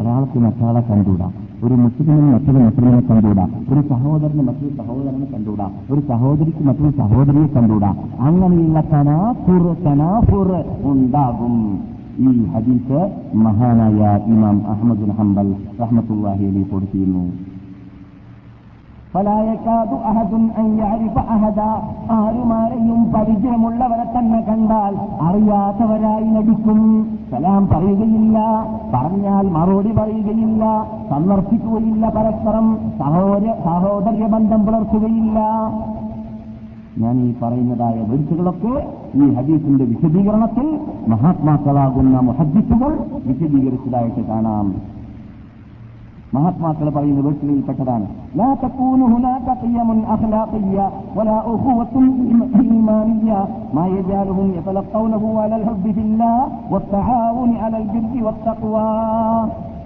ഒരാൾക്ക് 0.00 0.38
മറ്റാളെ 0.44 0.80
കണ്ടൂടാ 0.90 1.28
ഒരു 1.64 1.74
മുസ്ലിമിന് 1.82 2.28
മറ്റൊരു 2.34 2.60
മുസ്ലിമിനെ 2.64 3.00
കണ്ടൂടാ 3.10 3.44
ഒരു 3.72 3.82
സഹോദരന് 3.90 4.42
മറ്റൊരു 4.48 4.72
സഹോദരനെ 4.80 5.26
കണ്ടൂടാ 5.34 5.66
ഒരു 5.92 6.00
സഹോദരിക്ക് 6.10 6.62
മറ്റൊരു 6.68 6.92
സഹോദരിയെ 7.00 7.48
കണ്ടൂടാ 7.56 7.90
അങ്ങനെയുള്ള 8.26 8.80
തനാഫുർ 8.92 9.64
തനാഫുർ 9.86 10.50
ഉണ്ടാകും. 10.92 11.56
ഈ 12.24 12.32
ഹദീസ് 12.54 13.00
മഹാനായ 13.44 14.00
ഇമാം 14.32 14.58
അഹമ്മദ് 14.72 15.14
ഹംബൽ 15.18 15.48
റഹ്മത്തുല്ലാഹി 15.80 16.44
അലി 16.50 16.62
കൊടുത്തിരുന്നു. 16.72 17.24
ഫലായക്കാതു 19.14 19.96
അഹദ 21.34 21.60
ആരുമാരെയും 22.18 23.00
പരിചയമുള്ളവരെ 23.12 24.06
തന്നെ 24.14 24.40
കണ്ടാൽ 24.48 24.94
അറിയാത്തവരായി 25.26 26.28
നടിക്കും 26.36 26.80
സലാം 27.32 27.62
പറയുകയില്ല 27.72 28.38
പറഞ്ഞാൽ 28.94 29.44
മറുപടി 29.56 29.92
പറയുകയില്ല 29.98 30.64
സന്ദർശിക്കുകയില്ല 31.10 32.08
പരസ്പരം 32.16 32.66
സഹോദര 32.98 33.54
സഹോദര്യ 33.68 34.26
ബന്ധം 34.34 34.60
പുലർത്തുകയില്ല. 34.66 35.38
ഞാൻ 37.02 37.14
ഈ 37.26 37.30
പറയുന്നതായ 37.42 37.96
വെടിച്ചുകളൊക്കെ 38.10 38.74
ഈ 39.14 39.24
ഹദീസിന്റെ 39.36 39.84
വിശദീകരണത്തിൽ 39.84 40.66
മഹാത്മാക്കളാകുന്ന 41.12 42.16
മുഹദ്ദിസുകൾ 42.20 42.92
വിശദീകരിച്ചതായിട്ട് 43.26 44.22
കാണാം. 44.28 44.66
മഹാത്മാക്കൾ 46.34 46.90
പറയുന്ന 46.90 47.20
വേട്ടിലയിൽപ്പെട്ടതാണ് 47.20 48.06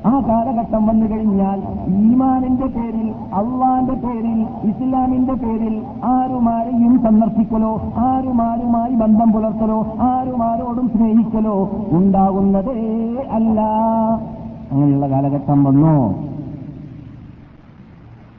ആ 0.04 0.12
കാലഘട്ടം 0.20 0.86
വന്നു 0.86 1.06
കഴിഞ്ഞാൽ 1.06 1.58
ഈമാനിന്റെ 2.00 2.66
പേരിൽ 2.66 3.08
അള്ളാന്റെ 3.34 3.94
പേരിൽ 3.94 4.38
ഇസ്ലാമിന്റെ 4.64 5.34
പേരിൽ 5.34 5.74
ആരുമാരെയും 6.10 6.98
സന്ദർശിക്കലോ 7.04 7.72
ആരുമാരുമായി 8.04 8.94
ബന്ധം 8.94 9.32
പുലർത്തലോ 9.32 9.78
ആരുമാരോടും 10.10 10.88
സ്നേഹിക്കലോ 10.88 11.56
ഉണ്ടാകുന്നതേ 11.92 12.78
അല്ല. 13.30 13.58
അങ്ങനെയുള്ള 14.72 15.06
കാലഘട്ടം 15.08 15.64
വന്നോ? 15.64 15.94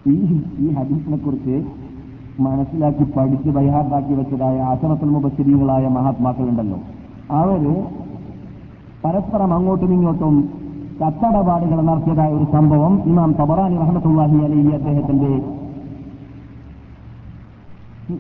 ഈ 0.08 0.16
ഈ 0.60 0.68
ഹദീസിനെ 0.78 1.18
കുറിച്ച് 1.18 1.56
മനസ്സിലാക്കി 2.46 3.04
പഠിച്ച് 3.04 3.50
ബൈഹാർട്ടാക്കി 3.50 4.14
വെച്ചതായ 4.14 4.58
അസറത്തുൽ 4.60 5.10
മുബശ്ശരീകളായ 5.10 5.88
മഹാത്മാക്കളുണ്ടല്ലോ. 5.88 6.80
അവർ 7.32 7.64
പരസ്പരം 9.04 9.54
അങ്ങോട്ടും 9.54 9.94
ഇങ്ങോട്ടും 9.94 10.36
കച്ചടപാടുകൾ 11.02 11.82
നടത്തിയതായ 11.82 12.32
ഒരു 12.34 12.46
സംഭവം 12.52 12.94
ഇമാം 13.06 13.32
തബറാനി 13.40 13.78
റഹ്മത്തുള്ളാഹി 13.78 14.38
അലൈഹി 14.48 14.72
അദ്ദേഹത്തിന്റെ 14.78 15.32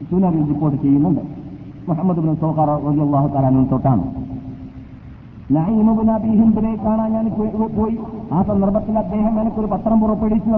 സുനറിൽ 0.09 0.43
റിപ്പോർട്ട് 0.47 0.77
ചെയ്യുന്നുണ്ട്. 0.81 1.21
മുഹമ്മദ് 1.89 2.19
ബിൻ 2.25 2.35
സോഹാർ 2.35 2.69
റളിയല്ലാഹു 2.87 3.27
തആല 3.27 3.63
തൊട്ടാണ്. 3.71 4.03
നഈമുബിൻ 5.55 6.11
അബി 6.11 6.27
ഹിന്ദിനെ 6.27 6.75
കാണാൻ 6.85 7.09
ഞാൻ 7.13 7.25
പോയി. 7.77 7.97
ആ 8.33 8.41
സന്ദർഭത്തിൽ 8.49 8.97
അദ്ദേഹം 9.03 9.41
എനിക്കൊരു 9.41 9.67
പത്രം 9.67 9.99
പുറപ്പെടുവിച്ചു 10.01 10.49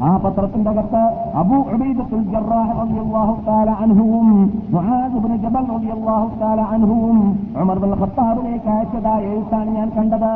ആ 0.00 0.16
പത്രത്തിന്റെ 0.16 0.70
അകത്ത് 0.70 1.02
അബൂ 1.40 1.56
ഉബൈദത്തുൽ 1.74 2.24
ജറാഹ് 2.32 2.72
റളിയല്ലാഹു 2.80 3.34
തആല 3.48 3.70
അൻഹുവും 3.84 4.28
മുആദ് 4.74 5.16
ഇബ്നു 5.16 5.36
ജബൽ 5.36 5.64
റളിയല്ലാഹു 5.74 6.28
തആല 6.40 6.60
അൻഹുവും 6.76 7.18
ഉമർ 7.62 7.78
ബിൻ 7.78 7.92
ഖത്താബിലേക്ക് 8.02 8.68
അയച്ചതായ 8.68 9.22
എഴുത്താണ് 9.32 9.70
ഞാൻ 9.70 9.88
കണ്ടത്. 9.96 10.32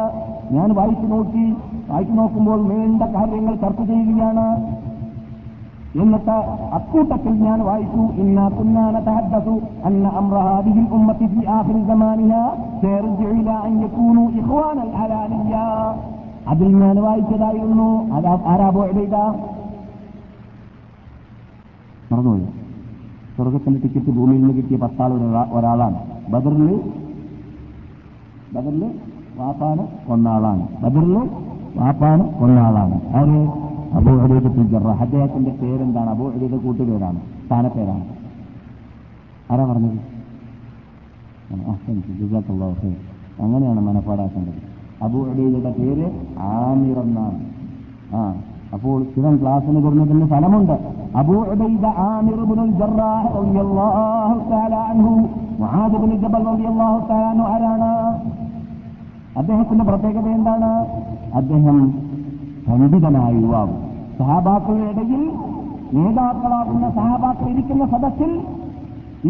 ഞാൻ 0.51 0.69
വായിച്ചു 0.79 1.07
നോക്കി. 1.07 1.47
വായിച്ചു 1.91 2.15
നോക്കുമ്പോൾ 2.15 2.61
നീണ്ട 2.71 3.03
കാര്യങ്ങൾ 3.17 3.55
ചർച്ച 3.57 3.81
ചെയ്യുകയാണ്. 3.83 4.47
എന്നിട്ട് 6.03 6.37
അക്കൂട്ടത്തിൽ 6.79 7.35
ഞാൻ 7.47 7.59
വായിച്ചു 7.69 8.03
ഇന്ന 8.23 8.49
കുന്നാന 8.49 8.97
തഹദ്ദസു 9.07 9.55
അന്ന 9.85 10.09
അംറ 10.21 10.35
ഹാദിഹി 10.39 10.83
ഉമ്മത്തി 10.97 11.27
ഫി 11.27 11.43
ആഖിരി 11.49 11.83
സമാനിഹ 11.91 12.33
സയർജിഉ 12.83 13.31
ഇലാ 13.41 13.57
അൻ 13.69 13.75
യകൂനു 13.85 14.25
ഇഖ്വാനൽ 14.41 14.93
ഹലാലിയ 15.01 15.55
അതിൽ 16.49 16.77
ഞാൻ 16.77 16.97
വായിച്ചതായിരുന്നു. 17.03 18.15
അത് 18.15 18.27
ആരാബോ 18.27 18.85
എഴുത 18.87 19.15
മറന്നുപോയി. 22.13 22.45
സ്വർഗത്തിന്റെ 23.37 23.81
ടിക്കറ്റ് 23.81 24.11
ഭൂമിയിൽ 24.11 24.41
നിന്ന് 24.41 24.55
കിട്ടിയ 24.55 24.77
പത്താൾ 24.77 25.13
ഒരാളാണ്. 25.53 25.97
ബദറിൽ 26.31 26.93
ബദറിൽ 28.53 29.01
വാപ്പാന് 29.37 29.87
കൊന്നാളാണ് 30.09 30.69
ബദറിൽ 30.83 31.19
വാപ്പാന് 31.77 32.23
കൊന്നാളാണ് 32.41 33.01
ആര്? 33.17 33.39
അബൂ 33.97 34.13
അലീദത്തുൽ 34.19 34.69
ജറാഹ് 34.69 35.03
അദ്ദേഹത്തിന്റെ 35.03 35.51
പേരെന്താണ്? 35.51 36.11
അബൂ 36.11 36.31
അലീദ 36.31 36.55
കൂട്ടുപേരാണ്. 36.55 37.21
സ്ഥാനപ്പേരാണ്. 37.47 38.05
ആരാ 39.51 39.65
പറഞ്ഞത്? 39.65 39.99
അങ്ങനെയാണ് 43.43 43.81
മനപ്പാടാക്കേണ്ടത്. 43.81 44.66
അബൂ 45.05 45.21
അലീദയുടെ 45.31 45.73
പേര് 45.79 46.07
ആമിർ 46.39 46.99
എന്നാണ്. 46.99 47.39
ആ 48.17 48.35
അപ്പോൾ 48.75 48.99
ഇവൻ 49.19 49.35
ക്ലാസ്സിന് 49.41 49.81
വരുന്നതിന് 49.87 50.27
ഫലമുണ്ട്. 50.27 50.77
അബൂ 51.21 51.37
ഉബൈദ 51.53 51.87
ആമിർ 51.87 52.41
ജറാഹ് 52.81 53.29
തആല 54.51 54.75
അൻഹു 54.93 55.15
ഇബ്നു 55.97 56.17
ജബൽ 56.23 56.43
റളിയല്ലാഹു 56.49 56.99
തആല 57.11 57.43
ആരാണ്? 57.53 57.91
അദ്ദേഹത്തിന്റെ 59.41 59.85
പ്രത്യേകത 59.85 60.27
എന്താണ്? 60.39 60.71
അദ്ദേഹം 61.35 61.79
പണ്ഡിതനായ 62.67 63.33
യുവാവ്. 63.33 63.75
സഹാബാക്കളുടെ 64.19 64.87
ഇടയിൽ 64.93 65.23
നേതാക്കളാകുന്ന 65.97 66.87
സഹാബാക്കൾ 66.91 67.49
ഇരിക്കുന്ന 67.49 67.85
സദസ്സിൽ 67.87 68.33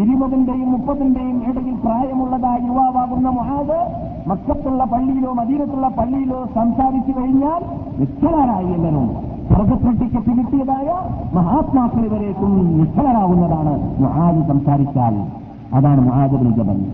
ഇരുപതിന്റെയും 0.01 0.71
മുപ്പതിന്റെയും 0.71 1.37
ഇടയിൽ 1.49 1.75
പ്രായമുള്ളതായ 1.75 2.57
യുവാവാകുന്ന 2.67 3.29
മുഹാദ് 3.29 3.79
മക്കത്തുള്ള 4.27 4.83
പള്ളിയിലോ 4.83 5.33
മദീനത്തുള്ള 5.33 5.87
പള്ളിയിലോ 5.87 6.49
സംസാരിച്ചു 6.55 7.19
കഴിഞ്ഞാൽ 7.19 7.61
നിശ്ചലനായി 7.99 8.65
എന്നും 8.65 9.07
സ്വർഗപ്രട്ടിക്കത്ത് 9.47 10.37
കിട്ടിയതായ 10.37 10.99
മഹാത്മാക്കൾ 11.33 12.05
ഇവരേക്കും 12.05 12.77
നിശ്ചലനാവുന്നതാണ് 12.77 13.99
മുഹാദ് 13.99 14.47
സംസാരിച്ചാൽ. 14.47 15.27
അതാണ് 15.73 16.01
മുഹാദ് 16.01 16.31
ജബൽ. 16.31 16.85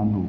അൻഹു. 0.00 0.20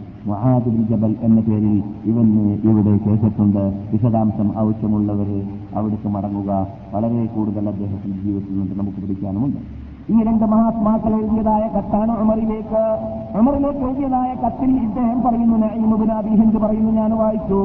ജബൽ 0.90 1.16
എന്ന 1.22 1.42
പേരിൽ 1.42 1.84
ഇവന് 2.06 2.58
ഇവിടെ 2.64 2.98
കേട്ടിട്ടുണ്ട്. 2.98 3.86
വിശദാംശം 3.94 4.52
ആവശ്യമുള്ളവർ 4.58 5.44
അവിടേക്ക് 5.76 6.08
മടങ്ങുക. 6.08 6.68
വളരെ 6.94 7.26
കൂടുതൽ 7.26 7.70
അദ്ദേഹത്തിന്റെ 7.70 8.18
ജീവിതത്തിൽ 8.18 8.60
നിന്ന് 8.60 8.80
നമുക്ക് 8.80 8.98
പിടിക്കാനുമുണ്ട് 8.98 9.83
ഈ 10.12 10.16
രണ്ട് 10.28 10.46
മഹാത്മാക്കൾ 10.54 11.12
എഴുതിയതായ 11.18 11.64
കത്താണ് 11.76 12.14
ഉമറിലേക്ക് 12.22 12.82
ഉമറിലേക്ക് 13.40 13.84
എഴുതിയതായ 13.88 14.32
കത്തിൽ 14.44 14.72
ഇദ്ദേഹം 14.86 15.20
പറയുന്നു 15.26 15.58
നഈമുബിനാബി 15.64 16.32
ഹിന്ദ് 16.40 16.60
പറയുന്നു 16.64 16.92
ഞാൻ 17.02 17.12
വായിച്ചു. 17.22 17.60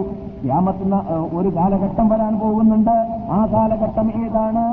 യാമത്തുന്ന 0.50 0.96
ഒരു 1.38 1.48
കാലഘട്ടം 1.56 2.08
വരാൻ 2.08 2.34
പോകുന്നുണ്ട്. 2.42 2.96
ആ 3.38 3.40
കാലഘട്ടം 3.54 4.08
ഏതാണ്? 4.24 4.64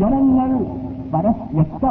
ജനങ്ങൾ 0.00 0.50
പരസ് 1.14 1.46
വ്യക്ത 1.56 1.84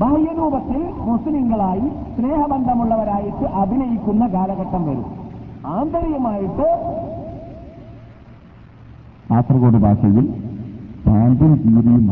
ബാഹ്യരൂപത്തിൽ 0.00 0.82
മുസ്ലിങ്ങളായി 1.08 1.86
സ്നേഹബന്ധമുള്ളവരായിട്ട് 2.16 3.46
അഭിനയിക്കുന്ന 3.62 4.26
കാലഘട്ടം 4.34 4.82
വരും. 4.88 5.08
ആന്തരികമായിട്ട് 5.76 6.66
കാസർഗോഡ് 9.30 9.80
ഭാഷയിൽ 9.86 10.26
പാമ്പും 11.06 11.52
കീരിയും 11.62 12.04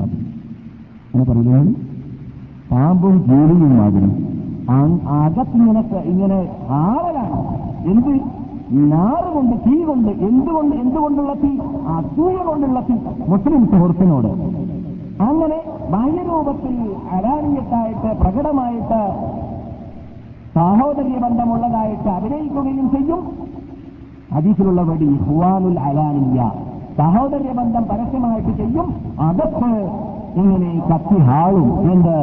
അങ്ങനെ 1.18 1.40
പറയുന്നത് 1.40 1.76
പാമ്പും 2.70 3.24
ജോലിയും 3.26 3.78
മാതിരി. 3.78 4.26
ആ- 4.70 5.24
അകത്തിങ്ങനെ 5.24 5.80
ഇങ്ങനെ 6.04 6.48
ആളലാണ് 6.68 7.46
എന്ത്? 7.86 8.20
നാറ് 8.92 9.34
കൊണ്ട് 9.34 9.56
തീ 9.66 9.84
കൊണ്ട് 9.84 10.08
എന്തുകൊണ്ട് 10.08 10.76
എന്തുകൊണ്ടുള്ള 10.76 11.34
തീ? 11.34 11.58
അസൂയ 11.86 12.36
കൊണ്ടുള്ള 12.36 12.80
തീ. 12.80 12.94
മുസ്ലിം 13.28 13.66
സുഹൃത്തിനോട്. 13.66 14.26
അങ്ങനെ 15.22 15.62
ബാഹ്യരൂപത്തിൽ 15.90 16.94
അരാണിയത്തായിട്ട് 17.12 18.20
പ്രകടമായിട്ട് 18.20 19.14
സാഹോദര്യ 20.54 21.18
ബന്ധമുള്ളതായിട്ട് 21.18 22.08
അഭിനയിക്കുകയും 22.08 22.90
ചെയ്യും. 22.90 23.32
ഹദീസിലുള്ള 24.34 24.82
വടി 24.82 25.06
ഹുവാനുൽ 25.06 25.80
അലാനിയ. 25.80 26.50
സഹോദര്യ 26.98 27.52
ബന്ധം 27.52 27.82
പരസ്യമായിട്ട് 27.82 28.56
ചെയ്യും. 28.56 28.94
അതൊക്കെ 29.20 30.08
ഇങ്ങനെ 30.36 30.70
കത്തി 30.90 31.18
ഹാളും 31.18 31.90
എന്ത് 31.92 32.16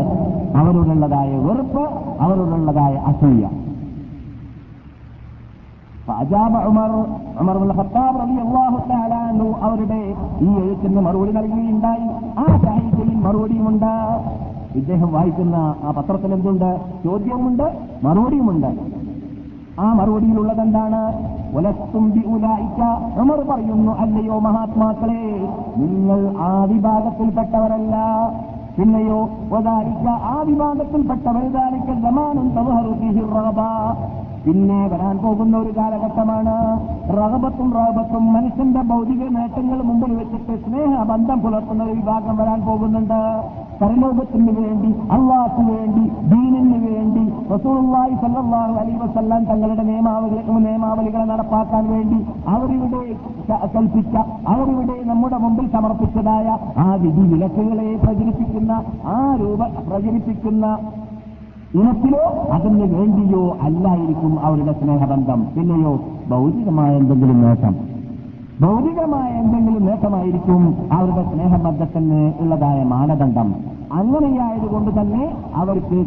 അവരോടുള്ളതായ 0.58 1.38
വെറുപ്പ് 1.38 1.84
അവരോടുള്ളതായ 2.20 2.96
അസൂയ. 2.96 3.48
ഉമർ 6.70 6.91
ഉമർ 7.41 7.58
ഖത്താബ് 7.78 8.22
അവരുടെ 9.62 10.15
ഈ 10.41 10.50
എഴുത്തിന് 10.58 11.00
മറുപടി 11.00 11.32
നൽകുകയുണ്ടായി 11.32 12.08
ആ 12.38 12.46
സാഹിത്യത്തിൽ 12.58 13.15
മറുപടിയുമുണ്ട്. 13.15 13.94
ഇദ്ദേഹം 14.76 15.13
വായിക്കുന്ന 15.13 15.56
ആ 15.56 15.91
പത്രത്തിൽ 15.91 16.34
എന്തുണ്ട്? 16.34 16.80
ചോദ്യവുമുണ്ട് 17.04 17.80
മറുപടിയുമുണ്ട്. 18.04 19.05
ആ 19.80 19.94
മറുപടിയിലുള്ളത് 19.94 20.62
എന്താണ് 20.62 21.00
ഉമർ 23.16 23.40
പറയുന്നു 23.42 23.92
അല്ലയോ 23.98 24.40
മഹാത്മാക്കളെ 24.40 25.24
നിങ്ങൾ 25.78 26.38
ആ 26.38 26.64
വിഭാഗത്തിൽപ്പെട്ടവരല്ല. 26.64 27.96
പിന്നെയോ 28.78 29.20
ആ 30.24 30.42
വിഭാഗത്തിൽപ്പെട്ടവരുതാരിക്ക 30.44 31.92
ജമാനും 31.96 32.48
പിന്നെ 34.45 34.79
വരാൻ 34.91 35.15
പോകുന്ന 35.23 35.53
ഒരു 35.63 35.71
കാലഘട്ടമാണ്. 35.77 36.55
റഹബത്തും 37.17 37.69
റഹബത്തും 37.77 38.25
മനുഷ്യന്റെ 38.34 38.81
ഭൗതിക 38.91 39.21
നേട്ടങ്ങൾ 39.38 39.79
മുമ്പിൽ 39.89 40.12
വെച്ചിട്ട് 40.19 40.55
സ്നേഹബന്ധം 40.65 41.38
പുലർത്തുന്ന 41.45 41.84
ഒരു 41.88 41.95
വിഭാഗം 41.99 42.36
വരാൻ 42.41 42.60
പോകുന്നുണ്ട്. 42.67 43.19
പരലോകത്തിന് 43.79 44.51
വേണ്ടി 44.60 44.89
അള്ളാഹ്ക്ക് 45.15 45.63
വേണ്ടി 45.71 46.03
ദീനിന് 46.34 46.77
വേണ്ടി 46.86 47.23
റസൂലുള്ളാഹി 47.53 48.13
സല്ലാഹു 48.21 48.75
അലൈഹി 48.81 48.99
വസല്ലം 49.01 49.41
തങ്ങളുടെ 49.49 49.84
നിയമാവലി 49.89 50.38
നിയമാവലികളെ 50.67 51.25
നടപ്പാക്കാൻ 51.31 51.84
വേണ്ടി 51.95 52.19
അവരിവിടെ 52.53 53.01
കൽപ്പിച്ച 53.75 54.15
അവരിവിടെ 54.53 54.95
നമ്മുടെ 55.10 55.39
മുമ്പിൽ 55.45 55.67
സമർപ്പിച്ചതായ 55.75 56.47
ആ 56.86 56.88
വിധി 57.03 57.25
വിലക്കുകളെ 57.34 57.89
പ്രചരിപ്പിക്കുന്ന 58.05 58.71
ആ 59.15 59.19
രൂപ 59.41 59.62
പ്രചരിപ്പിക്കുന്ന 59.89 60.65
ഇനത്തിലോ 61.76 62.48
അതിന് 62.52 62.96
വേണ്ടിയോ 62.96 63.58
അല്ലായിരിക്കും 63.62 64.46
അവരുടെ 64.46 64.74
സ്നേഹബന്ധം 64.74 65.48
പിന്നെയോ 65.56 66.00
ഭൗതികമായ 66.30 66.98
എന്തെങ്കിലും 66.98 67.42
നേട്ടം. 67.42 67.76
ഭൗതികമായ 68.62 69.30
എന്തെങ്കിലും 69.30 69.86
നേട്ടമായിരിക്കും 69.86 70.76
അവരുടെ 70.92 71.24
സ്നേഹബന്ധത്തിന് 71.24 72.34
ഉള്ളതായ 72.40 72.84
മാനദണ്ഡം. 72.84 73.56
അങ്ങനെയായതുകൊണ്ട് 73.94 75.02
തന്നെ 75.02 75.34
അവർക്ക് 75.56 76.06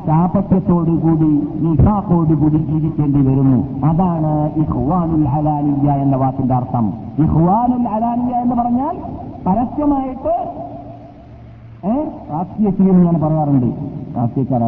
കൂടി 1.00 1.48
നിഷാക്കോടുകൂടി 1.60 2.56
ജീവിക്കേണ്ടി 2.56 3.26
വരുന്നു. 3.26 3.84
അതാണ് 3.84 4.50
ഈ 4.56 4.62
ഹുവാനുൽ 4.62 5.28
അലാനിയ 5.28 5.90
എന്ന 5.90 6.16
വാക്കിന്റെ 6.16 6.54
അർത്ഥം. 6.54 6.92
ഈ 7.18 7.22
ഹുവാനുൽ 7.22 7.88
അലാനിയ 7.88 8.36
എന്ന് 8.36 8.56
പറഞ്ഞാൽ 8.56 8.96
പരസ്യമായിട്ട് 9.46 10.34
ഏഹ് 11.88 12.06
രാഷ്ട്രീയത്തിൽ 12.32 12.92
ഞാൻ 12.92 13.20
പറയാറുണ്ട്. 13.20 13.66
രാഷ്ട്രീയക്കാർ 14.16 14.62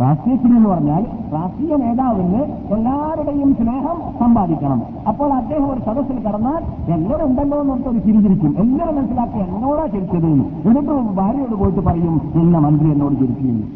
രാഷ്ട്രീയത്തിൽ 0.00 0.50
എന്ന് 0.56 0.68
പറഞ്ഞാൽ 0.68 1.06
രാഷ്ട്രീയ 1.34 1.76
നേതാവിന് 1.76 2.40
എല്ലാവരുടെയും 2.74 3.54
സ്നേഹം 3.54 3.96
സമ്പാദിക്കണം. 4.18 4.82
അപ്പോൾ 5.08 5.32
അദ്ദേഹം 5.32 5.72
ഒരു 5.72 5.80
സദസ്സിൽ 5.80 6.18
കടന്നാൽ 6.28 6.92
എല്ലാവരും 6.92 7.26
ഉണ്ടല്ലോ 7.26 7.60
എന്നൊക്കെ 7.60 7.88
ഒരു 7.88 7.98
ചിരിച്ചിരിക്കും. 7.98 8.54
എല്ലാവരും 8.58 8.96
മനസ്സിലാക്കി 8.96 9.38
എന്നോടാ 9.38 9.86
ചിരിച്ചത്? 9.86 10.26
എന്ന്. 10.26 10.44
എന്നിട്ട് 10.66 10.94
ഭാര്യയോട് 11.16 11.54
പോയിട്ട് 11.54 11.80
പറയും 11.80 12.20
എന്ന 12.34 12.58
മന്ത്രി 12.58 12.90
എന്നോട് 12.90 13.14
ചിരിക്കുന്നു. 13.14 13.66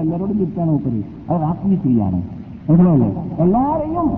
എല്ലാവരോടും 0.00 0.38
ചിരിക്കാൻ 0.38 0.66
നോക്കരുത് 0.66 1.32
അത് 1.32 1.42
രാഷ്ട്രീയ 1.42 1.76
ചെയ്യാണ് 1.76 2.18
മനസ്സിലായില്ലേ? 2.68 3.10
എല്ലാവരെയും 3.38 4.08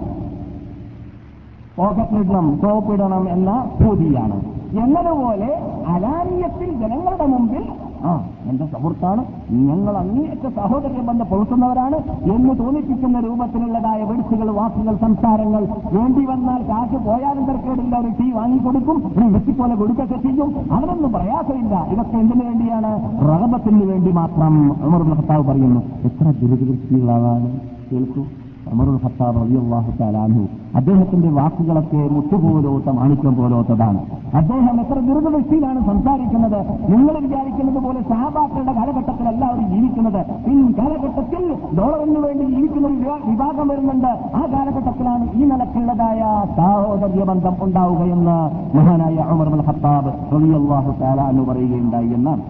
പോക്കറ്റിലിടണം 1.76 2.58
സോപ്പിടണം 2.62 3.30
എന്ന 3.30 3.50
ഭൂതിയാണ് 3.80 4.40
എന്നതുപോലെ 4.82 5.50
അലാനീയത്തിൽ 5.88 6.70
ജനങ്ങളുടെ 6.72 7.26
മുമ്പിൽ 7.26 7.64
ആ 8.08 8.12
എന്റെ 8.50 8.66
സുഹൃത്താണ്. 8.66 9.22
ഞങ്ങൾ 9.68 9.94
അങ്ങേയറ്റ 9.96 10.46
സഹോദരൻ 10.56 11.04
ബന്ധം 11.08 11.26
പുലർത്തുന്നവരാണ് 11.26 11.98
എന്ന് 12.34 12.58
തോന്നിപ്പിക്കുന്ന 12.58 13.20
രൂപത്തിലുള്ളതായ 13.20 14.00
വെടിച്ചുകൾ 14.02 14.48
വാക്കുകൾ 14.58 14.94
സംസാരങ്ങൾ 14.96 15.62
വേണ്ടി 15.92 16.24
വന്നാൽ 16.24 16.60
കാശ് 16.70 16.98
പോയാലും 17.06 17.44
തിരക്കേടില്ല 17.48 17.94
ഒരു 17.98 18.10
ടീ 18.20 18.26
വാങ്ങിക്കൊടുക്കും 18.32 18.98
ഒരു 19.16 19.28
വെട്ടിപ്പോലെ 19.34 19.74
കൊടുക്കൊക്കെ 19.74 20.18
ചെയ്യും. 20.26 20.50
അതിനൊന്നും 20.72 21.12
പ്രയാസമില്ല 21.12 21.74
ഇതൊക്കെ 21.92 22.16
എന്തിനു 22.16 22.44
വേണ്ടിയാണ്? 22.44 22.92
റഹബത്തിന് 23.30 23.84
വേണ്ടി 23.84 24.12
മാത്രം 24.20 24.54
അമർ 24.86 25.02
ഭർത്താവ് 25.02 25.44
പറയുന്നു. 25.50 25.82
എത്ര 26.04 26.24
ദുരിതവൃത്തികളാണ് 26.40 27.50
കേൾക്കൂ. 27.92 28.24
ഖത്താബ് 29.04 29.40
അദ്ദേഹത്തിന്റെ 30.78 31.30
വാക്കുകളൊക്കെ 31.38 32.02
മുട്ടുപോലോത്ത 32.16 32.88
മാണിക്യം 32.98 33.34
പോലോത്തതാണ് 33.38 34.00
അദ്ദേഹം 34.40 34.76
എത്ര 34.82 34.98
ദുരിതവൃത്തിയിലാണ് 35.06 35.80
സംസാരിക്കുന്നത്? 35.88 36.58
നിങ്ങൾ 36.92 37.14
വിചാരിക്കുന്നത് 37.24 37.80
പോലെ 37.86 38.00
സഹാബാക്കളുടെ 38.10 38.72
കാലഘട്ടത്തിലല്ല 38.78 39.42
അവർ 39.50 39.60
ജീവിക്കുന്നത്. 39.72 40.20
ഈ 40.52 40.54
കാലഘട്ടത്തിൽ 40.78 41.42
ഡോളറിന് 41.78 42.20
വേണ്ടി 42.26 42.44
ജീവിക്കുന്ന 42.54 42.86
ഒരു 42.88 43.28
വിഭാഗം 43.30 43.68
വരുന്നുണ്ട്. 43.72 44.12
ആ 44.40 44.42
കാലഘട്ടത്തിലാണ് 44.54 45.26
ഈ 45.40 45.50
നിലക്കുള്ളതായ 45.52 46.22
സാഹോദര്യ 46.56 47.24
ബന്ധം 47.32 47.56
ഉണ്ടാവുകയെന്ന് 47.66 48.38
മഹാനായ 48.78 49.18
അമർ 49.34 49.50
അൽ 49.58 49.64
ഖത്താബ് 49.68 50.12
തആല 51.02 51.20
അൻഹു 51.20 51.44
പറയുകയുണ്ടായി 51.50 52.10
എന്നാണ്. 52.20 52.42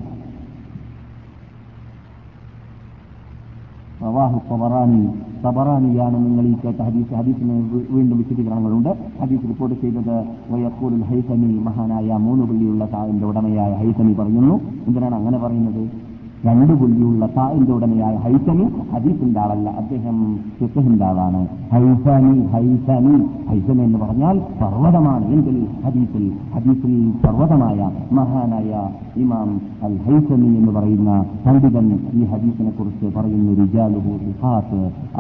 റവാഹു 4.07 4.39
തബറാനി 4.53 5.03
തബറാനിയാണ് 5.47 6.17
നിങ്ങൾ 6.27 6.47
ഈ 6.47 6.55
കേട്ട 6.65 6.81
ഹദീസ്. 6.81 7.15
ഹദീസിന് 7.15 7.71
വീണ്ടും 7.91 8.19
വിശദീകരണങ്ങളുണ്ട്. 8.19 8.89
ഹദീസ് 9.23 9.49
റിപ്പോർട്ട് 9.49 9.81
ചെയ്തത് 9.81 10.25
വയക്കൂലുൽ 10.51 11.03
ഹൈസമി 11.03 11.59
മഹാനായ 11.59 12.17
മൂന്ന് 12.17 12.45
പുള്ളിയുള്ള 12.45 12.89
താവിന്റെ 12.93 13.27
ഉടമയായ 13.27 13.73
ഹൈസമി 13.73 14.13
പറയുന്നു. 14.13 14.61
എന്തിനാണ് 14.87 15.15
അങ്ങനെ 15.15 15.39
പറയുന്നത്? 15.39 16.02
രണ്ട് 16.47 16.73
പുള്ളിയുള്ള 16.73 17.25
തായിന്റെ 17.37 17.73
ഉടമയായ 17.73 18.15
ഹൈസമി 18.17 18.65
ഹദീസിന്റെ 18.93 19.41
ആളല്ല 19.41 19.69
അദ്ദേഹം 19.81 20.17
ഫിഖഹിന്റെ 20.59 21.05
ആളാണ് 21.05 21.41
ഹൈസമി 21.73 22.33
ഹൈസമി. 22.53 23.15
ഹൈസമി 23.51 23.83
എന്ന് 23.83 23.99
പറഞ്ഞാൽ 23.99 24.37
പർവതമാണ്. 24.61 25.25
എങ്കിൽ 25.35 25.57
ഹദീസിൽ 25.85 26.25
ഹദീസിൽ 26.55 26.95
പർവതമായ 27.25 27.91
മഹാനായ 28.13 28.91
ഇമാം 29.17 29.51
അൽ 29.83 29.97
ഹൈസമി 30.07 30.51
എന്ന് 30.61 30.73
പറയുന്ന 30.73 31.11
പണ്ഡിതൻ 31.47 31.89
ഈ 32.13 32.25
ഹദീസിനെ 32.25 32.71
കുറിച്ച് 32.71 33.19
പറയുന്ന 33.19 33.55
റിജാലുഹു 33.63 34.13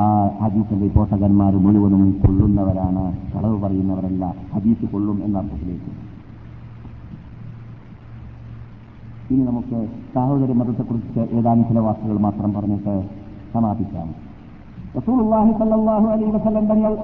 ആ 0.02 0.08
ഹദീസിന്റെ 0.42 0.90
പോഷകന്മാർ 0.94 1.56
മുഴുവനും 1.66 2.04
കൊള്ളുന്നവരാണ് 2.22 3.04
കളവ് 3.34 3.58
പറയുന്നവരല്ല. 3.64 4.24
ഹദീസ് 4.54 4.92
കൊള്ളും 4.92 5.18
എന്ന 5.24 5.38
അർത്ഥത്തിലേക്ക് 5.38 6.01
ഇനി 9.32 9.42
നമുക്ക് 9.42 9.78
സാഹോദര്യ 10.14 10.54
മതത്തെക്കുറിച്ച് 10.60 11.22
ഏതാനും 11.38 11.64
ചില 11.68 11.78
വാക്കുകൾ 11.78 12.16
മാത്രം 12.26 12.50
പറഞ്ഞിട്ട് 12.54 12.94
സമാപിക്കാം. 13.54 14.08
റസൂലുള്ളാഹി 14.96 15.52
സല്ലല്ലാഹു 15.60 16.06
അലൈഹി 16.14 16.32
വസല്ലം 16.36 16.64
തങ്ങൾ 16.72 16.94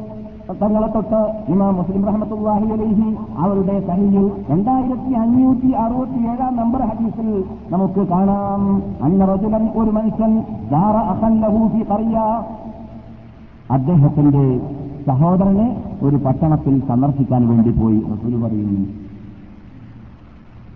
തങ്ങളെ 0.63 0.89
തൊട്ട് 0.93 1.21
ഇമാം 1.53 1.73
മുസ്ലിം 1.77 2.03
റഹ്മത്തുള്ളാഹി 2.09 2.69
അലൈഹി 2.77 3.09
അവരുടെ 3.45 3.77
സഹിയിൽ 3.89 4.27
രണ്ടായിരത്തി 4.51 5.13
അഞ്ഞൂറ്റി 5.23 5.71
അറുപത്തി 5.85 6.21
ഏഴാം 6.33 6.53
നമ്പർ 6.57 6.83
ഹദീസിൽ 6.91 7.29
നമുക്ക് 7.71 8.05
കാണാം. 8.13 8.63
അന്ന 9.07 9.25
റജുലൻ 9.33 9.65
ഒരു 9.81 9.91
മനുഷ്യൻ 9.91 10.33
പറയ 11.91 12.17
അദ്ദേഹത്തിന്റെ 13.77 14.47
സഹോദരനെ 15.09 15.69
ഒരു 16.03 16.17
പട്ടണത്തിൽ 16.17 16.75
സന്ദർശിക്കാൻ 16.89 17.43
വേണ്ടി 17.51 17.71
പോയി. 17.81 18.01
റസൂൽ 18.13 18.35
പറയുന്നു 18.45 18.83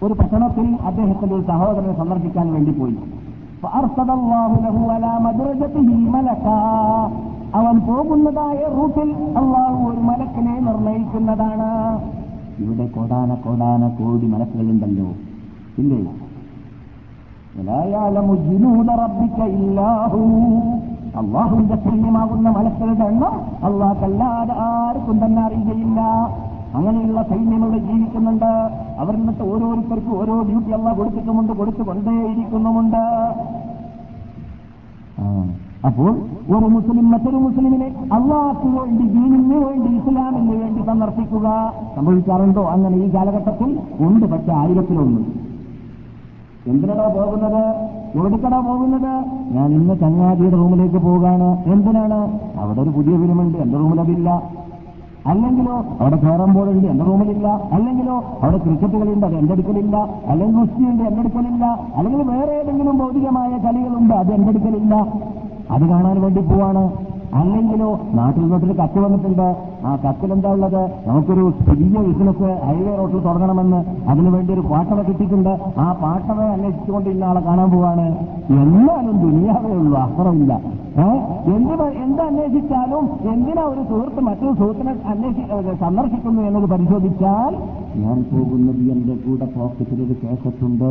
ഒരു 0.02 0.12
പട്ടണത്തിൽ 0.12 0.78
അദ്ദേഹത്തിന്റെ 0.86 1.34
ഒരു 1.34 1.42
സഹോദരനെ 1.42 1.96
സന്ദർശിക്കാൻ 1.96 2.52
വേണ്ടി 2.52 2.70
പോയി. 2.72 2.96
അവൻ 7.54 7.80
പോകുന്നതായ 7.80 8.56
റൂട്ടിൽ 8.56 9.14
അള്ളാഹു 9.36 9.90
ഒരു 9.90 10.00
മലക്കിനെ 10.00 10.60
നിർണയിക്കുന്നതാണ്. 10.60 12.00
ഇവിടെ 12.58 12.86
കോടാന 12.86 13.34
കോടാന 13.34 13.88
കോടി 13.88 14.26
മലക്കുകളുണ്ടല്ലോ. 14.26 15.06
ഇല്ലേ? 15.78 16.12
അള്ളാഹുവിന്റെ 21.16 21.76
സൈന്യമാകുന്ന 21.76 22.48
മലക്കുകളുടെ 22.48 23.04
എണ്ണം 23.04 23.64
അള്ളാഹ് 23.64 24.04
അല്ലാതെ 24.04 24.52
ആർക്കും 24.52 25.26
തന്നെ 25.26 25.42
അറിയുകയില്ല. 25.42 26.00
അങ്ങനെയുള്ള 26.76 27.22
സൈന്യം 27.22 27.62
ജീവിക്കുന്നുണ്ട്. 27.88 28.52
അവർ 29.02 29.14
എന്നിട്ട് 29.14 29.44
ഓരോരുത്തർക്കും 29.52 30.14
ഓരോ 30.20 30.34
ഡ്യൂട്ടി 30.48 30.70
അല്ല 30.72 30.92
കൊടുത്തിട്ടുമുണ്ട് 30.98 31.52
കൊടുത്തുകൊണ്ടേയിരിക്കുന്നുമുണ്ട്. 31.52 33.02
അപ്പോൾ 35.88 36.10
ഒരു 36.54 36.66
മുസ്ലിം 36.74 37.06
മറ്റൊരു 37.10 37.36
മുസ്ലിമിനെ 37.36 37.88
അള്ളാഹ്ക്ക് 38.16 38.68
വേണ്ടി 38.76 39.04
ദീനിന് 39.14 39.56
വേണ്ടി 39.64 39.88
ഇസ്ലാമിന് 39.98 40.54
വേണ്ടി 40.62 40.82
സന്ദർശിക്കുക 40.86 41.48
സംഭവിക്കാറുണ്ടോ? 41.96 42.62
അങ്ങനെ 42.74 42.96
ഈ 43.04 43.14
കാലഘട്ടത്തിൽ 43.14 43.70
ഉണ്ട് 44.06 44.26
പക്ഷെ 44.32 44.52
ആയിരത്തിലൊന്ന്. 44.52 45.20
എന്തിനടാ 46.72 47.06
പോകുന്നത്? 47.16 47.62
എവിടേക്കടാ 48.16 48.60
പോകുന്നത്? 48.60 49.12
ഞാൻ 49.54 49.68
ഇന്ന് 49.78 49.94
ചങ്ങാതിയുടെ 50.00 50.56
റൂമിലേക്ക് 50.56 51.00
പോകാണ്. 51.08 51.48
എന്തിനാണ്? 51.74 52.20
അവിടെ 52.60 52.80
ഒരു 52.80 52.90
പുതിയ 52.90 53.16
ഫിലിമുണ്ട് 53.22 53.58
എന്റെ 53.58 53.78
റൂമിൽ 53.78 54.00
അല്ലെങ്കിലോ 55.26 55.84
അവിടെ 56.00 56.16
ക്യാരം 56.16 56.54
ബോർഡുണ്ട് 56.54 56.88
എന്റെ 56.88 57.04
റൂമിലില്ല. 57.04 57.48
അല്ലെങ്കിലോ 57.72 58.24
അവിടെ 58.42 58.58
ക്രിക്കറ്റ് 58.58 58.94
കളിയുണ്ട് 58.94 59.26
അത് 59.26 59.34
എന്റെ 59.34 59.52
അടുക്കലില്ല. 59.52 59.96
അല്ലെങ്കിൽ 60.26 60.60
ഗുസ്തിയുണ്ട് 60.60 61.02
എന്റെ 61.02 61.20
അടുക്കലില്ല. 61.20 61.64
അല്ലെങ്കിൽ 61.96 62.22
വേറെ 62.22 62.52
ഏതെങ്കിലും 62.52 62.98
ഭൗതികമായ 62.98 63.58
കളികളുണ്ട് 63.58 64.14
അത് 64.14 64.32
എന്റെ 64.32 64.48
അടുക്കലില്ല. 64.48 64.94
അത് 65.70 65.88
കാണാൻ 65.88 66.20
വേണ്ടി 66.20 66.40
പോവാണ്. 66.40 67.11
അല്ലെങ്കിലോ 67.40 67.88
നാട്ടിൽ 68.18 68.42
നിന്നൊരു 68.42 68.74
കത്ത് 68.80 68.98
വന്നിട്ടുണ്ട്. 69.04 69.48
ആ 69.88 69.92
കത്തിൽ 70.04 70.32
എന്താ 70.32 70.50
ഉള്ളത്? 70.56 70.82
നമുക്കൊരു 71.06 71.44
പുതിയ 71.68 72.00
ബിസിനസ് 72.08 72.48
ഹൈവേ 72.66 72.92
റോഡിൽ 72.98 73.20
തുടങ്ങണമെന്ന് 73.26 73.80
അതിനുവേണ്ടി 74.10 74.52
ഒരു 74.56 74.64
പാട്ടവ 74.72 74.98
കിട്ടിയിട്ടുണ്ട്. 75.08 75.52
ആ 75.84 75.86
പാട്ടവയെ 76.02 76.50
അന്വേഷിച്ചുകൊണ്ട് 76.56 77.08
ഇന്ന 77.14 77.24
ആളെ 77.30 77.42
കാണാൻ 77.48 77.70
പോവാണ്. 77.74 78.06
എന്നാലും 78.64 79.16
ദുനിയാവേ 79.26 79.72
ഉള്ളൂ 79.80 79.98
അപ്പുറമില്ല. 80.06 80.52
എന്ത് 81.54 81.74
എന്ത് 82.04 82.22
അന്വേഷിച്ചാലും 82.22 83.04
എന്തിനാ 83.32 83.62
ഒരു 83.72 83.82
സുഹൃത്ത് 83.90 84.20
മറ്റൊരു 84.26 84.52
സുഹൃത്തിനെ 84.58 84.92
അന്വേഷി 85.12 85.42
സന്ദർശിക്കുന്നു 85.84 86.42
എന്നത് 86.48 86.66
പരിശോധിച്ചാൽ 86.72 87.52
ഞാൻ 88.02 88.18
പോകുന്നത് 88.32 88.82
എന്റെ 88.94 89.14
കൂടെ 89.24 89.46
പോക്കറ്റിൽ 89.54 90.00
ഒരു 90.06 90.16
കേസറ്റുണ്ട് 90.22 90.90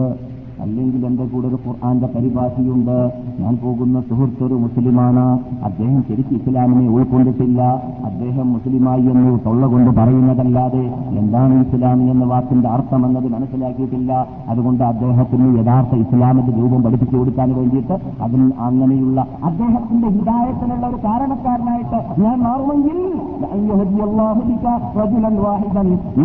അല്ലെങ്കിൽ 0.62 1.06
എന്റെ 1.06 1.26
കൂടെ 1.26 1.48
ഒരു 1.48 1.60
ഖുർആാന്റെ 1.68 2.10
പരിഭാഷയുണ്ട്. 2.16 3.12
ഞാൻ 3.40 3.58
പോകുന്ന 3.64 4.02
സുഹൃത്ത് 4.02 4.44
ഒരു 4.44 4.54
മുസ്ലിമാണ്. 4.54 5.40
അദ്ദേഹം 5.64 6.04
ശരിക്കും 6.10 6.36
ഇസ്ലാമിനെ 6.36 6.90
ഉൾക്കൊണ്ടിട്ടില്ല. 6.90 7.62
അദ്ദേഹം 8.06 8.54
മുസ്ലിമായി 8.54 9.02
എന്ന് 9.02 9.40
തൊള്ള 9.46 9.66
കൊണ്ട് 9.68 9.92
പറയുന്നതല്ലാതെ 9.92 10.94
എന്താണ് 11.18 11.66
ഇസ്ലാമി 11.66 12.04
എന്ന 12.04 12.26
വാക്കിന്റെ 12.26 12.70
അർത്ഥം 12.70 13.06
എന്നത് 13.06 13.28
മനസ്സിലാക്കിയിട്ടില്ല. 13.32 14.28
അതുകൊണ്ട് 14.50 14.84
അദ്ദേഹത്തിന് 14.84 15.60
യഥാർത്ഥ 15.60 15.96
ഇസ്ലാമിന്റെ 15.96 16.58
രൂപം 16.58 16.84
പഠിപ്പിച്ചു 16.84 17.18
കൊടുക്കാൻ 17.18 17.56
വേണ്ടിയിട്ട് 17.56 18.00
അതിന് 18.22 18.52
അങ്ങനെയുള്ള 18.60 19.26
അദ്ദേഹത്തിന്റെ 19.44 20.08
ഹിതായത്തിനുള്ള 20.08 20.88
ഒരു 20.88 20.96
കാരണക്കാരനായിട്ട് 20.96 22.22
ഞാൻ 22.22 22.40
മാറുമെങ്കിൽ. 22.40 23.00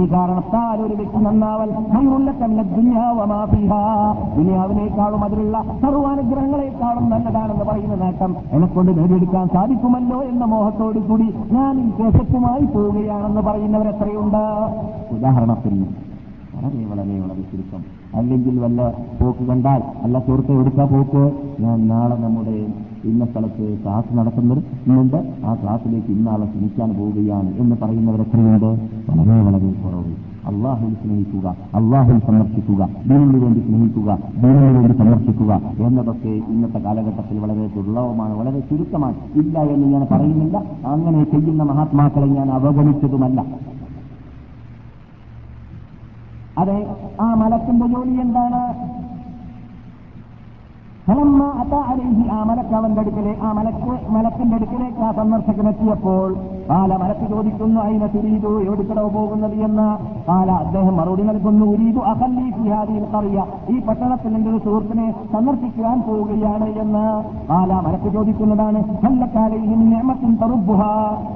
ഈ 0.00 0.12
കാരണത്താൽ 0.12 0.82
ഒരു 0.82 0.94
വ്യക്തി 0.94 1.16
നന്നാവൽ 1.16 1.70
ഖൈറുല്ലക 1.94 2.46
ദുനിയാവിനേക്കാളും 4.36 5.24
അതിലുള്ള 5.24 5.56
സർവാനുഗ്രഹങ്ങളെക്കാളും 5.82 7.10
നല്ലതാണെന്ന് 7.10 7.64
പറയുന്ന 7.64 7.94
നേട്ടം 7.94 8.36
എന്നെക്കൊണ്ട് 8.52 8.98
നേടിയെടുക്കാൻ 8.98 9.48
സാധിക്കുമല്ലോ 9.48 10.22
എന്ന 10.22 10.44
മോഹത്തോടു 10.44 10.98
കൂടി 10.98 11.28
ഞാൻ 11.52 11.80
ഈ 11.80 11.90
കേസറ്റുമായി 11.90 12.64
പോവുകയാണെന്ന് 12.64 13.40
പറയുന്നവർ 13.40 13.88
എത്രയുണ്ട്? 13.88 14.42
ഉദാഹരണത്തിന് 15.14 15.86
വളരെ 16.56 16.84
വളരെ 16.84 17.20
വളരെ 17.20 17.42
ചുരുക്കം. 17.52 17.82
അല്ലെങ്കിൽ 18.14 18.58
വല്ല 18.58 18.80
പോക്ക് 19.20 19.44
കണ്ടാൽ 19.48 19.82
അല്ല 20.02 20.18
സുഹൃത്തെ 20.18 20.52
എടുക്കാ 20.52 20.84
പോക്ക് 20.84 21.22
ഞാൻ 21.62 21.88
നാളെ 21.88 22.16
നമ്മുടെ 22.16 22.56
ഇന്ന 23.04 23.24
സ്ഥലത്ത് 23.24 23.78
ക്ലാസ് 23.82 24.18
നടത്തുന്നുണ്ട് 24.18 25.16
ആ 25.44 25.54
ക്ലാസ്സിലേക്ക് 25.54 26.10
ഇന്നാളെ 26.12 26.46
ക്ഷണിക്കാൻ 26.46 26.90
പോവുകയാണ് 26.98 27.50
എന്ന് 27.58 27.76
പറയുന്നവരെത്രയുണ്ട് 27.82 28.70
വളരെ 29.10 29.42
വളരെ 29.42 29.72
കുറവ്. 29.82 30.14
അള്ളാഹുൽ 30.46 30.94
സ്നേഹിക്കുക 30.94 31.56
അള്ളാഹുൽ 31.74 32.18
സന്ദർശിക്കുക 32.18 32.88
ദീനിന് 33.06 33.44
വേണ്ടി 33.44 33.60
സ്നേഹിക്കുക 33.60 34.18
ദീനിന് 34.36 34.78
വേണ്ടി 34.78 34.98
സന്ദർശിക്കുക 34.98 35.60
എന്നതൊക്കെ 35.78 36.28
ഇന്നത്തെ 36.28 36.78
കാലഘട്ടത്തിൽ 36.78 37.38
വളരെ 37.38 37.66
ദുർലഭമാണ് 37.76 38.34
വളരെ 38.34 38.60
ചുരുക്കമാണ്. 38.60 39.14
ഇല്ല 39.34 39.58
എന്ന് 39.58 39.86
ഞാൻ 39.88 40.06
പറയുന്നില്ല. 40.10 40.62
അങ്ങനെ 40.86 41.24
ചെയ്യുന്ന 41.24 41.62
മഹാത്മാക്കളെ 41.62 42.26
ഞാൻ 42.26 42.50
അവഗണിച്ചതുമല്ല. 42.50 43.40
അതെ 46.58 46.96
ആ 47.20 47.34
മലക്കിന്റെ 47.34 47.86
ജോലി 47.86 48.20
എന്താണ്? 48.20 48.60
ആ 51.06 51.16
മലക്ക് 52.44 52.74
അവന്റെ 52.74 53.00
അടുക്കലെ 53.00 53.32
ആ 53.42 53.52
മലക്ക് 53.52 53.92
മലക്കിന്റെ 54.08 54.56
അടുക്കലേക്ക് 54.56 55.02
ആ 55.02 55.10
സന്ദർശകനെത്തിയപ്പോൾ 55.12 56.30
ആല 56.76 56.92
മലക്ക് 56.96 57.26
ചോദിക്കുന്നു 57.30 57.78
അതിനെ 57.80 58.06
തുരീതു 58.06 58.50
എവിടുക്കടോ 58.66 59.04
പോകുന്നത്? 59.08 59.54
എന്ന് 59.66 59.86
ആല 60.28 60.48
അദ്ദേഹം 60.62 60.94
മറുപടി 60.96 61.22
നൽകുന്നു 61.22 61.64
ഉരീതു 61.74 62.00
അഹല്ലി 62.12 62.46
ഫിഹാദിയിൽ 62.56 63.04
പറയുക 63.12 63.44
ഈ 63.70 63.76
പട്ടണത്തിൽ 63.80 64.32
എന്റെ 64.36 64.50
ഒരു 64.50 64.58
സുഹൃത്തിനെ 64.58 65.06
സന്ദർശിക്കുവാൻ 65.32 66.00
പോവുകയാണ് 66.06 66.68
എന്ന് 66.82 67.04
ആല 67.58 67.70
മലക്ക് 67.86 68.10
ചോദിക്കുന്നതാണ് 68.16 68.80
നിയമത്തിൻ 69.84 70.32
തറുബുഹ 70.42 70.80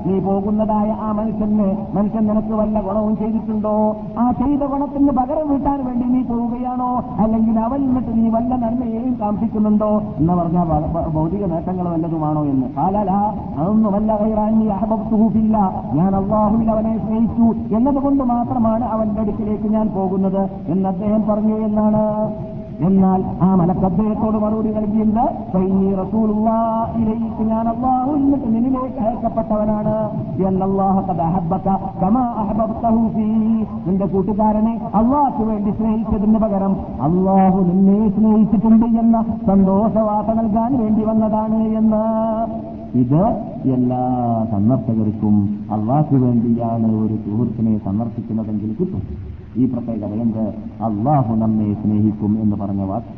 നീ 0.07 0.16
പോകുന്നതായ 0.21 0.91
ആ 1.01 1.11
മനുഷ്യന് 1.12 1.68
മനുഷ്യൻ 1.95 2.25
നിനക്ക് 2.31 2.55
വല്ല 2.61 2.77
ഗുണവും 2.81 3.14
ചെയ്തിട്ടുണ്ടോ? 3.21 3.77
ആ 4.18 4.27
ചെയ്ത 4.33 4.62
ഗുണത്തിന് 4.73 5.14
പകരം 5.21 5.47
വീട്ടാൻ 5.51 5.79
വേണ്ടി 5.87 6.07
നീ 6.14 6.23
പോവുകയാണോ? 6.31 6.91
അല്ലെങ്കിൽ 7.23 7.57
അവൻ 7.66 7.81
നിന്നിട്ട് 7.87 8.12
നീ 8.18 8.27
വല്ല 8.37 8.53
നന്മയെയും 8.64 9.14
കാംക്ഷിക്കുന്നുണ്ടോ 9.61 9.91
എന്ന് 10.19 10.33
പറഞ്ഞാൽ 10.39 10.67
ഭൗതിക 11.15 11.43
നേട്ടങ്ങൾ 11.53 11.87
വല്ലതുമാണോ 11.95 12.43
എന്ന്. 12.53 12.67
കാലല 12.77 13.11
അതൊന്നുമല്ല 13.61 14.11
കൈറാനി 14.23 14.67
അഹബത്തുഹൂഫില്ല 14.77 15.57
ഞാൻ 15.99 16.11
അള്ളാഹുവിൽ 16.21 16.69
അവനെ 16.75 16.95
സ്നേഹിച്ചു 17.05 17.49
എന്നതുകൊണ്ട് 17.77 18.23
മാത്രമാണ് 18.35 18.85
അവന്റെ 18.95 19.21
അടുക്കിലേക്ക് 19.25 19.69
ഞാൻ 19.77 19.87
പോകുന്നത് 19.97 20.43
എന്ന് 20.73 20.87
അദ്ദേഹം 20.93 21.23
പറഞ്ഞു 21.31 21.59
എന്നാണ്. 21.69 22.03
എന്നാൽ 22.87 23.24
ആ 23.43 23.55
മലക്ക് 23.55 23.81
അദ്ദേഹത്തോട് 23.81 24.37
മറുപടി 24.37 24.72
"ഫൈനി 25.53 25.95
റസൂലുള്ളാഹിയിലേക്ക് 25.95 27.43
ഞാൻ 27.43 27.68
അള്ളാഹു 27.68 28.12
എന്നിട്ട് 28.12 28.45
നിന്നിലേക്ക് 28.55 28.99
അയക്കപ്പെട്ടവനാണ് 28.99 29.95
നിന്റെ 33.87 34.07
കൂട്ടുകാരനെ 34.07 34.81
അള്ളാഹ്ക്ക് 34.95 35.43
വേണ്ടി 35.43 35.70
സ്നേഹിച്ചതിന് 35.70 36.39
പകരം 36.39 36.76
അള്ളാഹു 37.01 37.61
നിന്നെ 37.61 38.09
സ്നേഹിച്ചിട്ടുണ്ട് 38.09 38.87
എന്ന 38.99 39.24
സന്തോഷവാർത്ത 39.47 40.31
നൽകാൻ 40.31 40.78
വേണ്ടി 40.78 41.03
വന്നതാണ് 41.05 41.68
എന്ന്. 41.74 42.03
ഇത് 42.95 43.22
എല്ലാ 43.72 44.03
സന്ദർശകർക്കും 44.51 45.37
അള്ളാഹ്ക്ക് 45.72 46.14
വേണ്ടിയാണ് 46.14 46.95
ഒരു 47.03 47.16
സുഹൃത്തിനെ 47.16 47.78
സന്ദർശിക്കുന്നതെങ്കിൽ 47.78 48.76
കിട്ടും. 48.81 49.30
ഈ 49.57 49.73
പ്രത്യേകതയുണ്ട് 49.73 50.45
അള്ളാഹു 50.85 51.35
നമ്മെ 51.35 51.75
സ്നേഹിക്കും 51.75 52.39
എന്ന് 52.43 52.57
പറഞ്ഞ 52.57 52.83
വാക്ക്. 52.83 53.13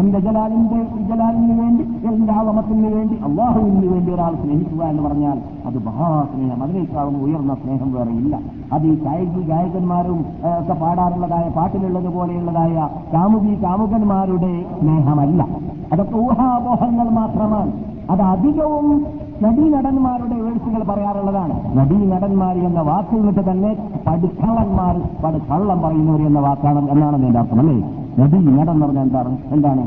എന്റെ 0.00 0.18
ജലാലിന്റെ 0.18 0.78
ജലാലിന് 1.08 1.54
വേണ്ടി 1.60 1.84
എന്റെ 2.08 2.32
ആവമത്തിന് 2.32 2.94
വേണ്ടി 2.94 3.16
അള്ളാഹുവിന് 3.26 3.88
വേണ്ടി 3.92 4.12
ഒരാൾ 4.12 4.34
സ്നേഹിക്കുക 4.34 4.82
എന്ന് 4.84 5.02
പറഞ്ഞാൽ 5.02 5.38
അത് 5.66 5.78
മഹാസ്നേഹം 5.86 6.62
അതിനേക്കാളും 6.62 7.22
ഉയർന്ന 7.24 7.54
സ്നേഹം 7.54 7.92
വേറെ 7.92 8.10
ഇല്ല. 8.10 8.40
അത് 8.72 8.86
ഈ 8.86 8.94
ഗായകി 9.04 9.42
ഗായകന്മാരും 9.50 10.20
ഒക്കെ 10.60 10.72
പാടാറുള്ളതായ 10.72 11.48
പാട്ടിലുള്ളതുപോലെയുള്ളതായ 11.48 12.88
കാമുകി 13.14 13.62
കാമുകന്മാരുടെ 13.62 14.66
സ്നേഹമല്ല. 14.80 15.48
അതൊക്കെ 15.92 16.16
ഊഹാപോഹങ്ങൾ 16.18 17.08
മാത്രമാണ്. 17.10 17.72
അത് 18.10 18.20
അധികവും 18.20 19.06
നടീനടന്മാരുടെ 19.42 20.36
വേഴ്സുകൾ 20.44 20.82
പറയാറുള്ളതാണ്. 20.90 21.54
നടീനടന്മാർ 21.78 22.54
എന്ന 22.68 22.80
വാക്കിൽ 22.80 23.20
നിന്ന് 23.26 23.42
തന്നെ 23.50 23.70
പടുക്കള്ളന്മാർ 24.06 24.94
പടുക്കള്ളം 25.24 25.78
പറയുന്നവർ 25.82 26.22
എന്ന 26.26 26.40
വാക്കാണ് 26.40 26.80
എന്നാണ് 26.94 27.16
എന്റെ 27.28 27.40
അർത്ഥം 27.42 27.60
അല്ലേ? 27.60 27.76
നദീ 28.20 28.38
നടൻ 28.38 28.70
എന്ന് 28.70 28.84
പറഞ്ഞാൽ 28.86 29.04
എന്താണ്? 29.08 29.32
എന്താണ്? 29.56 29.84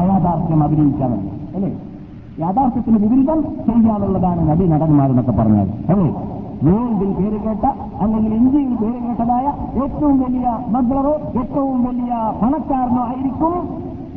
അയാഥാർത്ഥ്യം 0.00 0.62
അഭിനയിക്കാൻ 0.64 1.12
അല്ലേ? 1.56 1.70
യാഥാർത്ഥ്യത്തിന് 2.40 2.98
വിപരീതം 3.04 3.38
ചെയ്യാനുള്ളതാണ് 3.68 4.40
നദീ 4.50 4.66
നടന്മാരെന്നൊക്കെ 4.74 5.34
പറഞ്ഞാൽ 5.40 5.68
അല്ലേ? 5.92 6.08
വേൾഡിൽ 6.66 7.10
പേര് 7.18 7.38
കേട്ട 7.42 7.64
അല്ലെങ്കിൽ 8.02 8.32
ഇന്ത്യയിൽ 8.34 8.72
പേര് 8.76 8.98
കേട്ടതായ 9.06 9.46
ഏറ്റവും 9.82 10.16
വലിയ 10.22 10.46
ബദ്ലറോ 10.74 11.12
ഏറ്റവും 11.40 11.84
വലിയ 11.84 12.12
പണക്കാരനോ 12.42 13.02
ആയിരിക്കും 13.10 13.54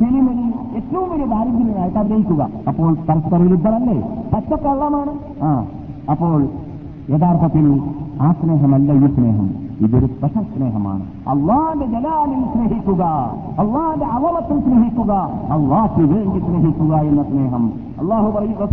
സിനിമയിൽ 0.02 0.76
ഏറ്റവും 0.76 1.10
വലിയ 1.10 1.26
ദാരിദ്ര്യമായിട്ട് 1.26 1.98
അഭിനയിക്കുക. 1.98 2.48
അപ്പോൾ 2.68 2.92
പരസ്പര 2.94 3.36
വിരുദ്ധമല്ലേ 3.36 4.24
പച്ചക്കള്ളമാണ്. 4.34 5.14
ആ 5.42 5.66
അപ്പോൾ 6.10 6.48
യഥാർത്ഥത്തിൽ 7.10 7.82
ആ 8.22 8.32
സ്നേഹമല്ല 8.32 8.92
ഈ 8.92 9.14
സ്നേഹം. 9.14 9.50
ഇതൊരു 9.80 10.06
സ്പെഷൽ 10.06 10.42
സ്നേഹമാണ്. 10.42 11.02
അള്ളാന്റെ 11.28 11.86
ജലാലിൽ 11.86 12.42
സ്നേഹിക്കുക. 12.52 13.04
അള്ളാന്റെ 13.58 14.06
അവളത്തിൽ 14.06 14.60
സ്നേഹിക്കുക. 14.60 15.12
അള്ളാഹ്ക്ക് 15.50 16.00
വേണ്ടി 16.00 16.38
സ്നേഹിക്കുക 16.38 16.94
എന്ന 16.96 17.22
സ്നേഹം. 17.22 17.72
അള്ളാഹു 18.00 18.30
പറയുക 18.30 18.68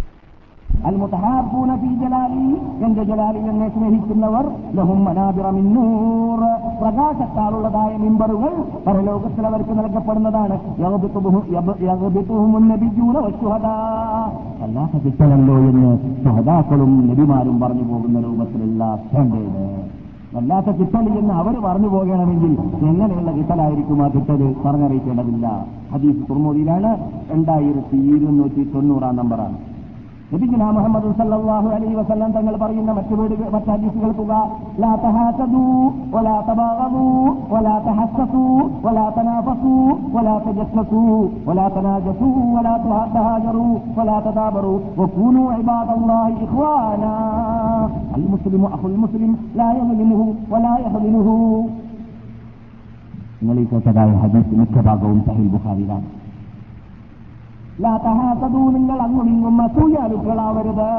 അൽ 0.85 0.95
മുത്തഹാബൂന 0.95 1.75
ഫീ 1.75 1.87
ജലാലി 1.95 2.57
എന്റെ 2.85 3.03
ജലാലിൽ 3.03 3.49
എന്നെ 3.49 3.69
സ്നേഹിക്കുന്നവർ 3.69 4.51
ലഹും 4.73 5.05
പ്രകാശത്താലുള്ളതായ 6.81 7.97
മിമ്പറുകൾ 7.97 8.53
പരലോകത്തിൽ 8.87 9.47
അവർക്ക് 9.47 9.69
നൽകപ്പെടുന്നതാണ്. 9.69 10.59
വല്ലാത്ത 14.61 15.03
കിട്ടലല്ലോ 15.03 15.57
എന്ന് 15.57 15.97
സഹതാക്കളും 16.23 17.07
നബിമാരും 17.07 17.59
പറഞ്ഞു 17.59 17.83
പോകുന്ന 17.83 18.19
രൂപത്തിലുള്ള 18.19 18.99
സ്റ്റാൻഡേർഡ് 19.05 19.65
വല്ലാത്ത 20.35 20.67
കിട്ടലി 20.67 21.19
എന്ന് 21.19 21.33
അവർ 21.33 21.59
പറഞ്ഞു 21.59 21.87
പോകണമെങ്കിൽ 21.87 22.57
എങ്ങനെയുള്ള 22.87 23.31
കിട്ടലായിരിക്കും 23.31 24.03
ആ 24.03 24.07
കിട്ടൽ 24.07 24.55
പറഞ്ഞറിയിക്കേണ്ടതില്ല. 24.65 25.65
ഹദീസ് 25.93 26.27
കുർമോദിയിലാണ്. 26.27 26.97
രണ്ടായിരത്തി 27.31 27.97
ഇരുന്നൂറ്റി 27.97 28.71
തൊണ്ണൂറാം 28.75 29.15
നമ്പറാണ്. 29.15 29.57
നബിഗുന 30.31 30.63
മുഹമ്മദ് 30.75 31.11
സല്ലല്ലാഹു 31.19 31.67
അലൈഹി 31.75 31.95
വസല്ലം 31.99 32.31
തങ്ങൾ 32.33 32.55
പറയുന്ന 32.63 32.91
മറ്റു 32.97 33.13
വീടുകൾ 33.19 33.47
മറ്റ് 33.55 33.69
ഹദീസുകൾ 33.73 34.11
തുക 34.19 34.33
ലാ 34.83 34.91
തഹാസദു 35.03 35.61
വലാ 36.13 36.35
തബാഗദു 36.49 37.05
വലാ 37.53 37.75
തഹസ്സസു 37.85 38.43
വലാ 38.85 39.05
തനാഫസു 39.15 39.73
വലാ 40.15 40.35
തജസ്സസു 40.45 41.01
വലാ 41.47 41.65
തനാജസു 41.75 42.29
വലാ 42.55 42.75
തഹാജറു 43.15 43.65
വലാ 43.97 44.19
തദാബറു 44.27 44.75
വകൂനു 44.99 45.43
ഇബാദല്ലാഹി 45.57 46.37
ഇഖ്വാനാ 46.45 47.13
അൽ 48.17 48.27
മുസ്ലിമു 48.35 48.69
അഖുൽ 48.77 48.97
മുസ്ലിം 49.03 49.33
ലാ 49.55 49.69
യഹ്ദിനുഹു 49.79 50.27
വലാ 50.53 50.75
യഹ്ദിനുഹു 50.85 51.35
നിങ്ങൾ 53.41 53.57
ഈ 53.59 53.67
കേട്ടതായ 53.67 54.13
ഹദീസ് 54.23 54.55
മിക്ക 54.61 54.81
ഭാഗവും 54.87 55.19
സഹിൽ 55.27 55.49
ബുഖാരിയിലാണ് 55.51 56.07
ലാ 57.81 57.97
തഹാസദൂ 57.97 58.69
നിങ്ങൾ 58.69 59.01
അങ്ങുമിങ്ങും 59.01 59.61
അസൂയാലുക്കളാവരുത്. 59.61 60.89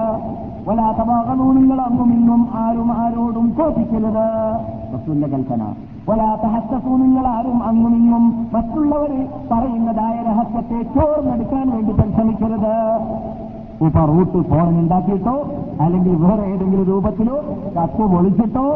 വലാ 0.68 0.92
തബാഗദൂ 0.92 1.52
നിങ്ങൾ 1.52 1.80
അങ്ങുമിങ്ങും 1.80 2.48
ആരും 2.54 2.92
ആരോടും 2.92 3.54
കോപിക്കരുത്. 3.58 4.54
റസൂലിന്റെ 4.94 5.26
കൽപ്പന. 5.26 5.74
വലാ 6.08 6.34
തഹസ്സസൂ 6.34 6.96
നിങ്ങൾ 6.96 7.26
ആരും 7.26 7.64
അങ്ങുമിങ്ങും 7.64 8.46
മറ്റുള്ളവർ 8.54 9.28
പറയുന്നതായ 9.52 10.22
രഹസ്യത്തെ 10.22 10.82
ചോർന്നെടുക്കാൻ 10.82 11.70
വേണ്ടി 11.70 11.92
പരിശ്രമിക്കരുത്. 11.92 12.98
ഇപ്പൊ 13.84 14.04
റൂട്ട് 14.04 14.48
ഫോൺ 14.48 14.68
ഉണ്ടാക്കിയിട്ടോ 14.68 15.44
അല്ലെങ്കിൽ 15.80 16.16
വേറെ 16.16 16.42
ഏതെങ്കിലും 16.42 16.84
രൂപത്തിലോ 16.84 17.36
കത്ത് 17.82 18.02
പൊളിച്ചിട്ടോ 18.02 18.74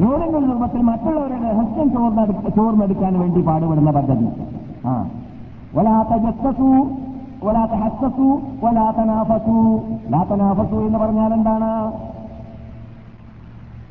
ഏതെങ്കിലും 0.00 0.52
രൂപത്തിൽ 0.52 0.82
മറ്റുള്ളവരുടെ 0.82 1.50
രഹസ്യം 1.50 1.90
ചോർന്നെടുക്ക 1.90 2.48
ചോർന്നെടുക്കാൻ 2.48 3.20
വേണ്ടി 3.20 3.40
പാടുപെടുന്ന 3.40 3.90
പദ്ധതി. 3.90 4.28
ആ. 4.86 5.06
ولا 5.73 5.97
تجسسوا 6.05 6.79
ولا 7.41 7.63
تحسسوا 7.67 8.33
ولا 8.61 8.87
تنافسوا 8.93 9.69
لا 10.09 10.21
تنافسوا 10.23 10.81
എന്ന് 10.87 10.99
പറഞ്ഞാൽ 10.99 11.31
എന്താണ് 11.37 11.69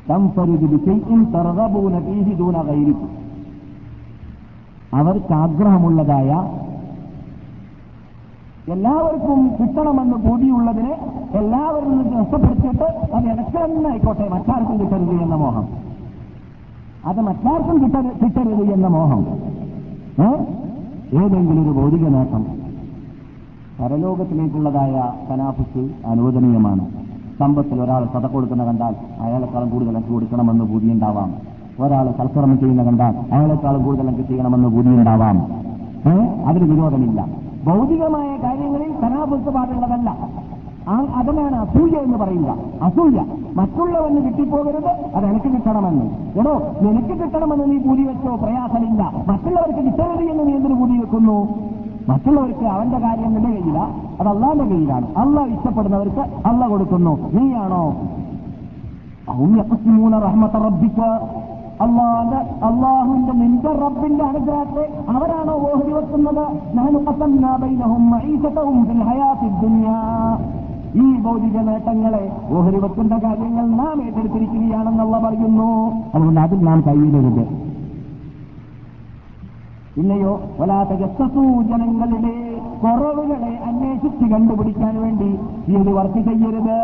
تنفرد 0.07 0.63
بشيء 0.73 1.01
ترغبون 1.33 1.93
فيه 2.01 2.27
دون 2.35 2.55
غيركم 2.69 3.09
അവർക്ക് 4.93 5.33
ആഗ്രഹമുള്ളതായ 5.43 6.29
എല്ലാവർക്കും 8.67 9.39
കിട്ടണമെന്ന് 9.57 10.17
ബോധിയുള്ളതിനെ 10.25 10.93
എല്ലാവരിൽ 11.33 11.89
നിന്ന് 11.91 12.15
നഷ്ടപ്പെടുത്തിയിട്ട് 12.15 12.85
അത് 13.13 13.25
എനിക്ക് 13.31 13.57
തന്നെ 13.57 13.87
ആയിക്കോട്ടെ 13.89 14.25
മറ്റാർക്കും 14.33 14.75
കിട്ടരുത് 14.81 15.15
എന്ന 15.25 15.35
മോഹം 15.41 15.65
അത് 17.05 17.19
മറ്റാർക്കും 17.27 17.77
കിട്ടരു 17.83 18.11
കിട്ടരുത് 18.21 18.63
എന്ന 18.75 18.87
മോഹം 18.95 19.21
ഏ? 20.19 20.29
ഏതെങ്കിലും 21.16 21.60
ഒരു 21.62 21.72
ഭൗതിക 21.78 22.06
നേട്ടം 22.14 22.42
പരലോകത്തിലേക്കുള്ളതായ 23.80 24.94
തനാഫുസ് 25.28 25.82
അനുവദനീയമാണ്. 26.06 26.84
സമ്പത്തിൽ 27.38 27.78
ഒരാൾ 27.82 28.04
സത 28.12 28.26
കൊടുക്കുന്ന 28.26 28.64
കണ്ടാൽ 28.64 28.94
അയാളെക്കാളും 29.24 29.68
കൂടുതൽ 29.70 29.90
എനിക്ക് 29.90 30.12
കൊടുക്കണമെന്ന് 30.14 30.64
ബുദ്ധിയുണ്ടാവാം 30.64 31.30
ഒരാൾ 31.84 32.06
സൽക്കർമ്മം 32.18 32.58
ചെയ്യുന്ന 32.58 32.84
കണ്ടാൽ 32.84 33.14
അയാളെക്കാളും 33.34 33.82
കൂടുതൽ 33.84 34.06
എനിക്ക് 34.08 34.26
ചെയ്യണമെന്ന് 34.30 34.68
ബുദ്ധിയുണ്ടാവാം 34.68 35.38
അതിന് 36.48 36.66
വിരോധമില്ല. 36.72 37.20
ഭൗതികമായ 37.64 38.28
കാര്യങ്ങളിൽ 38.44 38.92
തനാഫുസ് 39.04 39.54
പാടുള്ളതല്ല. 39.56 40.10
ആ 40.88 41.06
അതിനാണ് 41.16 41.56
അസൂയ 41.56 41.90
എന്ന് 41.90 42.18
പറയുക. 42.18 42.56
അസൂയ. 42.82 43.24
മറ്റുള്ളവന് 43.56 44.24
കിട്ടിപ്പോകരുത് 44.24 44.88
അത് 44.88 45.24
എനിക്ക് 45.24 45.46
കിട്ടണമെന്ന്. 45.46 46.04
എടോ 46.40 46.62
എനിക്ക് 46.90 47.22
കിട്ടണമെന്ന് 47.22 47.70
നീ 47.70 47.78
കൂലി 47.78 48.02
വെച്ചോ? 48.02 48.36
പ്രയാസമില്ല. 48.36 49.12
മറ്റുള്ളവർക്ക് 49.28 49.78
കിട്ടരുത് 49.78 50.30
എന്ന് 50.30 50.46
നീ 50.46 50.52
എന്തിനു 50.52 50.74
കൂലി 50.74 50.98
വെക്കുന്നു? 50.98 51.48
മറ്റുള്ളവർക്ക് 52.08 52.64
അവന്റെ 52.64 52.98
കാര്യം 52.98 53.34
നിന്റെ 53.34 53.50
കയ്യില. 53.50 53.78
അത് 54.20 54.28
അള്ളാന്റെ 54.28 54.64
കയ്യിലാണ്. 54.64 55.06
അള്ള 55.16 55.44
ഇഷ്ടപ്പെടുന്നവർക്ക് 55.44 56.20
അള്ള 56.46 56.68
കൊടുക്കുന്നു. 56.68 57.30
നീയാണോ? 57.32 57.94
അഹും 59.28 59.58
യഖ്സിമൂന 59.58 60.18
റഹ്മത 60.18 60.50
റബ്ബിക. 60.50 61.00
അള്ളാന്റെ 61.80 62.36
അള്ളാഹുവിന്റെ 62.64 63.32
നിന്റെ 63.32 63.72
റബ്ബിന്റെ 63.72 64.24
അനുഗ്രഹത്തെ 64.24 64.88
അവരാണോ 65.08 65.54
ഓഹരി 65.54 65.92
വെക്കുന്നത്? 65.92 66.76
നഹ്നു 66.76 66.98
ഈ 70.96 71.20
ഭൗതിക 71.22 71.58
നേട്ടങ്ങളെ 71.58 72.32
ഓഹരി 72.50 72.76
വെക്കുന്ന 72.76 73.18
കാര്യങ്ങൾ 73.24 73.66
നാം 73.66 74.02
ഏറ്റെടുത്തിരിക്കുകയാണെന്നുള്ള 74.06 75.18
പറയുന്നു. 75.18 75.92
അതുകൊണ്ട് 76.14 76.40
അതിൽ 76.40 76.58
നാം 76.58 76.84
കൈയിടരുത് 76.86 77.68
പിന്നെയോ 79.96 80.40
വല്ലാത്ത 80.60 80.90
ജസ്സസൂ 80.94 81.62
ജനങ്ങളുടെ 81.62 82.58
കുറവുകളെ 82.82 83.58
അന്വേഷിച്ച് 83.66 84.24
കണ്ടുപിടിക്കാൻ 84.32 85.02
വേണ്ടി 85.02 85.38
ഈ 85.68 85.76
ഒരു 85.76 85.90
വർക്ക് 85.90 86.18
ചെയ്യരുത്. 86.18 86.78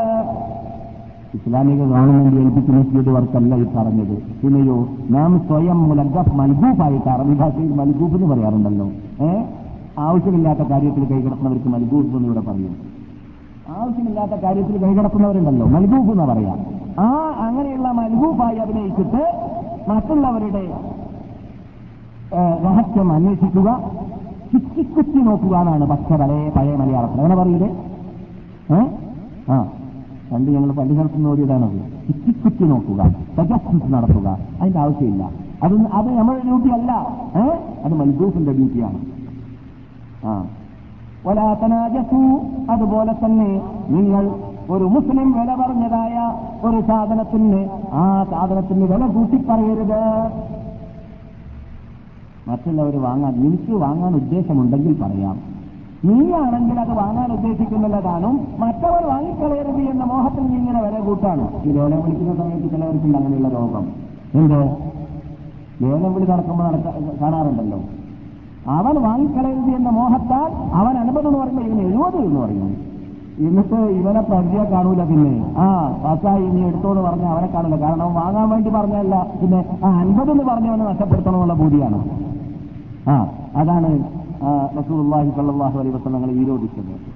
ഇസ്ലാമിക 1.34 1.76
ഗവൺമെന്റ് 1.84 2.40
ഏൽപ്പിക്കുന്ന 2.40 2.82
ചെയ്ത് 2.82 3.10
വർക്കല്ല 3.10 3.54
ഈ 3.54 3.64
പറഞ്ഞത്. 3.76 4.22
പിന്നെയോ 4.42 4.88
നാം 5.10 5.40
സ്വയം 5.46 5.88
മുലഗഫ് 5.88 6.34
മൽഗൂഫായിട്ട് 6.34 7.08
അറബി 7.08 7.34
ഭാഷയിൽ 7.34 7.72
മൽഗൂഫ് 7.74 8.14
എന്ന് 8.14 8.34
പറയാറുണ്ടല്ലോ. 8.34 8.86
ഏ? 9.24 9.42
ആവശ്യമില്ലാത്ത 9.98 10.58
കാര്യത്തിൽ 10.58 11.04
കൈകടത്തുന്നവർക്ക് 11.04 11.68
മൽഗൂഫ് 11.68 12.06
എന്ന് 12.06 12.28
ഇവിടെ 12.28 12.40
പറയും 12.40 13.03
ആവശ്യമില്ലാത്ത 13.72 14.34
കാര്യത്തിൽ 14.42 14.74
കൈകടത്തുന്നവരുണ്ടല്ലോ 14.82 15.66
മൽഗൂഫ് 15.66 16.10
എന്ന് 16.10 16.24
പറയാം. 16.24 16.58
ആ 16.98 17.06
അങ്ങനെയുള്ള 17.44 17.88
മൽഗൂഫായി 17.92 18.58
അഭിനയിച്ചിട്ട് 18.58 19.22
മറ്റുള്ളവരുടെ 19.88 20.64
ഏഹ്, 22.34 22.54
രഹസ്യം 22.64 23.08
അന്വേഷിക്കുക 23.12 23.68
ചുറ്റിക്കുത്തി 24.52 25.20
നോക്കുക 25.26 25.54
എന്നാണ് 25.60 25.84
പക്ഷെ 25.86 26.14
പഴയ 26.16 26.48
പഴയ 26.50 26.74
മലയാളത്തിൽ. 26.76 27.18
അങ്ങനെ 27.20 27.36
പറയൂലേ 27.36 27.68
ആ. 29.48 29.58
പണ്ട് 30.30 30.50
ഞങ്ങൾ 30.50 30.70
പല 30.72 30.88
സ്ഥലത്തുനിന്ന് 30.88 31.30
ഓടിയതാണത് 31.30 31.78
ചുറ്റിക്കുത്തി 32.06 32.64
നോക്കുക 32.64 33.00
തജസ്സുസ് 33.36 33.88
നടത്തുക 33.92 34.28
അതിന്റെ 34.60 34.80
ആവശ്യമില്ല. 34.80 35.24
അത് 35.62 35.74
അത് 35.92 36.08
നമ്മുടെ 36.18 36.40
ഡ്യൂട്ടി 36.40 36.70
അല്ല. 36.70 36.90
ഏ? 37.36 37.44
അത് 37.84 37.94
മൽഗൂഫിന്റെ 37.94 38.52
ഡ്യൂട്ടിയാണ് 38.52 38.98
ആ. 40.24 40.34
ഒലാ 41.28 41.54
തനാജസു 41.54 42.40
അതുപോലെ 42.70 43.12
തന്നെ 43.12 43.62
നിങ്ങൾ 43.90 44.30
ഒരു 44.70 44.84
മുസ്ലിം 44.84 45.32
വില 45.32 45.54
പറഞ്ഞതായ 45.54 46.32
ഒരു 46.66 46.80
സാധനത്തിന് 46.80 47.68
ആ 47.92 48.26
സാധനത്തിന് 48.30 48.84
വില 48.84 49.06
കൂട്ടിപ്പറയരുത്. 49.06 50.02
മറ്റുള്ളവർ 52.48 52.96
വാങ്ങാൻ 53.02 53.34
എനിക്ക് 53.34 53.72
വാങ്ങാൻ 53.72 54.14
ഉദ്ദേശമുണ്ടെങ്കിൽ 54.14 55.02
പറയാം. 55.02 55.36
നീയാണെങ്കിൽ 56.04 56.80
അത് 56.80 56.92
വാങ്ങാൻ 56.92 57.32
ഉദ്ദേശിക്കുന്നില്ല 57.32 58.00
താനും 58.00 58.48
മറ്റവർ 58.58 59.02
വാങ്ങിക്കളയരുത് 59.06 59.82
എന്ന 59.90 60.04
മോഹത്തിൽ 60.04 60.42
നീ 60.42 60.56
ഇങ്ങനെ 60.56 60.82
വില 60.82 60.98
കൂട്ടാണ്. 60.98 61.48
ഈ 61.64 61.72
ലേലം 61.72 62.02
വിളിക്കുന്ന 62.02 62.34
സമയത്ത് 62.34 62.70
ചിലവർക്കുണ്ട് 62.70 63.18
അങ്ങനെയുള്ള 63.18 63.48
രോഗം. 63.48 63.84
എന്ത്? 64.34 64.60
ലേലം 65.82 66.14
വിളി 66.14 66.26
നടക്കുമ്പോൾ 66.26 66.64
നടക്ക 66.64 66.86
കാണാറുണ്ടല്ലോ. 67.20 67.78
അവൻ 68.78 68.94
വാങ്ങിക്കളയരുത് 69.06 69.70
എന്ന 69.78 69.90
മോഹത്താൽ 69.98 70.50
അവൻ 70.80 70.94
അനുഭവം 71.02 71.26
എന്ന് 71.28 71.38
പറയുമ്പോൾ 71.40 71.64
ഇവന് 71.68 71.82
എഴുപത് 71.88 72.18
എന്ന് 72.26 72.40
പറയുന്നു. 72.44 72.68
എന്നിട്ട് 73.46 73.78
ഇവനെ 74.00 74.22
പരിചയ 74.30 74.64
കാണൂല 74.72 75.02
പിന്നെ. 75.10 75.32
ആ 75.62 75.64
പാസ്സായി 76.02 76.44
എടുത്തോ 76.44 76.68
എടുത്തോന്ന് 76.70 77.02
പറഞ്ഞ 77.06 77.24
അവനെ 77.32 77.48
കാണില്ല 77.54 77.76
കാരണം 77.84 78.14
വാങ്ങാൻ 78.20 78.46
വേണ്ടി 78.52 78.70
പറഞ്ഞല്ല 78.76 79.14
പിന്നെ 79.40 79.60
ആ 79.84 79.90
അൻപത് 80.02 80.30
എന്ന് 80.34 80.44
പറഞ്ഞവനെ 80.50 80.84
നഷ്ടപ്പെടുത്തണമെന്നുള്ള 80.90 81.56
ബോധിയാണ്. 81.62 81.98
ആ 83.12 83.16
അതാണ് 83.62 83.90
റസൂലുള്ളാഹി 84.78 85.30
അള്ളാഹി 85.42 85.76
അലൈഹി 85.80 85.94
വസല്ലം 85.96 86.20
ഞങ്ങൾ 86.22 86.32
വലാ 86.38 87.13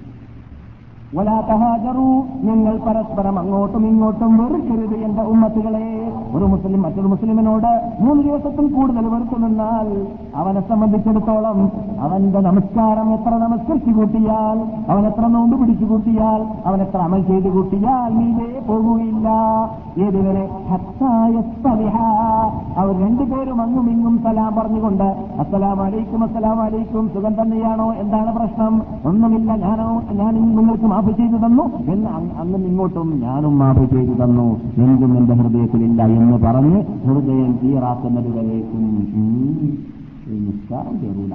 തഹാജറു 1.17 2.23
നിങ്ങൾ 2.43 2.77
പരസ്പരം 2.77 3.39
അങ്ങോട്ടും 3.39 3.87
ഇങ്ങോട്ടും 3.87 4.37
വെറുക്കരുത് 4.37 4.95
എന്റെ 4.95 5.21
ഉമ്മത്തുകളെ. 5.21 6.13
ഒരു 6.33 6.45
മുസ്ലിം 6.45 6.81
മറ്റൊരു 6.81 7.07
മുസ്ലിമിനോട് 7.07 7.91
മൂന്ന് 7.99 8.23
ദിവസത്തിൽ 8.23 8.73
കൂടുതൽ 8.73 9.07
വെറുത്തു 9.07 9.39
നിന്നാൽ 9.39 10.07
അവനെ 10.35 10.61
സംബന്ധിച്ചിടത്തോളം 10.61 11.71
അവന്റെ 11.99 12.39
നമസ്കാരം 12.39 13.13
എത്ര 13.13 13.29
നമസ്കരിച്ചു 13.29 13.91
കൂട്ടിയാൽ 13.91 14.91
അവൻ 14.91 15.07
എത്ര 15.07 15.27
നോമ്പ് 15.27 15.59
പിടിച്ചു 15.59 15.85
കൂട്ടിയാൽ 15.85 16.67
അവൻ 16.67 16.81
എത്ര 16.81 16.97
അമൽ 16.97 17.21
ചെയ്തു 17.21 17.49
കൂട്ടിയാൽ 17.49 18.13
നീതേ 18.13 18.61
പോകുകയില്ല. 18.67 19.29
ഏതുവരെ. 19.97 20.49
അവർ 22.77 23.01
രണ്ടുപേരും 23.01 23.61
അങ്ങും 23.61 23.89
ഇങ്ങും 23.89 24.19
സലാം 24.23 24.55
പറഞ്ഞുകൊണ്ട് 24.55 25.03
അസ്സലാം 25.39 25.81
അലൈക്കും 25.81 26.23
അസ്സലാം 26.23 26.61
അലൈക്കും. 26.61 27.09
സുഖം 27.13 27.41
തന്നെയാണോ? 27.41 27.93
എന്താണ് 27.93 28.35
പ്രശ്നം? 28.35 28.81
ഒന്നുമില്ല. 29.05 29.55
ഞാനോ 29.55 30.01
ഞാൻ 30.11 30.55
നിങ്ങൾക്ക് 30.55 30.98
മാഫ് 30.99 31.17
ചെയ്തു 31.17 31.37
തന്നു. 31.37 31.63
എന്ന് 31.91 32.07
അങ് 32.07 32.65
ഇങ്ങോട്ടും 32.65 33.07
ഞാനും 33.19 33.59
മാഫ് 33.59 33.85
ചെയ്തു 33.93 34.13
തന്നു. 34.21 34.47
എന്തും 34.77 35.17
എന്റെ 35.17 35.33
ഹൃദയത്തിലില്ല 35.33 36.01
എന്ന് 36.03 36.37
പറഞ്ഞ് 36.37 36.79
ഹൃദയം 37.07 37.51
തീറാക്കുന്നത് 37.63 38.29
വരേക്കും 38.37 38.83
നിസ്കാരം 40.45 40.95
കയറൂല 41.03 41.33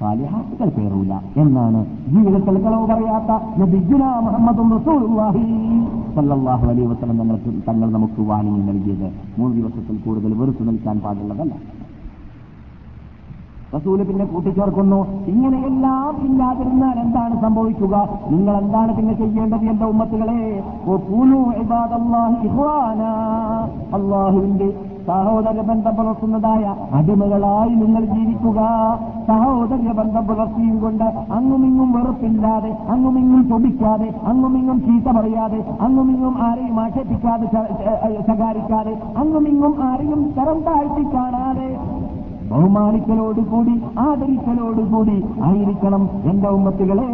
സാലിഹാത്തുകൾ 0.00 0.68
കയറൂല 0.68 1.12
എന്നാണ് 1.36 1.80
ജീവിതത്തിൽ 2.08 2.58
പറയാത്ത 2.90 3.60
നബിജുന 3.60 4.04
മുഹമ്മദും 4.04 4.70
വസല്ലം 6.90 7.38
തങ്ങൾ 7.68 7.88
നമുക്ക് 7.90 8.20
വാണിംഗ് 8.20 8.68
നൽകിയത്. 8.68 9.08
മൂന്ന് 9.38 9.56
ദിവസത്തിൽ 9.56 9.96
കൂടുതൽ 10.06 10.34
വെറുത്തു 10.34 10.64
നിൽക്കാൻ 10.64 10.96
പാടുള്ളതല്ല. 11.00 11.52
റസൂൽ 13.74 14.02
പിന്നെ 14.08 14.24
കൂട്ടിച്ചേർക്കുന്നു. 14.24 15.00
ഇങ്ങനെയെല്ലാം 15.32 16.14
ഇല്ലാതിരുന്നാൽ 16.28 16.96
എന്താണ് 17.04 17.34
സംഭവിക്കുക? 17.42 17.94
നിങ്ങൾ 18.30 18.54
എന്താണ് 18.62 18.96
പിന്നെ 18.96 19.14
ചെയ്യേണ്ടത് 19.20 19.64
എന്റെ 19.72 19.86
ഉമ്മത്തുകളെ. 19.92 20.42
അള്ളാഹുവിന്റെ 23.96 24.68
സഹോദര 25.06 25.60
ബന്ധം 25.68 25.94
പുലർത്തുന്നതായ 25.96 26.64
അടിമകളായി 26.96 27.70
നിങ്ങൾ 27.70 28.02
ജീവിക്കുക. 28.04 28.60
സഹോദര 29.28 29.92
ബന്ധം 29.98 30.24
പുലർത്തിയും 30.26 30.76
കൊണ്ട് 30.82 31.04
അങ്ങുമിങ്ങും 31.36 31.92
വെറുപ്പില്ലാതെ 31.92 32.70
അങ്ങുമിങ്ങും 32.88 33.42
ചൊടിക്കാതെ 33.48 34.08
അങ്ങുമിങ്ങും 34.24 34.78
ചീത്ത 34.86 35.08
പറയാതെ 35.16 35.60
അങ്ങുമിങ്ങും 35.80 36.34
ആരെയും 36.42 36.80
ആക്ഷേപിക്കാതെ 36.80 37.46
ശകാരിക്കാതെ 38.28 38.94
അങ്ങുമിങ്ങും 39.16 39.74
ആരെയും 39.88 40.22
തരം 40.38 40.60
താഴ്ത്തി 40.68 41.04
കാണാതെ 41.14 41.68
ബഹുമാനിക്കലോടുകൂടി 42.52 43.82
ആദരിക്കലോടുകൂടി 43.98 45.24
ആയിരിക്കണം 45.42 46.08
എന്റെ 46.24 46.48
ഉമ്മത്തുകളെ 46.48 47.06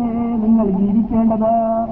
നിങ്ങൾ 0.47 0.71
ജീവിക്കേണ്ടത്. 0.71 1.87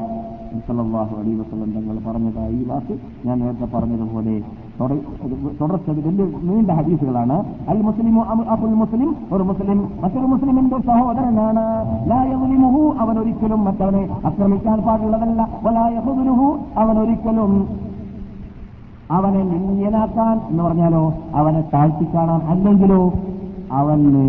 സല്ലല്ലാഹു 0.68 1.20
അലൈഹി 1.20 1.34
വസല്ലം 1.34 1.70
തങ്ങൾ 1.72 2.12
പറഞ്ഞതായി 2.12 2.54
ഈ 2.54 2.64
വാക്ക്. 2.64 2.98
ഞാൻ 3.26 3.38
നേരത്തെ 3.38 3.76
പറഞ്ഞതുപോലെ 3.76 4.42
തുട- 4.80 5.56
തുടർച്ചത് 5.60 6.08
വലിയ 6.08 6.24
നീണ്ട 6.42 6.70
ഹദീസുകളാണ്. 6.70 7.44
അൽ 7.68 7.82
മുസ്ലിം 7.82 8.50
അബുൽ 8.50 8.74
മുസ്ലിം 8.74 9.16
ഒരു 9.32 9.42
മുസ്ലിം 9.42 9.88
മറ്റൊരു 10.00 10.26
മുസ്ലിമിന്റെ 10.26 10.76
സഹോദരനാണ്. 10.78 11.64
അവൻ 13.00 13.18
ഒരിക്കലും 13.18 13.64
മറ്റവനെ 13.64 14.08
ആക്രമിക്കാൻ 14.26 14.80
പാടുള്ളതല്ല. 14.80 15.48
അവൻ 16.76 16.98
ഒരിക്കലും 16.98 17.68
അവനെ 19.10 19.42
നിന്ദ്യനാക്കാൻ 19.42 20.40
എന്ന് 20.50 20.62
പറഞ്ഞാലോ 20.62 21.14
അവനെ 21.34 21.64
താഴ്ത്തിക്കാണാൻ 21.74 22.40
അല്ലെങ്കിലോ 22.40 23.12
അവന് 23.72 24.24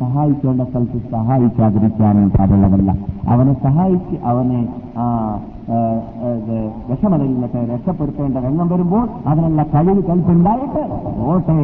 സഹായിക്കേണ്ട 0.00 0.62
സ്ഥലത്ത് 0.62 0.98
സഹായിക്കാതിരിക്കാനും 1.12 2.30
പാടുള്ളതല്ല. 2.30 2.90
അവനെ 3.28 3.54
സഹായിച്ച് 3.62 4.16
അവനെ 4.24 4.60
വിഷമതയിൽ 6.90 7.32
രക്ഷപ്പെടുത്തേണ്ട 7.72 8.36
രംഗം 8.44 8.68
വരുമ്പോൾ 8.68 9.08
അതിനുള്ള 9.28 9.62
കഴിവ് 9.74 10.02
കൽപ്പുണ്ടായിട്ട് 10.02 10.82
ഓട്ടെ 11.30 11.58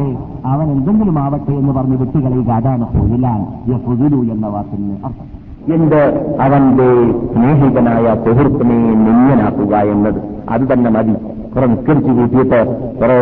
അവൻ 0.45 0.71
എന്തെങ്കിലും 0.71 1.19
ആവട്ടെ 1.19 1.51
എന്ന് 1.51 1.71
പറഞ്ഞ് 1.71 1.97
വിട്ടുകളയുക 1.97 2.51
അതാണ് 2.51 2.87
പൊതിലാൻ 2.93 3.41
പൊതിലു 3.85 4.19
എന്ന 4.33 4.47
വാക്കിന് 4.47 4.97
അർത്ഥം. 5.05 5.27
എന്ത് 5.75 6.01
അവന്റെ 6.41 6.89
സ്നേഹിതനായ 7.33 8.15
സുഹൃത്തിനെ 8.25 8.77
നിന്യനാക്കുക 9.05 9.75
എന്നത് 9.77 10.21
അത് 10.49 10.73
തന്നെ 10.73 10.89
മതി. 10.89 11.15
നിസ്കരിച്ചു 11.63 12.11
കൂട്ടിയിട്ട് 12.11 12.59
കുറെ 13.01 13.17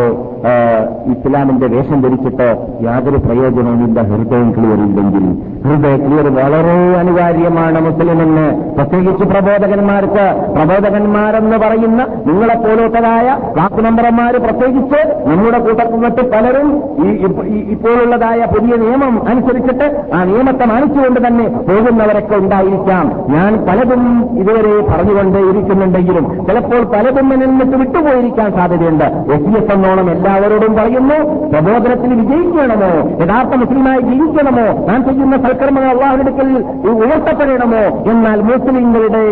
ഇസ്ലാമിന്റെ 1.12 1.66
വേഷം 1.66 2.02
ധരിച്ചിട്ട് 2.02 2.56
യാതൊരു 2.82 3.16
പ്രയോജനവുമില്ല 3.16 4.00
ഹൃദയം 4.02 4.52
ക്ലിയർ 4.52 4.78
ഇല്ലെങ്കിൽ 4.78 5.26
ഹൃദയ 5.64 5.96
ക്ലിയർ 5.96 6.26
വളരെ 6.32 6.94
അനിവാര്യമാണ് 6.98 7.80
മുസ്ലിമിന് 7.80 8.74
പ്രത്യേകിച്ച് 8.74 9.24
പ്രബോധകന്മാർക്ക് 9.24 10.24
പ്രബോധകന്മാരെന്ന് 10.56 11.56
പറയുന്ന 11.56 12.06
നിങ്ങളെപ്പോലത്തതായ 12.26 13.36
വാക്ക് 13.56 13.84
നമ്പർമാര് 13.84 14.34
പ്രത്യേകിച്ച് 14.36 15.00
നമ്മുടെ 15.26 15.58
കൂട്ടത്തിൽ 15.58 15.94
നിന്നിട്ട് 15.94 16.22
പലരും 16.32 16.68
ഈ 16.98 17.58
ഇപ്പോഴുള്ളതായ 17.70 18.44
പുതിയ 18.44 18.76
നിയമം 18.76 19.28
അനുസരിച്ചിട്ട് 19.28 20.12
ആ 20.14 20.24
നിയമത്തെ 20.24 20.64
മാനിച്ചുകൊണ്ട് 20.64 21.26
തന്നെ 21.26 21.46
പോകുന്നവരൊക്കെ 21.68 22.36
ഉണ്ടായിരിക്കാം. 22.36 23.12
ഞാൻ 23.28 23.66
പലതും 23.68 24.30
ഇതുവരെ 24.40 24.80
പറഞ്ഞുകൊണ്ട് 24.90 25.38
ഇരിക്കുന്നുണ്ടെങ്കിലും 25.38 26.46
ചിലപ്പോൾ 26.46 26.82
പലതും 26.84 27.34
എന്നിട്ട് 27.34 27.72
നിന്നിട്ട് 27.74 27.98
വിട്ടുപോയിരിക്കാൻ 28.24 28.52
സാധ്യതയുണ്ട്. 28.52 29.04
എസ് 29.04 29.64
എസ് 29.64 29.72
എന്നോണം 29.72 30.10
എല്ലാവരോടും 30.10 30.74
പറയുന്നു 30.74 31.18
പ്രബോധനത്തിൽ 31.52 32.10
വിജയിക്കണമോ? 32.14 32.92
യഥാർത്ഥ 33.24 33.54
മുസ്ലിമായി 33.54 34.00
ജീവിക്കണമോ? 34.00 34.86
നാം 34.86 35.04
ചെയ്യുന്ന 35.04 35.36
സൽക്കർമ്മങ്ങൾ 35.36 35.90
അള്ളാഹുടുക്കൽ 35.90 36.48
ഉയർത്തപ്പെടണമോ? 36.88 37.82
എന്നാൽ 38.10 38.40
മുസ്ലിങ്ങളുടെ 38.42 39.24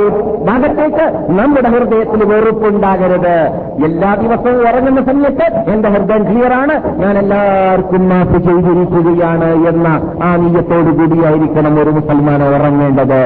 ഭാഗത്തേക്ക് 0.44 1.04
നമ്മുടെ 1.40 1.68
ഹൃദയത്തിൽ 1.68 2.24
വെറുപ്പുണ്ടാകരുത്. 2.24 3.36
എല്ലാ 3.84 4.14
ദിവസവും 4.14 4.60
ഉറങ്ങുന്ന 4.68 5.04
സമയത്ത് 5.04 5.70
എന്റെ 5.70 5.88
ഹൃദയം 5.88 6.22
ക്ലിയറാണ്. 6.22 6.98
ഞാൻ 6.98 7.18
എല്ലാവർക്കും 7.18 8.08
മാഫ് 8.08 8.38
ചെയ്തിരിക്കുകയാണ് 8.42 9.66
എന്ന 9.66 9.88
ആ 10.22 10.36
നീയത്തോടു 10.36 10.90
കൂടിയായിരിക്കണം 10.90 11.82
ഒരു 11.82 11.90
മുസൽമാനെ 11.90 12.48
ഉറങ്ങേണ്ടത്. 12.48 13.22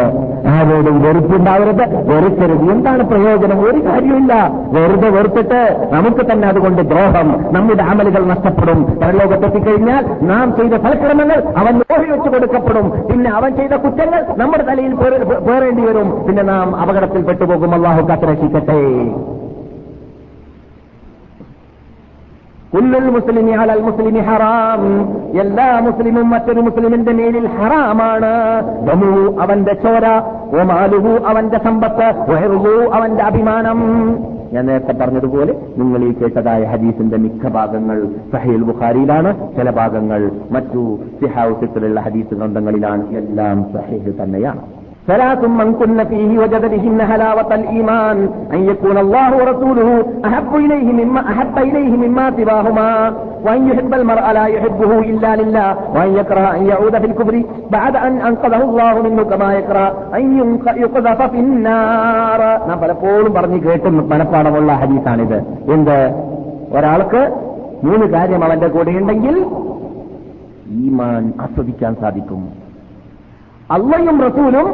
ആരോടും 0.48 1.02
വെറുപ്പുണ്ടാവരുത്. 1.02 1.84
വെറുക്കരുത്. 2.10 2.70
എന്താണ് 2.72 3.02
പ്രയോജനം? 3.02 3.60
ഒരു 3.60 3.80
കാര്യമില്ല 3.86 4.50
വെറുതെ 4.72 5.08
വെറുത്തിട്ട് 5.08 5.88
നമുക്ക് 5.92 6.32
തന്നെ 6.32 6.48
അതുകൊണ്ട് 6.48 6.82
ദ്രോഹം 6.82 7.28
നമ്മുടെ 7.52 7.82
അമലുകൾ 7.82 8.26
നഷ്ടപ്പെടും. 8.26 8.82
പരലോകത്തെത്തിക്കഴിഞ്ഞാൽ 9.02 10.04
നാം 10.22 10.56
ചെയ്ത 10.56 10.72
ഫലക്രമങ്ങൾ 10.72 11.42
അവൻ 11.56 11.82
ഓഹരി 11.92 12.10
വെച്ച് 12.10 12.28
കൊടുക്കപ്പെടും. 12.28 12.92
പിന്നെ 13.12 13.30
അവൻ 13.30 13.56
ചെയ്ത 13.56 13.72
കുറ്റങ്ങൾ 13.72 14.24
നമ്മുടെ 14.36 14.62
തലയിൽ 14.62 14.94
പേറേണ്ടി 15.48 15.82
വരും. 15.82 16.26
പിന്നെ 16.26 16.42
നാം 16.42 16.76
അപകടത്തിൽ 16.76 17.22
പെട്ടുപോകും 17.22 17.74
അള്ളാഹു 17.74 18.08
കാത്തിരക്ഷിക്കട്ടെ. 18.08 18.82
കുല്ലുൽ 22.74 23.10
മുസ്ലിമി 23.10 23.52
മുസ്ലിമി 23.80 24.18
ഹറാം. 24.18 24.82
എല്ലാ 25.40 25.80
മുസ്ലിമും 25.80 26.30
മറ്റൊരു 26.30 26.60
മുസ്ലിമിന്റെ 26.60 27.12
മേലിൽ 27.12 27.46
ഹറാമാണ്. 27.46 28.32
അവന്റെ 29.40 29.74
ചോര 29.74 30.06
ഒമാലുഹു 30.60 31.24
അവന്റെ 31.24 31.58
സമ്പത്ത് 31.58 32.06
വയറുഹു 32.30 32.90
അവന്റെ 32.90 33.22
അഭിമാനം. 33.22 33.78
ഞാൻ 34.52 34.66
നേരത്തെ 34.66 34.92
പറഞ്ഞതുപോലെ 34.92 35.54
നിങ്ങൾ 35.78 36.00
ഈ 36.04 36.12
കേട്ടതായ 36.12 36.64
ഹദീസിന്റെ 36.64 37.16
മിക്ക 37.16 37.48
ഭാഗങ്ങൾ 37.48 38.08
സഹീൽ 38.32 38.62
ബുഖാരിയിലാണ്. 38.62 39.56
ചില 39.56 39.70
ഭാഗങ്ങൾ 39.70 40.30
മറ്റു 40.50 40.98
സിഹാവുസിലുള്ള 41.20 42.00
ഹദീസ് 42.00 42.34
ഗ്രന്ഥങ്ങളിലാണ് 42.34 43.08
എല്ലാം 43.10 43.66
സഹീഹ് 43.72 44.22
തന്നെയാണ്. 44.22 44.60
ثلاث 45.07 45.41
من 45.51 45.73
كن 45.73 46.03
فيه 46.03 46.39
وجد 46.39 46.63
بهن 46.65 47.01
هلاوة 47.03 47.55
الإيمان 47.55 48.17
أن 48.53 48.59
يكون 48.65 48.97
الله 48.97 49.29
ورسوله 49.37 49.89
أحب 50.25 50.55
إليه 50.55 50.87
مما 50.95 51.21
أحب 51.31 51.57
إليه 51.59 51.97
مما 51.97 52.31
سواهما 52.31 52.89
وأن 53.45 53.67
يحب 53.67 53.93
المرء 53.93 54.31
لا 54.31 54.45
يحبه 54.47 54.99
إلا 55.01 55.35
لله 55.35 55.69
وأن 55.95 56.09
يكره 56.15 56.45
أن 56.55 56.65
يعود 56.65 56.95
في 56.97 57.05
الكفر 57.05 57.35
بعد 57.71 57.95
أن 57.97 58.21
أنقذه 58.21 58.61
الله 58.63 59.01
منه 59.01 59.23
كما 59.23 59.53
يكره 59.53 59.85
أن 60.15 60.23
ينق- 60.39 60.77
يقذف 60.77 61.21
في 61.23 61.39
النار 61.39 62.41
നാം 62.69 62.77
പലപ്പോഴും 62.79 63.33
പറഞ്ഞു 63.33 63.57
കേട്ടും 63.57 64.09
മനപ്പാടമുള്ള 64.09 64.71
ഹദീസാണിത് 64.73 65.37
എന്ത് 65.71 65.97
ഒരാൾക്ക് 66.71 67.21
മൂന്ന് 67.83 68.05
കാര്യം 68.05 68.43
അവന്റെ 68.43 68.67
കൂടെയുണ്ടെങ്കിൽ 68.67 69.35
ഈമാൻ 70.77 71.33
ആസ്വദിക്കാൻ 71.41 71.95
സാധിക്കും 71.95 72.41
അള്ളയും 73.74 74.16
റസൂലും 74.22 74.66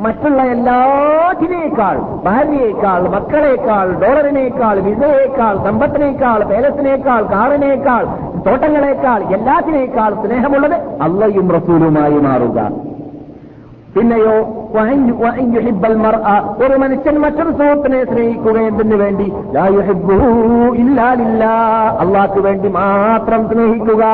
മറ്റുള്ള 0.00 0.42
എല്ലാറ്റിനേക്കാൾ 0.42 1.96
ഭാര്യയേക്കാൾ 2.24 3.02
മക്കളേക്കാൾ 3.08 3.86
ഡോളറിനേക്കാൾ 4.02 4.80
വിസയേക്കാൾ 4.86 5.54
സമ്പത്തിനേക്കാൾ 5.64 6.44
പേലസിനേക്കാൾ 6.44 7.22
കാറിനേക്കാൾ 7.22 8.04
തോട്ടങ്ങളേക്കാൾ 8.46 9.20
എല്ലാത്തിനേക്കാൾ 9.34 10.14
സ്നേഹമുള്ളത് 10.14 10.76
അള്ളയും 11.02 11.48
റസൂലുമായി 11.50 12.18
മാറുക. 12.26 12.58
പിന്നെയോ 13.96 14.36
ഒരു 16.64 16.76
മനുഷ്യൻ 16.76 17.16
മറ്റൊരു 17.18 17.50
സുഹൃത്തിനെ 17.58 18.04
സ്നേഹിക്കുക 18.04 18.56
എന്തിനു 18.70 18.96
വേണ്ടി? 18.96 19.26
ഇല്ലാലില്ല 20.82 21.44
അള്ളാക്ക് 22.00 22.40
വേണ്ടി 22.40 22.68
മാത്രം 22.68 23.48
സ്നേഹിക്കുക. 23.50 24.04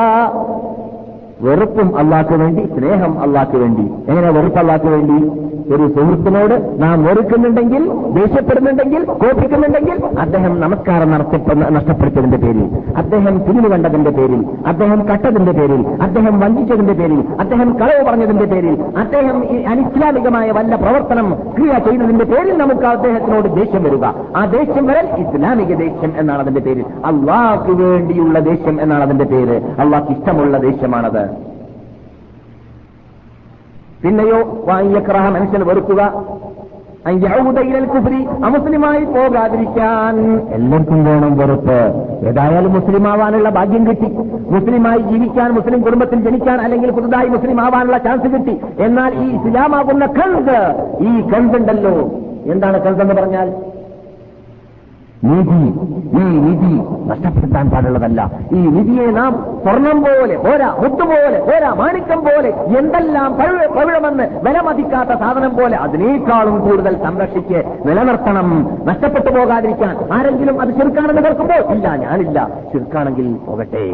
വെറുപ്പും 1.41 1.97
അള്ളാഹ്ക്ക് 1.97 2.35
വേണ്ടി 2.35 2.63
സ്നേഹം 2.75 3.19
അള്ളാഹ്ക്ക് 3.19 3.57
വേണ്ടി. 3.57 3.81
എങ്ങനെ 4.09 4.29
വെറുപ്പ് 4.31 4.59
അള്ളാഹ്ക്ക് 4.59 4.87
വേണ്ടി? 4.87 5.50
ഒരു 5.73 5.87
സുഹൃത്തിനോട് 5.87 6.81
നാം 6.81 7.03
വെറുക്കുന്നുണ്ടെങ്കിൽ 7.03 7.83
ദേഷ്യപ്പെടുന്നുണ്ടെങ്കിൽ 8.13 9.03
കോപിക്കുന്നുണ്ടെങ്കിൽ 9.03 10.19
അദ്ദേഹം 10.19 10.59
നമസ്കാരം 10.59 11.11
നടത്തി- 11.11 11.39
നഷ്ടപ്പെടുത്തിയതിന്റെ 11.69 12.37
പേരിൽ 12.37 12.65
അദ്ദേഹം 12.97 13.43
തിരിഞ്ഞു 13.43 13.69
കണ്ടതിന്റെ 13.69 14.09
പേരിൽ 14.09 14.45
അദ്ദേഹം 14.67 15.07
കട്ടതിന്റെ 15.07 15.51
പേരിൽ 15.51 15.85
അദ്ദേഹം 16.01 16.39
വഞ്ചിച്ചതിന്റെ 16.39 16.93
പേരിൽ 16.93 17.23
അദ്ദേഹം 17.39 17.77
കളവ് 17.77 18.05
പറഞ്ഞതിന്റെ 18.05 18.45
പേരിൽ 18.45 18.77
അദ്ദേഹം 18.97 19.37
അനിസ്ലാമികമായ 19.69 20.51
വല്ല 20.51 20.75
പ്രവർത്തനം 20.75 21.33
ക്രിയ 21.57 21.79
ചെയ്തതിന്റെ 21.89 22.25
പേരിൽ 22.25 22.57
നമുക്ക് 22.57 22.85
അദ്ദേഹത്തിനോട് 22.85 23.55
ദേഷ്യം 23.55 23.83
വരിക. 23.83 24.05
ആ 24.35 24.45
ദേഷ്യം 24.45 24.87
വരൽ 24.87 25.07
ഇസ്ലാമിക 25.17 25.75
ദേഷ്യം 25.75 26.13
എന്നാണ് 26.17 26.41
അതിന്റെ 26.41 26.61
പേര് 26.61 26.81
അള്ളാഹ്ക്ക് 27.05 27.71
വേണ്ടിയുള്ള 27.71 28.39
ദേഷ്യം 28.39 28.81
എന്നാണ് 28.81 29.03
അതിന്റെ 29.03 29.25
പേര്. 29.25 29.61
അള്ളാഹ്ക്ക് 29.79 30.11
ഇഷ്ടമുള്ള 30.11 30.57
ദേഷ്യമാണത്. 30.57 31.50
പിന്നെയോ 34.03 34.65
വാങ്ങിയക്രാഹ 34.67 35.29
മനുഷ്യൻ 35.29 35.65
വെറുക്കുക. 35.67 36.13
കുഫരി 37.85 38.23
അമുസ്ലിമായി 38.45 39.05
പോകാതിരിക്കാൻ. 39.05 40.37
എല്ലാവർക്കും 40.53 41.05
വേണം 41.05 41.37
വെറുപ്പ്. 41.37 41.79
ഏതായാലും 42.27 42.73
മുസ്ലിം 42.73 43.07
ആവാനുള്ള 43.07 43.49
ഭാഗ്യം 43.49 43.87
കിട്ടി. 43.87 44.05
മുസ്ലിമായി 44.49 44.97
ജീവിക്കാൻ 44.97 45.51
മുസ്ലിം 45.51 45.81
കുടുംബത്തിൽ 45.81 46.21
ജനിക്കാൻ 46.21 46.61
അല്ലെങ്കിൽ 46.61 46.91
പുതുതായി 46.91 47.27
മുസ്ലിം 47.27 47.61
ആവാനുള്ള 47.61 47.97
ചാൻസ് 47.97 48.27
കിട്ടി. 48.33 48.61
എന്നാൽ 48.79 49.13
ഈ 49.15 49.27
ഇസ്ലാമാകുന്ന 49.35 50.05
കൺസ് 50.05 50.59
ഈ 51.03 51.21
കൺസ് 51.21 51.55
ഉണ്ടല്ലോ 51.55 52.09
എന്താണ് 52.45 52.81
കൺസ് 52.81 53.01
എന്ന് 53.01 53.13
പറഞ്ഞാൽ? 53.13 53.70
നിധി 55.29 55.59
ഈ 56.19 56.23
നിധി 56.43 56.71
നഷ്ടപ്പെടുത്താൻ 57.09 57.65
പാടുള്ളതല്ല. 57.71 58.21
ഈ 58.57 58.61
നിധിയെ 58.75 59.05
നാം 59.17 59.33
സ്വർണം 59.63 59.97
പോലെ 60.05 60.35
പോരാ 60.45 60.69
മുത്തുപോലെ 60.81 61.39
പോരാ 61.49 61.69
മാണിക്കം 61.81 62.19
പോലെ 62.27 62.51
എന്തെല്ലാം 62.79 63.29
പവിഴമെന്ന് 63.75 64.25
വിലമതിക്കാത്ത 64.45 65.19
സാധനം 65.23 65.53
പോലെ 65.59 65.77
അതിനേക്കാളും 65.85 66.57
കൂടുതൽ 66.65 66.95
സംരക്ഷിച്ച് 67.05 67.59
നിലനിർത്തണം. 67.87 68.49
നഷ്ടപ്പെട്ടു 68.89 69.29
പോകാതിരിക്കാൻ 69.37 69.95
ആരെങ്കിലും 70.17 70.57
അത് 70.61 70.73
ചെറുക്കാണെന്ന് 70.79 71.23
കേൾക്കുമ്പോൾ 71.27 71.63
ഇല്ല 71.75 71.95
ഞാനില്ല. 72.05 72.47
ചെറുക്കാണെങ്കിൽ 72.73 73.29
പോകട്ടെ. 73.47 73.85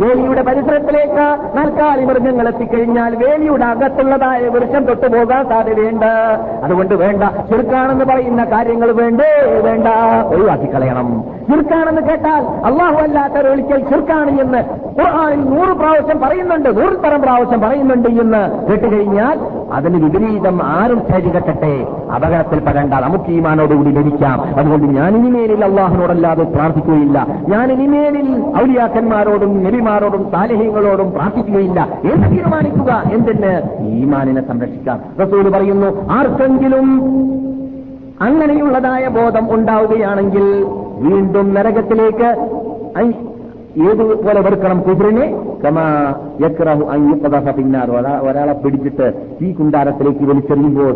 വേലിയുടെ 0.00 0.42
പരിസരത്തിലേക്ക് 0.42 1.56
നൽകാലി 1.58 2.04
മൃഗങ്ങൾ 2.04 2.48
എത്തിക്കഴിഞ്ഞാൽ 2.48 3.16
വേലിയുടെ 3.16 3.64
അകത്തുള്ളതായ 3.64 4.48
വൃക്ഷം 4.48 4.84
തൊട്ടു 4.84 5.06
പോകാൻ 5.06 5.48
സാധ്യതയുണ്ട്. 5.48 6.38
അതുകൊണ്ട് 6.64 6.94
വേണ്ട 6.94 7.22
ചെറുക്കാണെന്ന് 7.22 8.04
പറയുന്ന 8.04 8.44
കാര്യങ്ങൾ 8.44 8.92
വേണ്ടേ 8.92 9.60
വേണ്ട. 9.64 9.86
ഒഴിവാക്കി 10.34 10.74
കളയണം 10.74 11.35
ചെറുക്കാണെന്ന് 11.48 12.02
കേട്ടാൽ 12.02 12.42
അള്ളാഹു 12.64 12.94
അല്ലാത്ത 12.94 13.46
ഒരിക്കൽ 13.46 13.80
ചുരുക്കാണ് 13.90 14.40
എന്ന് 14.40 14.58
ഖുർആാനിൽ 15.00 15.44
നൂറ് 15.44 15.68
പ്രാവശ്യം 15.68 16.20
പറയുന്നുണ്ട് 16.20 16.76
നൂറിൽ 16.76 16.96
പരം 16.96 17.22
പ്രാവശ്യം 17.22 17.60
പറയുന്നുണ്ട് 17.60 18.08
എന്ന് 18.08 18.70
കേട്ടുകഴിഞ്ഞാൽ 18.70 19.38
അതിന് 19.72 20.04
വിപരീതം 20.04 20.60
ആരും 20.62 21.02
ധൈര്യം 21.10 21.34
കെട്ടട്ടെ 21.34 21.86
അപകടത്തിൽപ്പെടേണ്ട 22.14 22.94
നമുക്ക് 22.94 23.30
ഈമാനോടുകൂടി 23.30 23.90
ലഭിക്കാം. 23.90 24.40
അതുകൊണ്ട് 24.42 24.86
ഞാൻ 24.86 25.16
ഇനിമേലിൽ 25.16 25.64
അള്ളാഹിനോടല്ലാതെ 25.64 26.44
പ്രാർത്ഥിക്കുകയില്ല. 26.44 27.26
ഞാൻ 27.48 27.72
ഇനിമേലിൽ 27.72 28.44
ഔലിയാക്കന്മാരോടും 28.62 29.64
നബിമാരോടും 29.64 30.30
സാലിഹ്യങ്ങളോടും 30.32 31.10
പ്രാർത്ഥിക്കുകയില്ല. 31.10 31.88
എന്ന് 32.14 32.30
തീരുമാനിക്കുക? 32.30 33.02
എന്തിന് 33.12 33.60
ഈമാനിനെ 33.86 34.48
സംരക്ഷിക്കാം. 34.48 35.00
റസൂൽ 35.22 35.50
പറയുന്നു 35.50 36.08
ആർക്കെങ്കിലും 36.12 36.86
അങ്ങനെയുള്ളതായ 38.20 39.08
ബോധം 39.08 39.54
ഉണ്ടാവുകയാണെങ്കിൽ 39.54 40.64
വീണ്ടും 40.98 41.54
നരകത്തിലേക്ക് 41.54 42.28
ഏതുപോലെ 43.90 44.40
വെറുക്കണം 44.40 44.80
കുതിരനെ? 44.80 45.34
കമാ 45.64 46.14
യക്രഹു 46.40 46.84
പിന്നാർ. 47.50 47.90
ഒരാളെ 48.28 48.52
പിടിച്ചിട്ട് 48.52 49.12
ഈ 49.42 49.52
കുണ്ടാരത്തിലേക്ക് 49.52 50.24
വലിച്ചെറിയുമ്പോൾ 50.24 50.92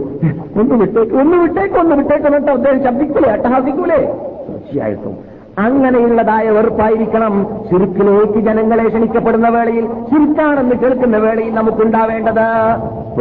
ഒന്ന് 0.61 0.75
വിട്ടേക്ക് 0.75 1.15
ഒന്ന് 1.15 1.37
വിട്ടേക്ക് 1.37 1.75
ഒന്ന് 1.79 1.97
വിട്ടേക്ക് 1.97 2.27
എന്നിട്ട് 2.27 2.51
അദ്ദേഹം 2.51 2.85
ശബ്ദിക്കൂലേ? 2.85 3.29
അട്ടഹാസിക്കൂലേ? 3.29 4.01
തീർച്ചയായിട്ടും. 4.49 5.15
അങ്ങനെയുള്ളതായ 5.59 6.51
വെറുപ്പായിരിക്കണം 6.51 7.47
ചുരുക്കിലേക്ക് 7.71 8.39
ജനങ്ങളെ 8.39 8.89
ക്ഷണിക്കപ്പെടുന്ന 8.89 9.49
വേളയിൽ 9.49 9.87
ചുരുക്കാണെന്ന് 9.87 10.75
കേൾക്കുന്ന 10.75 11.17
വേളയിൽ 11.19 11.55
നമുക്കുണ്ടാവേണ്ടത് 11.55 12.47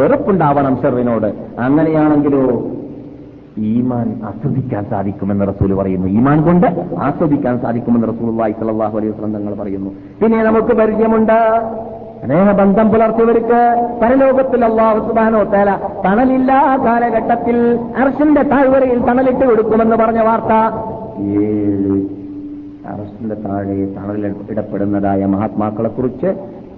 വെറുപ്പുണ്ടാവണം 0.00 0.82
ഷെറിനോട് 0.82 1.26
അങ്ങനെയാണെങ്കിലോ 1.58 2.42
ഈമാൻ 3.60 4.20
ആസ്വദിക്കാൻ 4.24 4.84
സാധിക്കുമെന്ന് 4.90 5.48
റസൂൽ 5.48 5.74
പറയുന്നു. 5.74 6.06
ഈമാൻ 6.06 6.42
കൊണ്ട് 6.42 6.66
ആസ്വദിക്കാൻ 6.98 7.60
സാധിക്കുമെന്ന് 7.60 8.08
റസൂൽ 8.08 8.52
സലാഹു 8.60 8.98
അലൈഹി 8.98 9.12
വസ്ലം 9.12 9.32
തങ്ങൾ 9.32 9.54
പറയുന്നു. 9.54 9.90
പിന്നെ 10.22 10.42
നമുക്ക് 10.42 10.74
പരിചയമുണ്ട് 10.74 11.40
ബന്ധം 12.58 12.88
പുലർത്തിയവർക്ക് 12.88 13.88
പരലോകത്തിൽ 14.02 14.64
അള്ളാഹു 14.64 15.08
സുബാനോ 15.08 15.42
തേല 15.42 15.78
തണലില്ലാ 16.06 16.76
കാലഘട്ടത്തിൽ 16.76 17.78
അർഷിന്റെ 17.98 18.42
താഴ്വരയിൽ 18.42 19.06
തണലിട്ട് 19.06 19.46
കൊടുക്കുമെന്ന് 19.46 19.96
പറഞ്ഞ 19.96 20.18
വാർത്ത. 20.18 20.52
ഏഴ് 21.22 22.04
അറസ്റ്റിന്റെ 22.86 23.34
താഴെ 23.34 23.94
തണലിൽ 23.96 24.34
ഇടപെടുന്നതായ 24.50 25.26
മഹാത്മാക്കളെ 25.26 25.88
കുറിച്ച് 25.88 26.26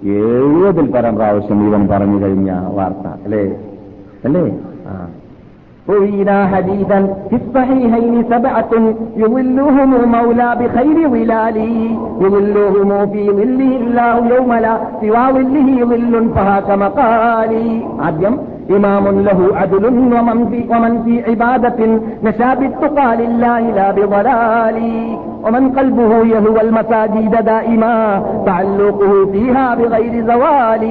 എഴുപതിൽ 0.07 0.91
പരം 0.91 1.15
പ്രാവശ്യം 1.15 1.67
ഇവൻ 1.67 1.87
പറഞ്ഞു 1.87 2.21
കഴിഞ്ഞ 2.21 2.51
വാർത്ത. 2.51 3.07
അല്ലേ? 3.07 3.55
അല്ലേ? 4.25 4.57
ആ. 4.87 5.07
روينا 5.89 6.47
حديثا 6.47 7.15
في 7.29 7.35
الصحيحين 7.35 8.25
سبعة 8.29 8.69
يظلهم 9.17 10.11
مولى 10.11 10.57
بخير 10.59 11.09
ظلالي 11.09 11.97
يظلهم 12.19 13.11
في 13.11 13.31
ظله 13.31 13.77
الله 13.77 14.35
يوم 14.35 14.53
لا 14.53 14.77
سوى 15.01 15.43
ظله 15.43 15.85
ظل 15.85 16.29
فهاك 16.35 16.69
مقالي. 16.69 17.83
إمام 18.76 19.04
له 19.28 19.38
عدل 19.60 19.84
ومن 20.14 20.38
في, 20.50 20.60
ومن 20.72 20.92
في 21.04 21.14
عبادة 21.30 21.80
نشا 22.24 22.50
بالتقى 22.54 23.08
لله 23.16 23.60
لا 23.78 23.88
بضلال 23.96 24.78
ومن 25.44 25.64
قلبه 25.78 26.12
يهوى 26.34 26.60
المساجد 26.60 27.44
دائما 27.44 28.22
تعلقه 28.46 29.12
فيها 29.32 29.66
بغير 29.74 30.14
زوال 30.30 30.82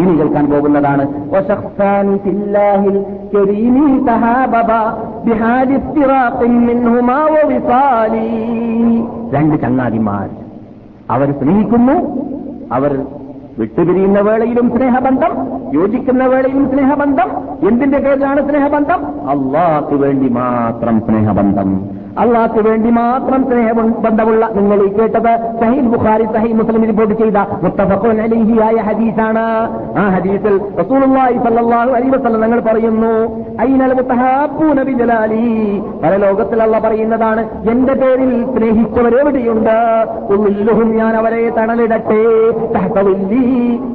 ഇനി 0.00 0.12
കേൾക്കാൻ 0.18 0.44
പോകുന്നതാണ് 0.52 1.04
وشخصان 1.32 2.06
في 2.24 2.30
الله 2.36 2.82
الكريم 2.94 3.76
تهاببا 4.08 4.82
بحال 5.26 5.68
افتراق 5.80 6.38
منهما 6.68 7.18
ووصال 7.34 8.14
രണ്ട് 9.34 9.54
ചങ്ങാതിമാർ 9.64 10.28
അവർ 11.14 11.28
സ്നേഹിക്കുന്നു 11.40 11.96
അവർ 12.76 12.92
വിട്ടുപിരിയുന്ന 13.59 14.19
വേളയിലും 14.19 14.69
സ്നേഹബന്ധം 14.75 15.31
യോജിക്കുന്ന 15.73 16.25
വേളയിലും 16.25 16.71
സ്നേഹബന്ധം 16.71 17.29
എന്തിന്റെ 17.69 17.99
പേരിലാണ് 17.99 18.49
സ്നേഹബന്ധം? 18.49 19.29
അള്ളാഹ്ക്ക് 19.29 19.93
വേണ്ടി 19.93 20.29
മാത്രം 20.29 20.99
സ്നേഹബന്ധം. 20.99 22.02
അള്ളാഹ്ക്ക് 22.21 22.61
വേണ്ടി 22.67 22.89
മാത്രം 22.89 23.41
സ്നേഹ 23.49 23.71
ബന്ധമുള്ള 24.05 24.49
നിങ്ങൾ 24.55 24.79
ഈ 24.85 24.89
കേട്ടത് 24.93 25.31
സഹീൽ 25.61 25.87
ബുഖാരി 25.93 26.25
സഹി 26.33 26.51
മുസ്ലിം 26.53 26.83
റിപ്പോർട്ട് 26.85 27.15
ചെയ്ത 27.21 27.37
മുത്തഫഖുൻ 27.63 28.21
അലിഹിയായ 28.21 28.75
ഹദീസാണ്. 28.75 29.45
ആ 29.97 30.03
ഹദീസിൽ 30.15 30.55
റസൂലുള്ളാഹി 30.81 31.37
സ്വല്ലല്ലാഹു 31.37 31.89
അലൈഹി 31.89 32.09
വസല്ലം 32.09 32.41
ഞങ്ങൾ 32.41 32.59
പറയുന്നു 32.59 33.13
ഐനൽ 33.61 33.93
മുത്തഹാബൂന 33.93 34.83
ബിജലാലി. 34.83 35.81
പരലോകത്തിൽ 36.03 36.61
അള്ള 36.63 36.79
പറയുന്നതാണ് 36.79 37.43
എന്റെ 37.69 37.93
പേരിൽ 37.93 38.31
സ്നേഹിച്ചവരെവിടെയുണ്ട്? 38.53 39.77
ഉള്ളിലും 40.33 40.95
ഞാൻ 40.97 41.15
അവരെ 41.15 41.49
തണലിടട്ടെ. 41.49 42.23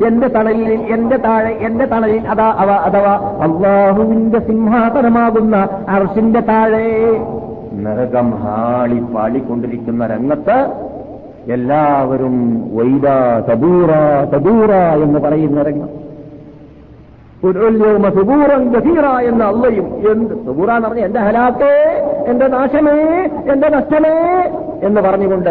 എന്റെ 0.08 0.28
തണലിൽ 0.28 0.70
എന്റെ 0.96 1.16
താഴെ 1.16 1.52
എന്റെ 1.68 1.86
തണലിൽ 1.86 2.28
അതാ 2.28 2.48
അവ 2.58 2.70
അഥവാ 2.88 3.14
അള്ളാഹുവിന്റെ 3.46 4.38
സിംഹാസനമാകുന്ന 4.38 5.56
അർഷിന്റെ 5.88 6.40
താഴെ. 6.40 6.88
നരകം 7.84 8.28
ഹാളി 8.42 8.98
പാളിക്കൊണ്ടിരിക്കുന്ന 9.14 10.02
രംഗത്ത് 10.06 10.56
എല്ലാവരും 11.56 12.36
വൈദ 12.76 13.06
തബൂറ 13.48 13.90
തബൂറ 14.34 14.70
എന്ന് 15.04 15.18
പറയുന്ന 15.18 15.62
രംഗം. 15.62 15.90
സുബൂറൻ 18.16 18.62
ഗസീറ 18.68 19.04
അള്ളയും. 19.42 19.86
എന്ത് 20.12 20.34
സുബൂറ 20.46 20.70
എന്ന് 20.70 20.88
പറഞ്ഞ 20.88 20.98
എന്റെ 20.98 21.20
ഹലാത്തേ 21.20 21.74
എന്റെ 22.26 22.46
നാശമേ 22.46 22.96
എന്റെ 23.52 23.68
നഷ്ടമേ 23.68 24.14
എന്ന് 24.82 25.00
പറഞ്ഞുകൊണ്ട് 25.00 25.50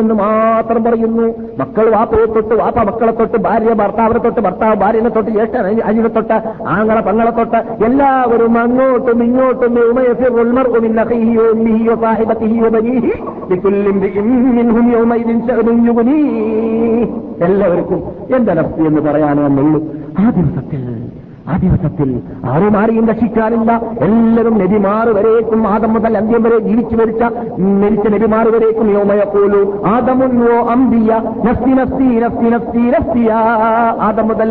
എന്ന് 0.00 0.14
മാത്രം 0.14 0.84
പറയുന്നു. 0.84 1.26
മക്കൾ 1.58 1.90
വാപ്പയെ 1.90 2.24
തൊട്ട് 2.24 2.54
വാപ്പ 2.54 2.78
മക്കളെ 2.78 3.12
തൊട്ട് 3.12 3.38
ഭാര്യ 3.38 3.72
ഭർത്താവിനെ 3.72 4.18
തൊട്ട് 4.18 4.40
ഭർത്താവ് 4.40 4.74
ഭാര്യനെ 4.74 5.08
തൊട്ട് 5.08 5.30
ജ്യേഷ്ഠൻ 5.30 5.80
അജിനെ 5.80 6.08
തൊട്ട് 6.08 6.32
ആങ്ങളെ 6.66 7.00
പങ്ങളെ 7.00 7.30
തൊട്ട് 7.30 7.84
എല്ലാവരും 7.84 8.58
അങ്ങോട്ടും 8.58 9.22
ഇങ്ങോട്ടും 9.22 9.78
എല്ലാവർക്കും 17.40 18.00
എന്റെ 18.36 18.52
നഫ്തി 18.54 18.82
എന്ന് 18.82 19.00
പറയാനേ 19.00 19.46
എന്നുള്ളൂ 19.46 19.80
ആ 20.18 20.30
ദിവസത്തിൽ 20.30 20.82
ആ 21.48 21.56
ദിവസത്തിൽ 21.56 22.20
ആരും 22.44 22.74
ആരെയും 22.78 23.08
രക്ഷിക്കാനില്ല. 23.08 23.70
എല്ലാവരും 24.00 24.58
നബിമാർ 24.58 25.08
വരേക്കും 25.08 25.68
ആദം 25.68 25.92
മുതൽ 25.92 26.16
അന്ത്യം 26.16 26.42
വരെ 26.42 26.58
ജീവിച്ചു 26.58 26.96
മരിച്ച 26.96 27.22
മരിച്ച 27.82 28.06
നബിമാർ 28.08 28.48
വരേക്കും 28.48 28.86
പോലു 29.34 29.60
ആദമുന്നോ 29.86 30.58
അമ്പിയ 30.74 31.10
നസ്തി 31.46 31.70
നസ്തി 31.70 32.08
നസ്തി 32.24 32.44
നസ്തി 32.44 32.78
നഫ്സിയ. 32.78 33.30
ആദം 34.00 34.28
മുതൽ 34.28 34.50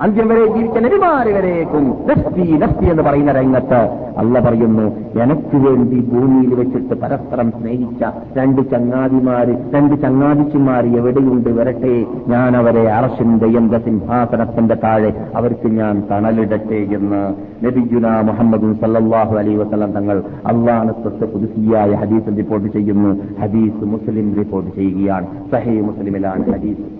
അന്ത്യം 0.00 0.28
വരെ 0.28 0.46
ജീവിച്ച 0.46 0.78
നബിമാര് 0.78 1.26
വരേക്കും 1.26 1.84
നഫ്സി 2.06 2.52
നഫ്സി 2.52 2.84
എന്ന് 2.84 3.02
പറയുന്ന 3.02 3.32
രംഗത്ത് 3.32 3.80
അല്ല 4.18 4.40
പറയുന്നു. 4.40 4.82
എനക്ക് 5.20 5.56
വേണ്ടി 5.56 6.00
ഭൂമിയിൽ 6.00 6.54
വെച്ചിട്ട് 6.54 6.94
പരസ്പരം 6.94 7.50
സ്നേഹിച്ച 7.50 8.04
രണ്ട് 8.38 8.62
ചങ്ങാതിമാര് 8.70 9.54
രണ്ട് 9.74 10.02
ചങ്ങാതിച്ചിമാര് 10.02 10.84
എവിടെയുണ്ട്? 10.84 11.48
വരട്ടെ. 11.48 12.04
ഞാൻ 12.28 12.56
അവരെ 12.56 12.92
അറശിന്റെ 12.92 13.46
എന്റെ 13.46 13.78
സിംഹാസനത്തിന്റെ 13.78 14.74
താഴെ 14.74 15.12
അവർക്ക് 15.34 15.68
ഞാൻ 15.68 16.02
തണലിടട്ടെ 16.10 16.80
എന്ന് 16.96 17.22
നബിജുന 17.66 18.20
മുഹമ്മദ് 18.20 18.80
സല്ലാഹു 18.80 19.36
അലൈ 19.36 19.54
വസല്ലം 19.54 19.92
തങ്ങൾ 19.92 20.22
അള്ളാഹ് 20.46 21.26
പുതുസിയായ 21.34 21.94
ഹദീസ് 21.94 22.36
റിപ്പോർട്ട് 22.36 22.68
ചെയ്യുന്നു. 22.68 23.16
ഹദീസ് 23.40 23.84
മുസ്ലിം 23.84 24.34
റിപ്പോർട്ട് 24.38 24.70
ചെയ്യുകയാണ്. 24.76 25.26
സഹേ 25.52 25.80
മുസ്ലിമിലാണ് 25.80 26.52
ഹദീസ്. 26.52 26.97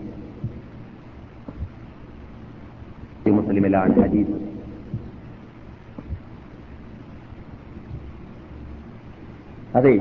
മുസ്ലിമിലാണ് 3.30 3.94
ഹദീസ് 4.02 4.36
അതെ 9.78 9.92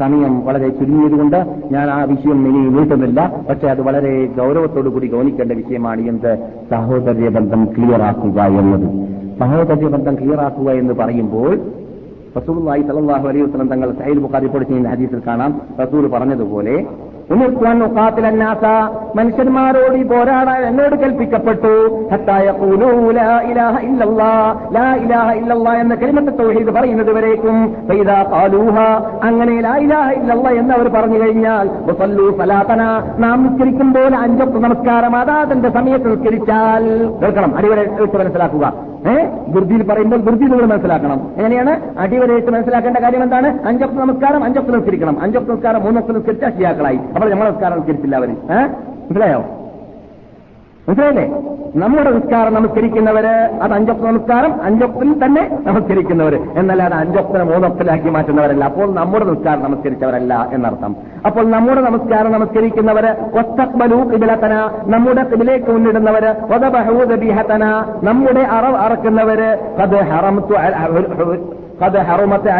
സമയം 0.00 0.32
വളരെ 0.46 0.68
ചുരുങ്ങിയതുകൊണ്ട് 0.68 1.36
ഞാൻ 1.72 1.90
ആ 1.90 2.04
വിഷയം 2.04 2.38
ഇനി 2.48 2.60
നീട്ടുന്നില്ല. 2.76 3.20
പക്ഷെ 3.48 3.66
അത് 3.66 3.80
വളരെ 3.82 4.26
ഗൗരവത്തോടു 4.38 4.88
കൂടി 4.88 5.06
ഗൗനിക്കേണ്ട 5.06 5.52
വിഷയമാണ് 5.52 6.02
എന്ത്? 6.08 6.32
സഹോദര്യ 6.70 7.28
ബന്ധം 7.28 7.64
ക്ലിയർ 7.64 8.02
ആക്കുക 8.02 8.40
എന്നത്. 8.60 8.86
സഹോദര്യ 9.40 9.88
ബന്ധം 9.88 10.14
ക്ലിയർ 10.14 10.40
ആക്കുക 10.40 10.70
എന്ന് 10.70 10.94
പറയുമ്പോൾ 10.94 11.52
റസൂലുള്ളാഹി 12.36 12.82
സലാഹു 12.82 13.26
അലൈഹി 13.28 13.44
വസല്ലം 13.44 13.68
തങ്ങൾ 13.68 13.90
സൈൽ 14.00 14.18
ബുഖാരി 14.18 14.48
ചെയ്യുന്ന 14.70 14.88
ഹദീസിൽ 14.88 15.22
കാണാം. 15.26 15.60
റസൂൽ 15.82 16.06
പറഞ്ഞതുപോലെ 16.08 16.74
മനുഷ്യന്മാരോട് 19.16 19.94
ഈ 19.94 20.02
പോരാടാൻ 20.02 20.66
എന്നോട് 20.66 20.96
കൽപ്പിക്കപ്പെട്ടു 20.96 22.08
എന്ന 25.80 25.94
കരിമത്തെ 25.94 26.30
തൗഹീദ് 26.30 26.70
പറയുന്നത് 26.70 27.12
വരേക്കും. 27.12 27.76
അങ്ങനെ 29.24 29.52
എന്ന് 30.48 30.74
അവർ 30.74 30.88
പറഞ്ഞു 30.88 31.18
കഴിഞ്ഞാൽ 31.18 31.68
സലാത്തന 32.38 32.82
നാം 33.18 33.42
നിസ്കരിക്കുമ്പോൾ 33.42 34.14
അഞ്ചൊക്കെ 34.14 34.58
നമസ്കാരം 34.58 35.16
അതാ 35.16 35.44
തന്റെ 35.52 35.70
സമയത്ത് 35.70 36.16
നിസ്കരിച്ചാൽ. 36.16 37.14
കേൾക്കണം 37.22 37.56
അടിവരെ 37.56 37.84
മനസ്സിലാക്കുക. 38.18 38.72
ഏഹ് 39.08 39.54
ധൃതിയിൽ 39.54 39.82
പറയുമ്പോൾ 39.82 40.16
ധൃതി 40.16 40.44
നിങ്ങൾ 40.44 40.66
മനസ്സിലാക്കണം. 40.66 41.30
എങ്ങനെയാണ്? 41.36 41.98
അടിവരയിട്ട് 41.98 42.50
മനസ്സിലാക്കേണ്ട 42.50 42.96
കാര്യം 42.96 43.22
എന്താണ്? 43.22 43.66
അഞ്ചൊക്കെ 43.66 43.96
നമസ്കാരം 43.96 44.44
അഞ്ചൊക്കെ 44.44 44.72
നിസ്കരിക്കണം 44.72 45.20
അഞ്ചൊക്കെ 45.20 45.52
നമസ്കാരം 45.52 45.82
മൂന്നൊക്കെ 45.82 46.12
നിസ്കരിച്ചാൽ 46.12 46.56
ശിയാക്കളായി 46.56 46.96
അപ്പോൾ 47.14 47.30
നമ്മൾ 47.30 47.48
നമസ്കാരം 47.50 47.76
നിസ്കരിച്ചില്ല 47.76 48.16
അവർ. 48.16 48.28
മനസ്സിലായോ? 48.28 49.44
മനസ്സിലായില്ലേ? 50.88 51.42
നമ്മുടെ 51.76 52.10
നിസ്കാരം 52.10 52.54
നമസ്കരിക്കുന്നവര് 52.54 53.32
അത് 53.62 53.72
അഞ്ചൊപ്പ 53.72 54.06
നമസ്കാരം 54.06 54.62
അഞ്ചൊപ്പിൽ 54.62 55.24
തന്നെ 55.24 55.58
നമസ്കരിക്കുന്നവര്. 55.66 56.38
എന്നല്ലാതെ 56.56 56.96
അഞ്ചൊക്കിനെ 56.96 57.44
മൂന്നൊപ്പിലാക്കി 57.44 58.08
മാറ്റുന്നവരല്ല. 58.08 58.64
അപ്പോൾ 58.64 58.94
നമ്മുടെ 58.94 59.24
നിസ്കാരം 59.24 59.62
നമസ്കരിച്ചവരല്ല 59.62 60.50
എന്നർത്ഥം. 60.52 60.96
അപ്പോൾ 61.26 61.50
നമ്മുടെ 61.50 61.80
നമസ്കാരം 61.80 62.32
നമസ്കരിക്കുന്നവര് 62.32 63.10
ഒത്തക്ബലു 63.38 63.96
കിബിലത്തന. 64.12 64.54
നമ്മുടെ 64.86 65.22
കിബിലേക്ക് 65.22 65.70
മുന്നിടുന്നവര് 65.70 66.32
നമ്മുടെ 68.02 68.40
അറവ് 68.40 68.76
അറക്കുന്നവര് 68.76 69.50
അത് 69.78 69.96
ഹറമത്തു 69.96 70.54
ഹറുമത്ത് 71.98 72.50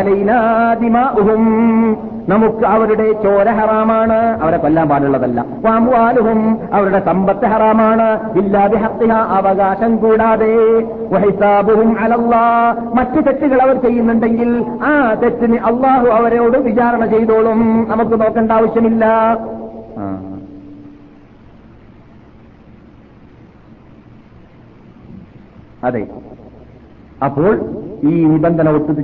നമുക്ക് 2.29 2.67
അവരുടെ 2.67 3.13
ചോര 3.13 3.51
ഹറാമാണ്. 3.51 4.43
അവരെ 4.43 4.57
കൊല്ലാൻ 4.57 4.89
പാടുള്ളതല്ല. 4.89 5.45
വാമുവാലുഹും 5.61 6.59
അവരുടെ 6.73 7.01
സമ്പത്ത് 7.05 7.47
ഹറാമാണ്. 7.47 8.39
ഇല്ലാതെ 8.39 8.77
ഹത്തിഹ 8.77 9.13
അവകാശം 9.13 9.97
കൂടാതെ. 9.97 10.57
വഹിസാബുഹും 11.13 12.01
അലല്ലാ. 12.01 12.75
മറ്റു 12.95 13.21
തെറ്റുകൾ 13.21 13.63
അവർ 13.63 13.81
ചെയ്യുന്നുണ്ടെങ്കിൽ 13.83 14.65
ആ 14.85 15.15
തെറ്റിന് 15.15 15.57
അള്ളാഹു 15.57 16.07
അവരോട് 16.07 16.59
വിചാരണ 16.59 17.07
ചെയ്തോളും. 17.07 17.89
നമുക്ക് 17.91 18.21
നോക്കേണ്ട 18.21 18.53
ആവശ്യമില്ല. 18.53 19.05
അതെ. 25.85 26.07
അപ്പോൾ 27.25 27.86
ഈ 28.03 28.25
നിബന്ധന 28.25 28.69
ഒത്തിട്ട് 28.69 29.03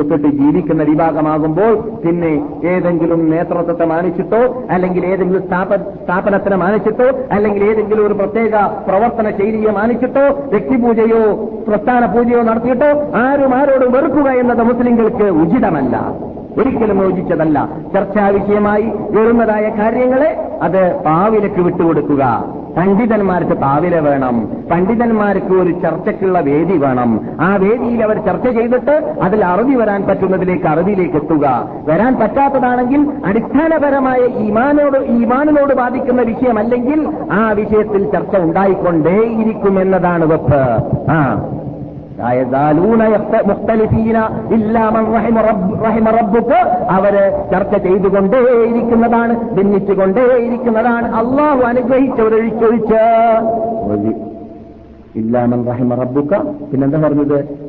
ഒത്തിട്ട് 0.00 0.28
ജീവിക്കുന്ന 0.28 0.82
വിഭാഗമാകുമ്പോൾ 0.82 1.72
പിന്നെ 2.04 2.32
ഏതെങ്കിലും 2.68 3.30
നേതൃത്വത്തെ 3.30 3.84
മാനിച്ചിട്ടോ 3.84 4.42
അല്ലെങ്കിൽ 4.70 5.04
ഏതെങ്കിലും 5.06 5.42
സ്ഥാപ 5.46 5.70
സ്ഥാപനത്തിനെ 6.02 6.56
മാനിച്ചിട്ടോ 6.56 7.08
അല്ലെങ്കിൽ 7.32 7.64
ഏതെങ്കിലും 7.64 8.06
ഒരു 8.06 8.14
പ്രത്യേക 8.14 8.54
പ്രവർത്തന 8.88 9.30
ശൈലിയെ 9.30 9.70
മാനിച്ചിട്ടോ 9.70 10.26
വ്യക്തിപൂജയോ 10.54 11.22
പ്രസ്ഥാന 11.68 12.04
പൂജയോ 12.06 12.42
നടത്തിയിട്ടോ 12.42 12.90
ആരും 13.24 13.54
ആരോടും 13.54 13.92
വെറുക്കുക 13.92 14.28
എന്നത് 14.42 14.62
മുസ്ലിങ്ങൾക്ക് 14.62 15.28
ഉചിതമല്ല. 15.42 15.96
ഒരിക്കലും 16.58 17.02
യോജിച്ചതല്ല 17.02 17.68
ചർച്ചാ 17.94 18.28
വിഷയമായി 18.28 18.82
വരുന്നതായ 19.10 19.72
കാര്യങ്ങളെ 19.78 20.58
അത് 20.62 21.02
പാവിലക്ക് 21.02 21.60
വിട്ടുകൊടുക്കുക. 21.60 22.44
പണ്ഡിതന്മാർക്ക് 22.76 23.52
പാവില 23.52 23.98
വേണം. 23.98 24.48
പണ്ഡിതന്മാർക്ക് 24.70 25.54
ഒരു 25.54 25.72
ചർച്ചയ്ക്കുള്ള 25.72 26.40
വേദി 26.40 26.76
വേണം. 26.76 27.20
ആ 27.40 27.56
വേദിയിൽ 27.56 28.04
അവർ 28.04 28.24
ചർച്ച 28.26 28.48
ചെയ്തിട്ട് 28.48 29.14
അതിൽ 29.22 29.44
അറുതി 29.44 29.74
വരാൻ 29.74 30.02
പറ്റുന്നതിലേക്ക് 30.02 30.66
അറുതിയിലേക്ക് 30.66 31.16
എത്തുക. 31.16 31.68
വരാൻ 31.88 32.18
പറ്റാത്തതാണെങ്കിൽ 32.18 33.12
അടിസ്ഥാനപരമായ 33.26 34.18
ഈമാനോട് 34.18 34.98
ഈമാനിനോട് 34.98 35.74
ബാധിക്കുന്ന 35.74 36.22
വിഷയമല്ലെങ്കിൽ 36.22 37.08
ആ 37.32 37.50
വിഷയത്തിൽ 37.50 38.12
ചർച്ച 38.12 38.36
ഉണ്ടായിക്കൊണ്ടേയിരിക്കും 38.36 39.80
എന്നതാണ് 39.80 40.24
വെപ്പ്. 40.24 40.84
ആ. 41.10 41.48
അവർ 46.90 47.32
ചർച്ച 47.52 47.76
ചെയ്തുകൊണ്ടേയിരിക്കുന്നതാണ് 47.76 49.54
ഭിന്നിച്ചുകൊണ്ടേയിരിക്കുന്നതാണ്. 49.54 51.14
അള്ളാഹു 51.14 51.62
അനുഗ്രഹിച്ചവരൊഴിച്ചൊഴിച്ച്. 51.62 54.25
ഇല്ലാമൻ 55.16 55.64
റഹിമ 55.66 55.94
റബ്ബുക്ക 55.94 56.36
പിന്നെന്താ 56.70 57.00
പറഞ്ഞത്? 57.00 57.66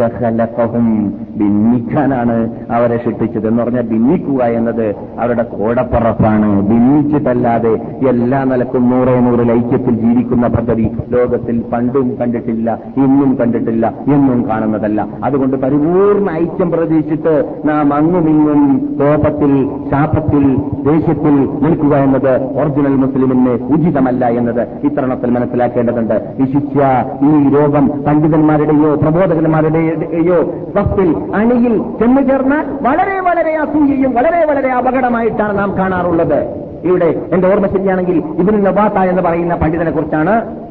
ഖലഖഹും. 0.00 1.12
ഭിന്നിക്കാനാണ് 1.38 2.50
അവരെ 2.70 2.96
ശിക്ഷിച്ചത്. 3.04 3.48
എന്ന് 3.48 3.62
പറഞ്ഞാൽ 3.62 3.82
ഭിന്നിക്കുക 3.82 4.44
എന്നത് 4.44 4.96
അവരുടെ 5.18 5.42
കോടപ്പറപ്പാണ്. 5.42 6.62
ഭിന്നിച്ചിട്ടല്ലാതെ 6.62 7.72
എല്ലാ 8.08 8.44
നിലക്കും 8.44 8.90
നൂറേ 8.90 9.20
നൂറ് 9.20 9.48
ലൈക്യത്തിൽ 9.48 9.94
ജീവിക്കുന്ന 9.94 10.46
പദ്ധതി 10.46 10.90
ലോകത്തിൽ 11.08 11.64
പണ്ടും 11.72 12.16
കണ്ടിട്ടില്ല 12.20 12.78
ഇന്നും 12.96 13.36
കണ്ടിട്ടില്ല 13.40 13.94
എന്നും 14.12 14.48
കാണുന്നതല്ല. 14.48 15.08
അതുകൊണ്ട് 15.24 15.56
പരിപൂർണ 15.56 16.30
ഐക്യം 16.30 16.70
പ്രതീക്ഷിച്ചിട്ട് 16.70 17.62
നാം 17.64 17.94
അങ്ങുമിങ്ങും 17.94 18.78
കോപത്തിൽ 18.98 19.68
ശാപത്തിൽ 19.90 20.56
ദേഷ്യത്തിൽ 20.90 21.48
നിൽക്കുക 21.62 21.96
എന്നത് 21.96 22.42
ഒറിജിനൽ 22.60 22.96
മുസ്ലിമിന് 22.96 23.50
ഉചിതമല്ല 23.50 24.28
എന്നത് 24.28 24.68
ഇത്തരണത്തിൽ 24.84 25.30
മനസ്സിലാക്കേണ്ടതുണ്ട്. 25.30 26.25
വിശിഷ്യ 26.38 27.04
ഈ 27.22 27.54
രോഗം 27.54 28.04
പണ്ഡിതന്മാരുടെയോ 28.06 28.94
പ്രബോധകന്മാരുടെയോ 28.94 30.42
വസ്തിൽ 30.76 31.16
അണിയിൽ 31.34 31.78
ചെന്നു 31.78 32.22
ചേർന്നാൽ 32.22 32.66
വളരെ 32.82 33.20
വളരെ 33.20 33.56
അസൂയയും 33.56 34.14
വളരെ 34.14 34.44
വളരെ 34.44 34.72
അപകടമായിട്ടാണ് 34.72 35.58
നാം 35.58 35.78
കാണാറുള്ളത്. 35.78 36.66
ഇവിടെ 36.84 37.22
എന്റെ 37.32 37.48
ഓർമ്മ 37.48 37.66
ശരിയാണെങ്കിൽ 37.66 38.16
ഇതിന് 38.18 38.66
നബാത്ത 38.66 38.94
എന്ന് 38.94 39.22
പറയുന്ന 39.22 39.54
പണ്ഡിതനെ 39.54 39.90
കുറിച്ചാണ്. 39.90 40.66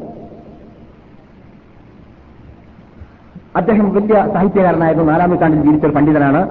അദ്ദേഹം 3.56 3.94
വലിയ 3.94 4.28
സാഹിത്യകാരനായിരുന്നു. 4.34 5.12
നാലാം 5.12 5.30
നൂറ്റാണ്ടിൽ 5.30 5.62
ജീവിച്ച 5.62 5.86
ഒരു 5.86 5.92
പണ്ഡിതനാണ്. 5.92 6.48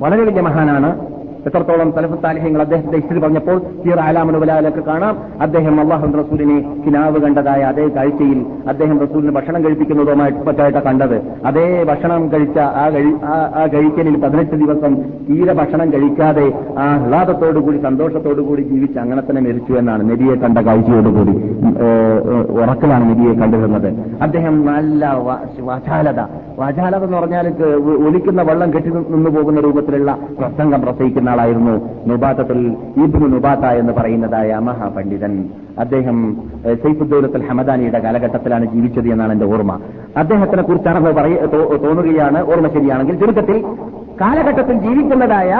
വളരെ 0.00 0.22
വലിയ 0.22 0.40
മഹാനാണ്. 0.40 1.13
എത്രത്തോളം 1.46 1.90
തലഫ് 1.90 2.24
താലിഹ്യങ്ങൾ 2.24 2.62
അദ്ദേഹത്തിന്റെ 2.62 2.98
ഹിസ്റ്ററി 2.98 3.18
പറഞ്ഞപ്പോൾ 3.18 3.58
സീർ 3.58 4.00
ആലാമനുബലാലൊക്കെ 4.00 4.80
കാണാം. 4.80 5.18
അദ്ദേഹം 5.40 5.80
അള്ളാഹു 5.80 6.06
റസൂലിനെ 6.06 6.82
കിനാവ് 6.86 7.18
കണ്ടതായ 7.18 7.62
അതേ 7.62 7.88
കാഴ്ചയിൽ 7.88 8.46
അദ്ദേഹം 8.68 9.00
റസൂലിന് 9.00 9.32
ഭക്ഷണം 9.32 9.64
കഴിപ്പിക്കുന്നതുമായിട്ട് 9.64 10.38
പറ്റായിട്ട് 10.38 10.78
കണ്ടത്. 10.78 11.22
അതേ 11.46 11.84
ഭക്ഷണം 11.84 12.32
കഴിച്ച 12.32 12.58
ആ 12.58 12.88
കഴി- 12.88 13.22
ആ- 13.24 13.52
ആ 13.54 13.66
കഴിക്കലിൽ 13.66 14.20
പതിനെട്ട് 14.20 14.56
ദിവസം 14.56 14.94
തീരെ 15.02 15.52
ഭക്ഷണം 15.52 15.92
കഴിക്കാതെ 15.92 16.52
ആ 16.78 16.94
ആഹ്ലാദത്തോടുകൂടി 16.94 17.78
സന്തോഷത്തോടുകൂടി 17.78 18.62
ജീവിച്ച് 18.62 18.98
അങ്ങനെ 18.98 19.22
തന്നെ 19.22 19.42
മരിച്ചു 19.42 19.72
എന്നാണ് 19.72 20.10
നബിയെ 20.10 20.34
കണ്ട 20.34 20.58
കാഴ്ചയോടുകൂടി. 20.58 21.30
ഉറക്കലാണ് 22.62 23.10
നബിയെ 23.10 23.34
കണ്ടിരുന്നത് 23.34 23.94
അദ്ദേഹം 24.22 24.66
നല്ല 24.66 25.16
വാചാലത. 25.60 26.20
വാചാലത 26.58 27.04
എന്ന് 27.04 27.16
പറഞ്ഞാൽ 27.16 27.54
ഒലിക്കുന്ന 28.06 28.42
വെള്ളം 28.42 28.74
കെട്ടി 28.74 28.90
നിന്നു 28.90 29.30
പോകുന്ന 29.30 29.60
രൂപത്തിലുള്ള 29.60 30.18
പ്രസംഗം 30.38 30.80
പ്രസംഗിക്കുന്ന 30.82 31.33
ആളായിരുന്നു 31.34 31.74
നുബാത്തത്തിൽ 32.08 32.58
ഇബ്നു 33.04 33.26
നുബാത്ത 33.34 33.66
എന്ന് 33.80 33.92
പറയുന്നതായ 33.92 34.58
മഹാപണ്ഡിതൻ. 34.68 35.32
അദ്ദേഹം 35.78 36.18
സൈഫുദ്ദൌലത്തുൽ 36.82 37.44
ഹമദാനിയുടെ 37.48 37.98
കാലഘട്ടത്തിലാണ് 37.98 38.66
ജീവിച്ചത് 38.74 39.08
എന്നാണ് 39.08 39.32
എന്റെ 39.32 39.46
ഓർമ്മ. 39.46 39.74
അദ്ദേഹത്തിനെ 40.16 40.62
കുറിച്ചാണ് 40.62 41.00
പറയ 41.16 41.36
തോന്നുകയാണ് 41.84 42.40
ഓർമ്മ 42.52 42.68
ശരിയാണെങ്കിൽ 42.68 43.16
ചുരുക്കത്തിൽ 43.20 43.58
കാലഘട്ടത്തിൽ 44.20 44.76
ജീവിക്കുന്നതായ 44.86 45.52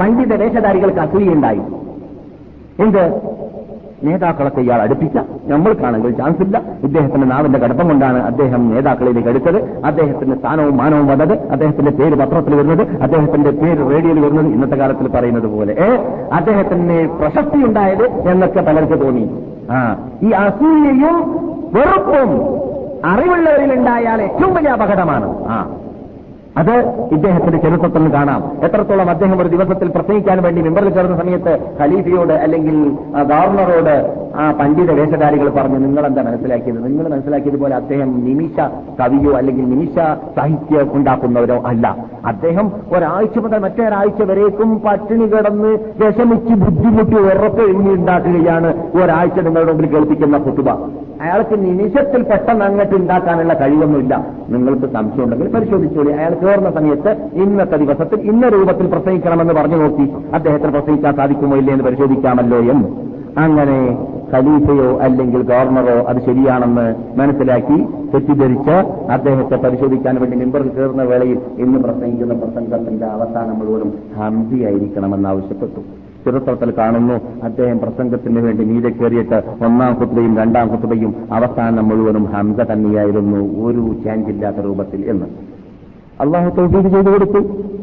പണ്ഡിത 0.00 0.34
വേഷധാരികൾക്ക് 0.42 1.00
അസൂയുണ്ടായി 1.00 1.62
എന്ത്? 2.84 3.04
നേതാക്കളൊക്കെ 4.04 4.60
ഇയാൾ 4.60 4.82
അടുപ്പിച്ച. 4.82 5.16
നമ്മൾക്കാണെങ്കിൽ 5.46 6.10
ചാൻസ് 6.10 6.42
ഇല്ല. 6.42 6.62
ഇദ്ദേഹത്തിന്റെ 6.82 7.26
നാവിന്റെ 7.26 7.58
കടുപ്പം 7.58 7.88
കൊണ്ടാണ് 7.88 8.22
അദ്ദേഹം 8.22 8.74
നേതാക്കളിലേക്ക് 8.74 9.28
അടുത്തത്. 9.28 9.82
അദ്ദേഹത്തിന്റെ 9.84 10.36
സ്ഥാനവും 10.36 10.76
മാനവും 10.76 11.06
വന്നത്. 11.06 11.38
അദ്ദേഹത്തിന്റെ 11.38 11.90
പേര് 11.90 12.14
പത്രത്തിൽ 12.14 12.54
വരുന്നത്. 12.54 13.02
അദ്ദേഹത്തിന്റെ 13.02 13.50
പേര് 13.50 13.90
റേഡിയോയിൽ 13.90 14.20
വരുന്നത്. 14.20 14.46
ഇന്നത്തെ 14.46 14.76
കാലത്തിൽ 14.76 15.08
പറയുന്നത് 15.08 15.46
പോലെ. 15.46 15.72
ഏ? 15.72 15.96
അദ്ദേഹത്തിന് 16.32 17.08
പ്രശസ്തി 17.08 17.56
ഉണ്ടായത് 17.56 18.04
എന്നൊക്കെ 18.04 18.60
പലർക്ക് 18.60 19.04
തോന്നി. 19.04 19.30
ആ. 19.70 20.08
ഈ 20.22 20.30
അസൂയയും 20.30 21.30
വെറുപ്പും 21.72 22.60
അറിവുള്ളവരിലുണ്ടായാൽ 23.10 24.22
ഏറ്റവും 24.22 24.54
വലിയ 24.54 24.70
അപകടമാണ്. 24.70 25.34
ആ. 25.48 25.70
അത് 26.56 26.74
ഇദ്ദേഹത്തിന്റെ 27.12 27.58
ചരിത്രത്തിൽ 27.58 28.14
കാണാം. 28.14 28.52
എത്രത്തോളം 28.64 29.10
അദ്ദേഹം 29.10 29.40
ഒരു 29.40 29.48
ദിവസത്തിൽ 29.48 29.88
പ്രസംഗിക്കാൻ 29.88 30.42
വേണ്ടി 30.42 30.62
മെമ്പറിൽ 30.62 30.90
കയറുന്ന 30.90 31.16
സമയത്ത് 31.16 31.58
ഖലീഫയോട് 31.80 32.32
അല്ലെങ്കിൽ 32.32 32.90
ഗവർണറോട് 33.22 34.20
ആ 34.36 34.52
പണ്ഡിത 34.52 34.90
വേഷധാരികൾ 34.90 35.48
പറഞ്ഞു 35.48 35.78
നിങ്ങളെന്താ 35.78 36.22
മനസ്സിലാക്കിയത്? 36.22 36.84
നിങ്ങൾ 36.84 37.08
മനസ്സിലാക്കിയതുപോലെ 37.08 37.76
അദ്ദേഹം 37.76 38.24
നിമിഷ 38.24 38.60
കവിയോ 39.00 39.36
അല്ലെങ്കിൽ 39.36 39.64
നിമിഷ 39.70 39.94
സാഹിത്യം 40.36 40.96
ഉണ്ടാക്കുന്നവരോ 40.96 41.62
അല്ല. 41.66 41.96
അദ്ദേഹം 42.26 42.72
ഒരാഴ്ച 42.96 43.38
മുതൽ 43.38 43.58
മറ്റൊരാഴ്ച 43.58 44.22
വരേക്കും 44.22 44.80
പട്ടിണി 44.80 45.26
കിടന്ന് 45.26 45.68
വിഷമിച്ച് 45.68 46.54
ബുദ്ധിമുട്ടി 46.54 47.16
ഉറപ്പൊഴിഞ്ഞ് 47.16 47.92
ഉണ്ടാക്കുകയാണ് 47.92 48.98
ഒരാഴ്ച 49.02 49.40
നിങ്ങളുടെ 49.40 49.72
മുമ്പിൽ 49.72 49.94
കേൾപ്പിക്കുന്ന 49.94 50.38
കുത്തുബ. 50.38 50.70
അയാൾക്ക് 51.20 51.54
നിമിഷത്തിൽ 51.54 52.22
പെട്ടെന്ന് 52.22 52.64
അങ്ങോട്ട് 52.64 52.94
ഉണ്ടാക്കാനുള്ള 52.94 53.54
കഴിവൊന്നുമില്ല. 53.54 54.26
നിങ്ങൾക്ക് 54.48 54.92
സംശയമുണ്ടെങ്കിൽ 54.92 55.48
പരിശോധിച്ചോളി. 55.52 56.12
അയാൾ 56.12 56.34
കയറുന്ന 56.42 56.70
സമയത്ത് 56.70 57.30
ഇന്നത്തെ 57.32 57.76
ദിവസത്തിൽ 57.76 58.20
ഇന്ന 58.20 58.48
രൂപത്തിൽ 58.48 58.86
പ്രസംഗിക്കണമെന്ന് 58.86 59.54
പറഞ്ഞു 59.54 59.76
നോക്കി 59.76 60.12
അദ്ദേഹത്തിന് 60.34 60.72
പ്രസംഗിക്കാൻ 60.72 61.16
സാധിക്കുമോ 61.16 61.56
ഇല്ലേ 61.56 61.72
എന്ന് 61.72 61.84
പരിശോധിക്കാമല്ലോ 61.84 62.58
എന്ന്. 62.58 62.88
അങ്ങനെ 63.38 63.98
ഖലീഫയോ 64.34 64.98
അല്ലെങ്കിൽ 64.98 65.42
ഗവർണറോ 65.42 66.02
അത് 66.02 66.16
ശരിയാണെന്ന് 66.22 66.94
മനസ്സിലാക്കി 67.18 67.78
തെറ്റിദ്ധരിച്ച് 68.14 68.76
അദ്ദേഹത്തെ 69.10 69.56
പരിശോധിക്കാൻ 69.56 70.20
വേണ്ടി 70.20 70.36
മെമ്പറിൽ 70.36 70.68
കയറുന്ന 70.68 71.02
വേളയിൽ 71.02 71.38
ഇന്ന് 71.58 71.78
പ്രസംഗിക്കുന്ന 71.78 72.34
പ്രസംഗത്തിന്റെ 72.34 73.06
അവസാനം 73.06 73.58
മുഴുവനും 73.58 73.92
ഹംസിയായിരിക്കണമെന്ന് 74.18 75.28
ആവശ്യപ്പെട്ടു. 75.28 75.80
ചരിത്രത്തിൽ 76.24 76.70
കാണുന്നു 76.78 77.14
അദ്ദേഹം 77.42 77.78
പ്രസംഗത്തിന് 77.78 78.40
വേണ്ടി 78.40 78.64
നീരെ 78.64 78.90
കയറിയിട്ട് 78.90 79.42
ഒന്നാം 79.64 79.94
കുത്തുകയും 79.94 80.36
രണ്ടാം 80.38 80.68
കുത്തുകയും 80.68 81.14
അവസാനം 81.32 81.88
മുഴുവനും 81.88 82.24
ഹംസ 82.24 82.56
തന്നെയായിരുന്നു 82.56 83.64
ഒരു 83.64 84.04
ചാഞ്ചില്ലാത്ത 84.04 84.56
രൂപത്തിൽ 84.56 85.10
എന്ന്. 85.10 85.26
അള്ളാഹു 86.20 86.48
തൗഫീഖ് 86.56 86.90
ചെയ്തു 86.94 87.10
കൊടുത്തു. 87.10 87.40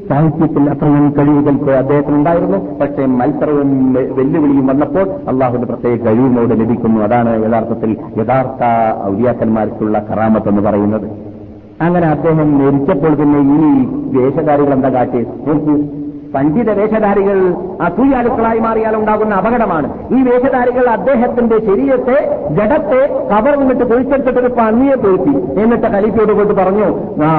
സാഹിത്യത്തിൽ 0.09 0.69
അത്രയും 0.69 1.13
കഴിവുകൾക്ക് 1.17 1.71
അദ്ദേഹത്തിനുണ്ടായിരുന്നു. 1.71 2.57
പക്ഷേ 2.81 3.05
മത്സരവും 3.05 3.93
വെല്ലുവിളിയും 3.93 4.67
വന്നപ്പോൾ 4.67 5.05
അള്ളാഹുവിന്റെ 5.29 5.67
പ്രത്യേക 5.73 6.05
കഴിവിനോട് 6.05 6.51
ലഭിക്കുന്നു. 6.51 7.01
അതാണ് 7.01 7.31
യഥാർത്ഥത്തിൽ 7.45 7.97
യഥാർത്ഥ 8.17 8.63
ഔര്യാക്കന്മാർക്കുള്ള 9.07 10.05
കറാമത്ത് 10.11 10.49
എന്ന് 10.49 10.61
പറയുന്നത്. 10.61 11.07
അങ്ങനെ 11.81 12.07
അദ്ദേഹം 12.07 12.47
മരിച്ചപ്പോൾ 12.59 13.13
പിന്നെ 13.15 13.39
ഈ 13.57 13.85
വേഷകാരികൾ 14.17 14.73
എന്താ 14.73 14.89
കാട്ടി 14.89 15.19
നോക്കൂ. 15.47 15.75
പണ്ഡിത 16.36 16.71
വേഷധാരികൾ 16.71 17.53
അസൂയാലുക്കളായി 17.82 18.59
മാറിയാൽ 18.59 18.95
ഉണ്ടാകുന്ന 18.95 19.36
അപകടമാണ്. 19.36 19.93
ഈ 20.13 20.21
വേഷധാരികൾ 20.21 20.89
അദ്ദേഹത്തിന്റെ 20.89 21.59
ശരീരത്തെ 21.59 22.17
ജഡത്തെ 22.49 23.30
കവർന്നിട്ട് 23.32 23.84
കുഴിച്ചെടുത്തിട്ട് 23.93 24.39
ഒരു 24.39 24.47
പന്നിയെ 24.47 24.95
പൊഴുത്തി 24.95 25.61
എന്നിട്ട് 25.61 25.88
ഖലീഫയോട് 25.88 26.34
കൊണ്ട് 26.34 26.53
പറഞ്ഞു 26.53 26.86
ആ 27.25 27.30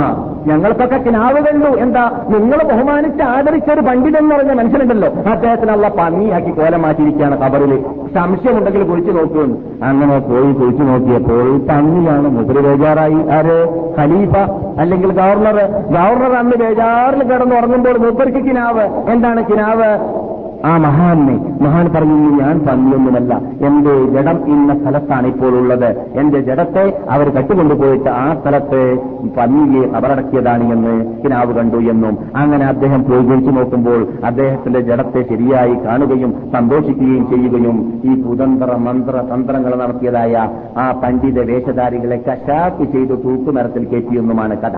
ഞങ്ങൾക്കൊക്കെ 0.47 0.97
കിനാവ് 0.97 1.37
കണ്ടു. 1.37 1.67
എന്താ 1.67 2.25
നിങ്ങൾ 2.29 2.63
ബഹുമാനിച്ച് 2.63 3.23
ആദരിച്ച 3.23 3.71
ഒരു 3.71 3.81
പണ്ഡിതൻ 3.81 4.19
എന്ന് 4.19 4.35
പറഞ്ഞ 4.37 4.53
മനുഷ്യനുണ്ടല്ലോ. 4.53 5.09
അദ്ദേഹത്തിന് 5.09 5.71
അള്ള 5.71 5.89
പന്നിയാക്കി 5.89 6.51
കോലം 6.51 6.83
മാറ്റിയിരിക്കുകയാണ് 6.83 7.39
കബറിൽ 7.39 7.85
സംശയമുണ്ടെങ്കിൽ 8.15 8.83
കുഴിച്ചു 8.83 9.13
നോക്കുമെന്ന് 9.13 9.57
അങ്ങനെ 9.85 10.19
പോയി 10.19 10.53
കുഴിച്ചു 10.53 10.83
നോക്കിയപ്പോൾ 10.83 11.59
പന്നിയാണ് 11.59 12.29
മുതിര് 12.29 12.61
ബേജാറായി. 12.61 13.15
ആര്? 13.15 13.59
ഖലീഫ. 13.99 14.37
അല്ലെങ്കിൽ 14.79 15.13
ഗവർണർ. 15.13 15.57
ഗവർണർ 15.91 16.33
അന്ന് 16.33 16.57
ബേജാറിൽ 16.57 17.23
കിടന്ന് 17.23 17.57
ഉറങ്ങുമ്പോൾ 17.57 17.99
മൂപ്പർക്ക് 17.99 18.39
കിനാവ്. 18.39 18.78
എന്താണ് 18.83 19.45
കിനാവ്? 19.45 20.19
ആ 20.67 20.77
മഹാനെ 20.77 21.35
മഹാൻ 21.63 21.91
പറയുന്നു 21.95 22.43
ഞാൻ 22.43 22.59
പന്നിയൊന്നുമല്ല 22.59 23.41
എന്റെ 23.67 24.05
ജഡം 24.05 24.47
ഇന്ന 24.47 24.75
സ്ഥലത്താണ് 24.79 25.27
ഇപ്പോൾ 25.27 25.47
ഉള്ളത്. 25.47 25.99
എന്റെ 26.21 26.41
ജഡത്തെ 26.41 27.01
അവർ 27.11 27.29
കട്ടുകൊണ്ടുപോയിട്ട് 27.29 28.11
ആ 28.11 28.37
സ്ഥലത്ത് 28.41 28.99
പന്നിയെ 29.37 29.87
കബറടക്കിയതാണ് 29.89 30.73
എന്ന് 30.73 31.23
കിനാവ് 31.25 31.53
കണ്ടു 31.53 31.77
എന്നും. 31.77 32.19
അങ്ങനെ 32.37 32.67
അദ്ദേഹം 32.67 33.05
പോയി 33.05 33.51
നോക്കുമ്പോൾ 33.51 34.09
അദ്ദേഹത്തിന്റെ 34.25 34.81
ജഡത്തെ 34.81 35.23
ശരിയായി 35.29 35.75
കാണുകയും 35.75 36.51
സന്തോഷിക്കുകയും 36.53 37.31
ചെയ്യുകയും 37.31 38.01
ഈ 38.05 38.23
കുതന്ത്ര 38.23 38.77
മന്ത്ര 38.77 39.17
തന്ത്രങ്ങൾ 39.21 39.75
നടത്തിയതായ 39.75 40.49
ആ 40.77 41.01
പണ്ഡിത 41.05 41.41
വേഷധാരികളെ 41.41 42.17
കശാപ്പ് 42.17 42.85
ചെയ്ത് 42.85 43.25
തൂക്കുമരത്തിൽ 43.25 43.85
കയറ്റിയെന്നുമാണ് 43.85 44.57
കഥ. 44.57 44.77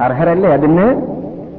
അർഹരല്ലേ 0.00 0.50
അതിന്? 0.50 1.06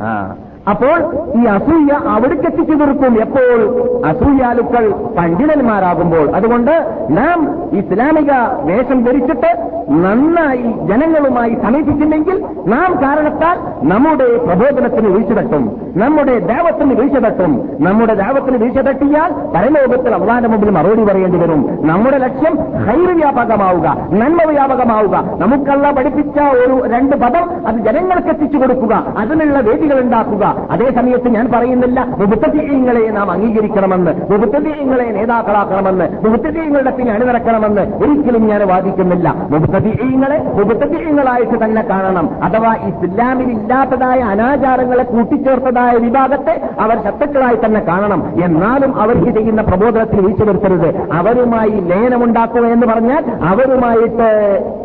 ആ 0.03 0.35
അപ്പോൾ 0.69 0.97
ഈ 1.39 1.45
അസൂയ 1.45 1.93
അവിടേക്ക് 2.07 2.43
എത്തിച്ചു 2.43 2.73
തീർക്കും 2.73 3.21
എപ്പോൾ? 3.21 3.59
അസൂയാലുക്കൾ 4.05 4.85
പണ്ഡിതന്മാരാകുമ്പോൾ. 5.17 6.29
അതുകൊണ്ട് 6.35 6.71
നാം 7.09 7.39
ഇസ്ലാമിക 7.77 8.31
വേഷം 8.69 9.03
ധരിച്ചിട്ട് 9.03 9.51
നന്നായി 9.91 10.69
ജനങ്ങളുമായി 10.89 11.57
സമീപിച്ചില്ലെങ്കിൽ 11.63 12.43
നാം 12.67 12.95
കാരണത്താൽ 13.03 13.57
നമ്മുടെ 13.89 14.37
പ്രബോധനത്തിന് 14.37 15.07
വീഴ്ച 15.07 15.33
തട്ടും 15.33 15.63
നമ്മുടെ 15.95 16.39
ദേവത്തിന് 16.39 16.95
വീഴ്ച 17.01 17.17
തട്ടും 17.17 17.51
നമ്മുടെ 17.79 18.13
ദേവത്തിന് 18.13 18.57
വീഴ്ച 18.57 18.77
തട്ടിയാൽ 18.77 19.31
പരലോകത്തിൽ 19.55 20.15
അവസാന 20.15 20.47
മുമ്പിൽ 20.47 20.69
മറുപടി 20.69 21.03
പറയേണ്ടി 21.03 21.37
വരും. 21.37 21.87
നമ്മുടെ 21.87 22.17
ലക്ഷ്യം 22.17 22.55
ഹൈറ് 22.85 23.15
വ്യാപകമാവുക 23.15 23.87
നന്മ 24.11 24.43
വ്യാപകമാവുക. 24.49 25.15
നമുക്കല്ല 25.39 25.91
പഠിപ്പിച്ച 25.91 26.39
ഒരു 26.39 26.83
രണ്ട് 26.87 27.15
പദം 27.15 27.67
അത് 27.67 27.75
ജനങ്ങൾക്ക് 27.75 28.27
എത്തിച്ചു 28.27 28.57
കൊടുക്കുക. 28.57 29.03
അതിനുള്ള 29.17 29.59
വേദികൾ 29.59 29.99
ഉണ്ടാക്കുക. 29.99 30.52
അതേ 30.71 30.91
സമയത്ത് 30.91 31.29
ഞാൻ 31.29 31.49
പറയുന്നില്ല 31.55 32.05
മുബത്തീയങ്ങളെ 32.19 33.09
നാം 33.09 33.31
അംഗീകരിക്കണമെന്ന് 33.31 34.11
മുബത്തീയങ്ങളെ 34.31 35.03
നേതാക്കളാക്കണമെന്ന് 35.03 36.05
മുബത്തീയങ്ങളുടെ 36.25 36.91
പിന്നെ 36.91 37.13
അണിനിറക്കണമെന്ന് 37.13 37.81
ഒരിക്കലും 37.81 38.47
ഞാൻ 38.47 38.67
വാദിക്കുന്നില്ല. 38.67 39.35
മുബത്തീയങ്ങളെ 39.49 40.37
മുബത്തീയങ്ങളായിട്ട് 40.53 41.65
തന്നെ 41.65 41.81
കാണണം. 41.81 42.29
അഥവാ 42.43 42.73
ഇസ്ലാമിൽ 42.73 43.51
ഇല്ലാത്തതായ 43.51 44.19
അനാചാരങ്ങളെ 44.19 45.03
കൂട്ടിച്ചേർത്തതായ 45.03 45.97
വിഭാഗത്തെ 45.97 46.61
അവർ 46.79 46.97
ശത്രുക്കളായി 47.03 47.57
തന്നെ 47.65 47.81
കാണണം. 47.81 48.23
എന്നാലും 48.43 49.01
അവർക്ക് 49.01 49.31
ചെയ്യുന്ന 49.39 49.61
പ്രബോധനത്തിൽ 49.61 50.21
വീഴ്ച 50.21 50.43
വരുത്തരുത്. 50.43 50.89
അവരുമായി 51.13 51.69
ലയനമുണ്ടാക്കുക 51.69 52.65
എന്ന് 52.65 52.87
പറഞ്ഞാൽ 52.87 53.23
അവരുമായിട്ട് 53.43 54.29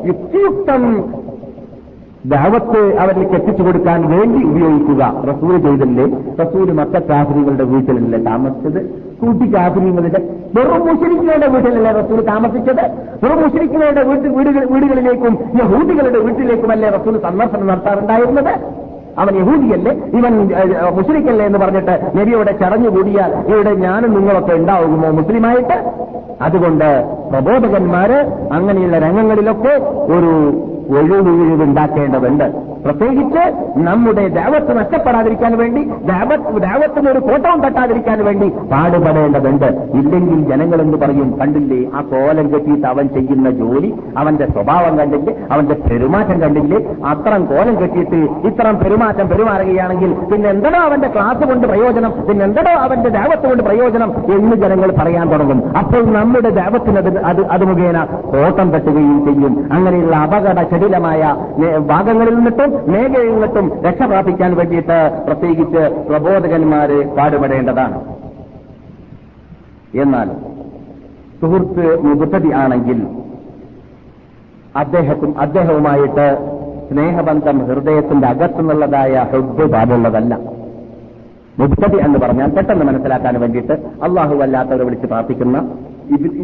യുക്തിയുക്തം 0.07 0.83
ദാവത്ത് 2.27 2.99
അവരിലേക്ക് 2.99 3.35
എത്തിച്ചു 3.35 3.63
കൊടുക്കാൻ 3.63 4.01
വേണ്ടി 4.11 4.45
ഉപയോഗിക്കുക. 4.45 5.03
റസൂൽ 5.29 5.59
ചെയ്തല്ലേ? 5.59 6.07
റസൂൽ 6.43 6.73
മക്ക 6.73 6.99
കാഫിരികളുടെ 6.99 7.65
വീട്ടിലല്ലേ 7.65 8.19
താമസിച്ചത്? 8.19 8.81
കൂട്ടി 9.21 9.55
കാഫിരികളുടെ 9.55 10.21
വെറും 10.57 10.87
മുസ്ലിങ്ങളുടെ 10.87 11.47
വീട്ടിലല്ലേ 11.47 11.91
റസൂൽ 11.91 12.21
താമസിച്ചത്? 12.21 12.85
വെറും 13.25 13.43
മുസ്ലിങ്ങളുടെ 13.43 14.03
വീടുകളിലേക്കും 14.73 15.39
യഹൂദികളുടെ 15.63 16.19
വീട്ടിലേക്കുമല്ലേ 16.19 16.89
റസൂൽ 16.89 17.21
സന്ദർശനം 17.23 17.67
നടത്താറുണ്ടായിരുന്നത്? 17.67 18.53
അവൻ 19.19 19.37
യഹൂദിയല്ലേ? 19.37 19.93
ഇവൻ 20.19 20.35
മുസ്ലിക്കല്ലേ 20.97 21.47
എന്ന് 21.47 21.59
പറഞ്ഞിട്ട് 21.59 22.19
നബിയോടെ 22.19 22.53
ചടഞ്ഞുകൂടിയാൽ 22.53 23.33
ഇവിടെ 23.47 23.75
ഞാനും 23.75 24.15
നിങ്ങളൊക്കെ 24.15 24.53
ഉണ്ടാവുമോ 24.53 25.11
മുസ്ലിമായിട്ട്? 25.11 25.79
അതുകൊണ്ട് 26.43 27.05
പ്രബോധകന്മാര് 27.33 28.19
അങ്ങനെയുള്ള 28.53 28.99
രംഗങ്ങളിലൊക്കെ 28.99 29.75
ഒരു 30.17 30.33
ഒഴിവുഴിവ് 30.97 31.63
ഉണ്ടാക്കേണ്ടതുണ്ട് 31.69 32.47
പ്രത്യേകിച്ച് 32.85 33.43
നമ്മുടെ 33.87 34.25
ദേവത്ത് 34.37 34.73
നഷ്ടപ്പെടാതിരിക്കാൻ 34.79 35.53
വേണ്ടി 35.61 35.81
ദേവത്തിന് 36.67 37.09
ഒരു 37.13 37.21
കോട്ടവും 37.29 37.61
തട്ടാതിരിക്കാൻ 37.65 38.19
വേണ്ടി 38.27 38.49
പാടുപെടേണ്ടതുണ്ട്. 38.73 39.67
ഇല്ലെങ്കിൽ 40.01 40.39
ജനങ്ങൾ 40.51 40.79
എന്ന് 40.85 40.99
പറയും 41.03 41.29
കണ്ടില്ലേ 41.41 41.81
ആ 41.97 42.03
കോലം 42.13 42.47
കെട്ടിയിട്ട് 42.53 42.87
അവൻ 42.93 43.07
ചെയ്യുന്ന 43.17 43.51
ജോലി 43.61 43.91
അവന്റെ 44.21 44.47
സ്വഭാവം 44.55 44.95
കണ്ടില്ലേ 45.01 45.35
അവന്റെ 45.55 45.77
പെരുമാറ്റം 45.87 46.39
കണ്ടില്ലേ 46.45 46.81
അത്രം 47.13 47.45
കോലം 47.53 47.75
കെട്ടിയിട്ട് 47.81 48.21
ഇത്രം 48.51 48.77
പെരുമാറ്റം 48.83 49.29
പെരുമാറുകയാണെങ്കിൽ 49.33 50.13
പിന്നെ 50.33 50.49
എന്തടോ 50.55 50.81
അവന്റെ 50.89 51.11
ക്ലാസ് 51.17 51.45
കൊണ്ട് 51.53 51.67
പ്രയോജനം 51.73 52.15
പിന്നെ 52.29 52.45
എന്തടോ 52.49 52.75
അവന്റെ 52.87 53.13
ദേവത്ത് 53.19 53.47
കൊണ്ട് 53.51 53.65
പ്രയോജനം 53.69 54.13
എന്ന് 54.37 54.57
ജനങ്ങൾ 54.65 54.93
പറയാൻ 55.01 55.27
തുടങ്ങും. 55.35 55.61
അപ്പോൾ 55.83 56.03
നമ്മുടെ 56.19 56.53
ദേവത്തിന് 56.61 56.99
അത് 57.33 57.43
അത് 57.57 57.65
മുഖേന 57.73 57.99
കോട്ടം 58.33 58.69
തട്ടുകയും 58.77 59.19
ചെയ്യും. 59.27 59.55
അങ്ങനെയുള്ള 59.77 60.17
അപകട 60.27 60.59
ചടിലമായ 60.79 61.23
ഭാഗങ്ങളിൽ 61.87 62.35
നിന്നിട്ടും 62.35 62.71
മേഖലയിൽ 62.93 63.33
നിന്നിട്ടും 63.33 63.67
രക്ഷ 63.85 64.03
പ്രാപിക്കാൻ 64.03 64.51
വേണ്ടിയിട്ട് 64.57 64.99
പ്രത്യേകിച്ച് 65.27 65.83
പ്രബോധകന്മാര് 66.09 66.99
പാടുപെടേണ്ടതാണ്. 67.17 67.99
എന്നാൽ 70.03 70.29
സുഹൃത്ത് 71.41 71.87
മുബുദ്ധതി 72.05 72.51
ആണെങ്കിൽ 72.53 73.01
അദ്ദേഹത്തും 74.77 75.41
അദ്ദേഹവുമായിട്ട് 75.41 76.27
സ്നേഹബന്ധം 76.89 77.59
ഹൃദയത്തിന്റെ 77.69 78.27
അകത്തുനിന്നുള്ളതായ 78.29 79.27
ഹൃദ് 79.33 79.67
പാടുള്ളതല്ല. 79.73 80.35
മുബ്തദി 81.59 81.99
എന്ന് 82.07 82.19
പറഞ്ഞാൽ 82.19 82.51
പെട്ടെന്ന് 82.57 82.85
മനസ്സിലാക്കാൻ 82.85 83.41
വേണ്ടിയിട്ട് 83.41 83.75
അള്ളാഹു 84.07 84.35
അല്ലാത്തവരെ 84.45 84.85
വിളിച്ച് 84.85 85.07
പ്രാർത്ഥിക്കുന്ന 85.07 85.57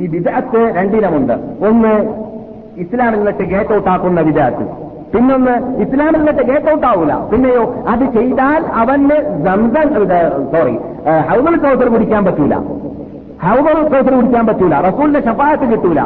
ഈ 0.00 0.06
വിദാത്ത് 0.14 0.60
രണ്ടിനമുണ്ട്. 0.76 1.32
ഒന്ന് 1.68 1.92
ഇസ്ലാമിൽ 2.82 3.18
നിന്നിട്ട് 3.18 3.42
ഗേറ്റ് 3.42 3.74
ഔട്ട് 3.74 3.88
ആക്കുന്ന 3.88 4.20
വിചാരിച്ചു 4.20 4.64
പിന്നൊന്ന് 5.14 5.82
ഇസ്ലാമിൽ 5.82 6.18
നിന്നിട്ട് 6.18 6.42
ഗേറ്റ് 6.42 6.70
ഔട്ട് 6.72 6.86
ആവൂല. 6.86 7.14
പിന്നെയോ 7.14 7.74
അത് 7.88 8.04
ചെയ്താൽ 8.14 8.64
അവന് 8.82 9.44
സംസം 9.46 9.88
സോറി 10.52 10.78
ഹൗബൽ 11.30 11.56
കൗസർ 11.56 11.88
കുടിക്കാൻ 11.88 12.24
പറ്റൂല. 12.24 12.54
ഹൗബൽ 13.44 13.88
കൗസർ 13.88 14.14
കുടിക്കാൻ 14.16 14.46
പറ്റൂല. 14.46 14.80
റസൂലിന്റെ 14.80 15.20
ശപാത്ത് 15.20 15.72
കിട്ടൂല. 15.72 16.00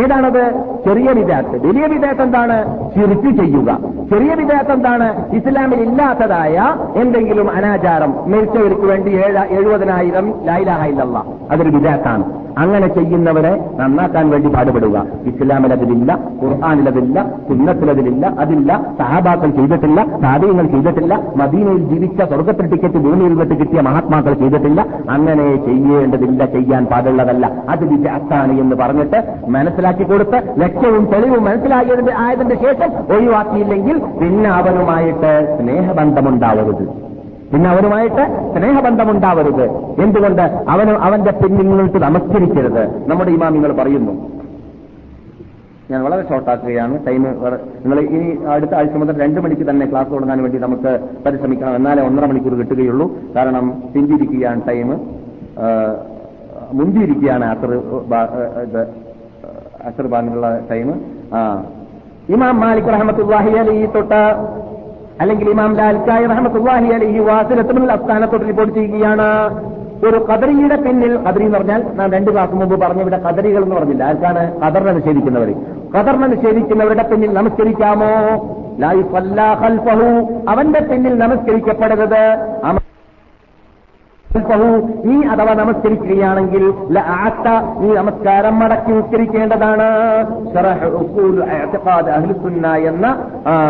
ഏതാണത്? 0.00 0.42
ചെറിയ 0.84 1.10
വിദേശത്ത് 1.10 1.66
വലിയ 1.66 1.86
വിദേശം 1.86 2.22
എന്താണ്? 2.22 2.56
ചിരിച്ചു 2.94 3.30
ചെയ്യുക. 3.30 3.78
ചെറിയ 4.10 4.34
വിദേശം 4.34 4.72
എന്താണ്? 4.72 5.36
ഇസ്ലാമിൽ 5.36 5.80
ഇല്ലാത്തതായ 5.80 6.76
എന്തെങ്കിലും 6.96 7.50
അനാചാരം 7.50 8.14
മരിച്ചവർക്ക് 8.32 8.86
വേണ്ടി 8.92 9.10
ഏഴ 9.10 9.44
എഴുപതിനായിരം 9.50 10.34
ലായിലാഹ 10.46 10.86
ഇല്ലല്ല. 10.86 11.24
അതൊരു 11.50 11.68
വിദാത്താണ് 11.68 12.39
അങ്ങനെ 12.58 12.86
ചെയ്യുന്നവരെ 12.86 13.52
നന്നാക്കാൻ 13.78 14.30
വേണ്ടി 14.30 14.48
പാടുപെടുക. 14.48 15.04
ഇസ്ലാമിലതിലില്ല 15.26 16.18
ഖുർആാനിലതില്ല 16.42 17.22
സുന്നത്തിലതിലില്ല 17.48 18.26
അതില്ല 18.38 18.70
സഹാബാക്കൾ 18.98 19.50
ചെയ്തിട്ടില്ല 19.50 20.00
സാധ്യങ്ങൾ 20.22 20.66
ചെയ്തിട്ടില്ല 20.66 21.20
മദീനയിൽ 21.36 21.88
ജീവിച്ച 21.88 22.22
സ്വർഗത്തിൽ 22.22 22.66
ടിക്കറ്റ് 22.66 22.98
ഭൂമിയിൽ 22.98 23.34
വിട്ട് 23.34 23.54
കിട്ടിയ 23.54 23.80
മഹാത്മാക്കൾ 23.80 24.34
ചെയ്തിട്ടില്ല. 24.34 24.80
അങ്ങനെ 25.10 25.56
ചെയ്യേണ്ടതില്ല 25.56 26.44
ചെയ്യാൻ 26.44 26.86
പാടുള്ളതല്ല. 26.86 27.52
അത് 27.68 27.84
വിജാത്താണ് 27.84 28.60
എന്ന് 28.60 28.76
പറഞ്ഞിട്ട് 28.76 29.20
മനസ്സിലാക്കി 29.48 30.02
കൊടുത്ത് 30.02 30.60
ലക്ഷ്യവും 30.60 31.04
തെളിവും 31.04 31.44
മനസ്സിലാക്കിയതിന്റെ 31.44 32.12
ആയതിന്റെ 32.18 32.54
ശേഷം 32.54 33.14
ഒഴിവാക്കിയില്ലെങ്കിൽ 33.16 33.98
പിന്നെ 33.98 34.50
അവനുമായിട്ട് 34.50 35.56
സ്നേഹബന്ധമുണ്ടാവരുത്. 35.58 36.84
പിന്നെ 37.52 37.70
അവനുമായിട്ട് 37.70 38.24
സ്നേഹബന്ധമുണ്ടാവരുത്. 38.54 39.64
എന്തുകൊണ്ട്? 40.04 40.42
അവന് 40.72 40.92
അവന്റെ 41.06 41.32
നിന്നിട്ട് 41.58 41.98
നമസ്കരിക്കരുത്. 42.06 42.82
നമ്മുടെ 43.10 43.30
ഇമാമിങ്ങൾ 43.36 43.72
പറയുന്നു. 43.80 44.14
ഞാൻ 45.90 46.00
വളരെ 46.06 46.22
ഷോർട്ടാക്കുകയാണ് 46.28 47.06
ടൈം 47.06 47.22
നിങ്ങൾ 47.82 47.98
ഇനി 48.16 48.28
അടുത്ത 48.54 48.74
ആഴ്ച 48.74 48.94
മുതൽ 49.02 49.14
രണ്ട് 49.22 49.40
മണിക്ക് 49.44 49.70
തന്നെ 49.70 49.86
ക്ലാസ് 49.90 50.10
തുടങ്ങാൻ 50.12 50.42
വേണ്ടി 50.42 50.58
നമുക്ക് 50.58 50.90
പരിശ്രമിക്കണം 51.24 51.74
എന്നാലേ 51.76 52.02
ഒന്നര 52.08 52.26
മണിക്കൂർ 52.26 52.54
കിട്ടുകയുള്ളൂ. 52.60 53.06
കാരണം 53.36 53.64
പിന്തിരിക്കുകയാണ് 53.94 54.62
ടൈം 54.68 54.90
മുന്തിയിരിക്കുകയാണ് 56.72 57.44
അസർ 57.52 57.70
ഇത് 58.64 58.82
അസർ 59.88 60.06
ബാങ്കിലുള്ള 60.06 60.48
ടൈം 60.70 60.88
ആ. 61.34 61.40
ഇമാം 62.28 62.60
മാലിക് 62.60 62.90
റഹമത്തുല്ലാഹി 62.94 63.52
അലി 63.58 63.76
തൊട്ട് 63.94 64.22
അല്ലെങ്കിൽ 65.20 65.50
ഇമാം 65.50 65.76
ലാൽക്കായ് 65.76 66.24
റഹമത്തുല്ലാഹി 66.24 66.86
അലഹി 66.86 67.18
വാസിലെത്തുന്ന 67.18 67.92
അസ്ഥാനത്തോട്ട് 67.92 68.46
റിപ്പോർട്ട് 68.46 68.74
ചെയ്യുകയാണ്. 68.74 69.28
ഒരു 70.06 70.18
കദറിയുടെ 70.18 70.76
പിന്നിൽ 70.76 71.16
കദറി 71.16 71.44
എന്ന് 71.44 71.58
പറഞ്ഞാൽ 71.58 71.82
ഞാൻ 71.94 72.12
രണ്ട് 72.12 72.30
ക്ലാസ് 72.30 72.54
മുമ്പ് 72.54 72.80
പറഞ്ഞു 72.80 73.00
ഇവിടെ 73.00 73.18
കദറികൾ 73.18 73.62
എന്ന് 73.62 73.76
പറഞ്ഞില്ല. 73.76 74.04
ആർക്കാണ്? 74.04 74.60
കദറിനെ 74.60 74.92
നിഷേധിക്കുന്നവർ 74.92 75.54
കദറിനെ 75.96 76.26
നിഷേധിക്കുന്നവരുടെ 76.26 77.02
പിന്നിൽ 77.02 77.32
നമസ്കരിക്കാമോ? 77.32 78.12
ലായു 78.78 79.02
അവന്റെ 80.48 80.80
പിന്നിൽ 80.80 81.18
നമസ്കരിക്കപ്പെടരുത്. 81.18 82.24
നീ 85.04 85.14
അഥവാ 85.32 85.52
നമസ്കരിക്കുകയാണെങ്കിൽ 85.54 86.64
നീ 87.80 87.94
നമസ്കാരം 87.94 88.58
മടക്കി 88.58 88.92
ഉച്ചരിക്കേണ്ടതാണ്. 88.92 89.88
എന്ന 92.90 93.06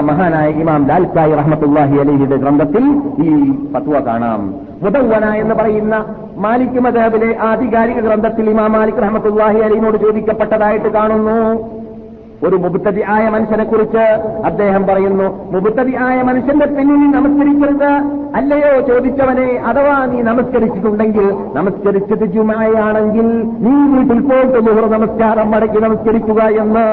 മഹാനായ 0.01 0.51
ഇമാം 0.51 0.87
ലാൽസായി 0.89 1.35
റഹ്മത്തുള്ളാഹി 1.41 1.97
അലിയുടെ 2.03 2.37
ഗ്രന്ഥത്തിൽ 2.37 2.85
ഈ 3.25 3.31
ഫത്വ 3.75 4.05
കാണാം. 4.07 4.43
മുതവന 4.83 5.25
എന്ന് 5.43 5.55
പറയുന്ന 5.55 6.05
മാലിക് 6.37 6.81
മദാബിലെ 6.85 7.37
ആധികാരിക 7.49 8.01
ഗ്രന്ഥത്തിൽ 8.01 8.51
ഇമാം 8.51 8.73
മാലിക് 8.73 9.03
റഹ്മത്തുള്ളാഹി 9.03 9.59
അലൈഹിനോട് 9.59 9.97
ചോദിക്കപ്പെട്ടതായിട്ട് 9.97 10.89
കാണുന്നു. 10.89 11.41
ഒരു 12.47 12.57
മുബുത്തതി 12.57 13.03
ആയ 13.09 13.25
മനുഷ്യനെ 13.29 13.65
കുറിച്ച് 13.65 14.05
അദ്ദേഹം 14.45 14.83
പറയുന്നു 14.87 15.27
മുബുത്തതി 15.53 15.95
ആയ 16.07 16.19
മനുഷ്യന്റെ 16.23 16.67
പിന്നിൽ 16.69 17.03
നമസ്കരിക്കരുത് 17.17 17.91
അല്ലയോ 18.35 18.73
ചോദിച്ചവനെ 18.89 19.47
അഥവാ 19.67 19.97
നീ 20.07 20.19
നമസ്കരിച്ചിട്ടുണ്ടെങ്കിൽ 20.23 21.27
നമസ്കരിച്ചത് 21.55 22.25
ജുമായാണെങ്കിൽ 22.35 23.29
നീ 23.61 23.73
വീട്ടിൽ 23.93 24.21
പോയിട്ട് 24.21 24.59
മുഹർ 24.61 24.85
നമസ്കാരം 24.91 25.49
മടക്കി 25.51 25.81
നമസ്കരിക്കുക 25.81 26.43
എന്ന് 26.63 26.85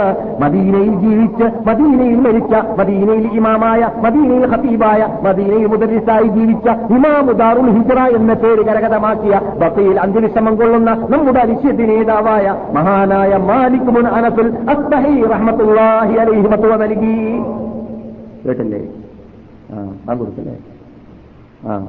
മദീനയിൽ 0.42 0.94
ജീവിച്ച് 1.00 1.48
മദീനയിൽ 1.68 2.20
മരിച്ച 2.20 2.54
മദീനയിൽ 2.80 3.28
ഇമാമായ 3.34 3.82
മദീനയിൽ 4.06 4.46
ഹബീബായ 4.46 5.02
മദീനയിൽ 5.24 5.68
മുദരിസായി 5.68 6.30
ജീവിച്ച 6.30 6.68
ഇമാമുദാറുൽ 6.90 7.70
ഹിജറ 7.70 8.02
എന്ന 8.16 8.34
പേര് 8.36 8.64
കരകതമാക്കിയ 8.68 9.34
ബസയിൽ 9.62 9.98
അന്ത്യവിശ്രമം 10.00 10.56
കൊള്ളുന്ന 10.58 10.92
നമ്മുടെ 11.10 11.40
അരിശ്യത്തി 11.40 11.88
നേതാവായ 11.92 12.46
മഹാനായ 12.74 13.34
മാലിക് 13.48 13.94
മുൻ 13.98 14.08
അനസുൽ 14.16 14.52
അസ്തഹി 14.70 15.16
റഹ്മത്തുള്ളാഹി 15.38 16.14
അലൈഹി 16.14 16.48
മത്തുവ 16.48 16.76
നൽകി. 16.76 17.38
ആ 19.74 19.96
ആ 20.12 20.14
കൊടുക്കല്ലേ? 20.14 20.58
ആ. 21.66 21.88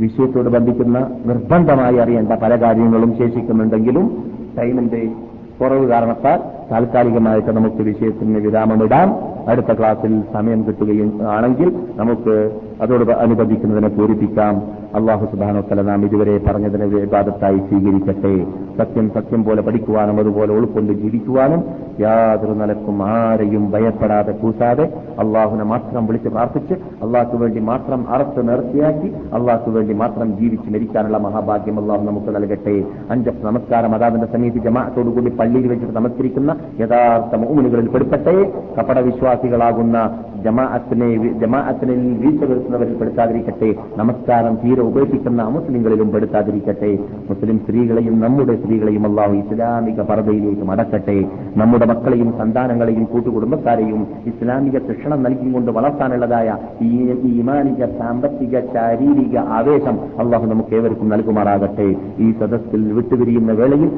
വിഷയത്തോട് 0.00 0.48
ബന്ധിക്കുന്ന 0.48 1.10
നിർബന്ധമായി 1.26 1.96
അറിയേണ്ട 1.96 2.32
പല 2.32 2.62
കാര്യങ്ങളും 2.62 3.18
ശേഷിക്കുന്നുണ്ടെങ്കിലും 3.18 4.32
ടൈമിന്റെ 4.58 5.12
കുറവ് 5.60 5.88
കാരണത്താൽ 5.88 6.40
താൽക്കാലികമായിട്ട് 6.70 7.48
നമുക്ക് 7.48 7.82
വിഷയത്തിന് 7.82 8.38
വിരാമമിടാം. 8.38 9.16
അടുത്ത 9.48 9.72
ക്ലാസ്സിൽ 9.72 10.22
സമയം 10.32 10.66
കിട്ടുകയും 10.66 11.28
ആണെങ്കിൽ 11.28 11.76
നമുക്ക് 11.96 12.60
അതോട് 12.82 13.10
അനുബന്ധിക്കുന്നതിനെ 13.10 13.88
പൂരിപ്പിക്കാം. 13.88 14.77
അള്ളാഹു 14.96 15.24
സുബാനോത്തല 15.26 15.82
നാം 15.82 16.04
ഇതുവരെ 16.04 16.34
പറഞ്ഞതിനെ 16.38 16.86
വിവാദത്തായി 16.86 17.58
സ്വീകരിക്കട്ടെ. 17.58 18.32
സത്യം 18.78 19.10
സത്യം 19.14 19.44
പോലെ 19.44 19.62
പഠിക്കുവാനും 19.62 20.20
അതുപോലെ 20.20 20.52
ഉൾക്കൊണ്ട് 20.52 20.92
ജീവിക്കുവാനും 20.92 21.60
യാതൊരു 22.00 22.54
നിലക്കും 22.60 23.02
ആരെയും 23.02 23.70
ഭയപ്പെടാതെ 23.72 24.32
കൂസാതെ 24.32 24.84
അള്ളാഹുനെ 25.22 25.64
മാത്രം 25.64 26.06
വിളിച്ച് 26.06 26.28
പ്രാർത്ഥിച്ച് 26.28 26.74
അള്ളാഹ്ക്ക് 27.04 27.36
വേണ്ടി 27.36 27.60
മാത്രം 27.60 28.00
അറസ്റ്റ് 28.14 28.48
നേർച്ചയാക്കി 28.48 29.10
അള്ളാഹ്ക്ക് 29.38 29.70
വേണ്ടി 29.70 29.94
മാത്രം 29.94 30.28
ജീവിച്ച് 30.38 30.70
മരിക്കാനുള്ള 30.74 31.18
മഹാഭാഗ്യം 31.18 31.78
അള്ളാഹു 31.82 32.02
നമുക്ക് 32.10 32.30
നൽകട്ടെ. 32.36 32.76
അഞ്ച 33.10 33.28
നമസ്കാരം 33.48 33.94
അതാവിന്റെ 33.94 34.26
സമീപ 34.26 34.64
ജമാഅത്തോടുകൂടി 34.68 35.30
പള്ളിയിൽ 35.40 35.68
വെച്ചിട്ട് 35.68 35.94
നമസ്കരിക്കുന്ന 35.94 36.56
യഥാർത്ഥ 36.80 37.36
മൂമിനുകളിൽ 37.44 37.88
പെടുത്തട്ടെ. 37.96 38.36
കപട 38.78 38.98
വിശ്വാസികളാകുന്ന 39.10 39.96
ജമാഅത്തിനെ 40.44 41.08
ജമാഅത്തിനെ 41.42 41.94
വീഴ്ച 42.20 42.42
വരുത്തുന്നവരിൽ 42.50 42.94
പെടുത്താതിരിക്കട്ടെ 43.00 43.70
നമസ്കാരം 44.00 44.54
തീരെ 44.62 44.82
ഉപേക്ഷിക്കുന്ന 44.90 45.48
മുസ്ലിങ്ങളിലും 45.56 46.08
പെടുത്താതിരിക്കട്ടെ 46.14 46.90
മുസ്ലിം 47.30 47.58
സ്ത്രീകളെയും 47.62 48.16
നമ്മുടെ 48.24 48.56
സ്ത്രീകളെയും 48.60 49.06
അള്ളാഹു 49.08 49.34
ഇസ്ലാമിക 49.42 50.00
പർദ്ധയിലേക്ക് 50.10 50.66
മടക്കട്ടെ 50.70 51.18
നമ്മുടെ 51.60 51.86
മക്കളെയും 51.92 52.30
സന്താനങ്ങളെയും 52.38 53.04
കൂട്ടുകുടുംബക്കാരെയും 53.12 54.00
ഇസ്ലാമിക 54.32 54.76
ശിക്ഷണം 54.88 55.22
നൽകിക്കൊണ്ട് 55.26 55.70
വളർത്താനുള്ളതായ 55.78 56.48
ഈ 56.88 56.92
ഇമാനിക 57.34 57.82
സാമ്പത്തിക 57.98 58.54
ശാരീരിക 58.74 59.36
ആവേശം 59.58 59.96
അള്ളാഹു 60.22 60.46
നമുക്ക് 60.46 60.74
ഏവർക്കും 60.78 61.08
നൽകുമാറാകട്ടെ. 61.08 61.88
ഈ 62.18 62.28
സദസ്സിൽ 62.40 62.82
വിട്ടുപിരിയുന്ന 62.96 63.52
വേളയിൽ 63.52 63.88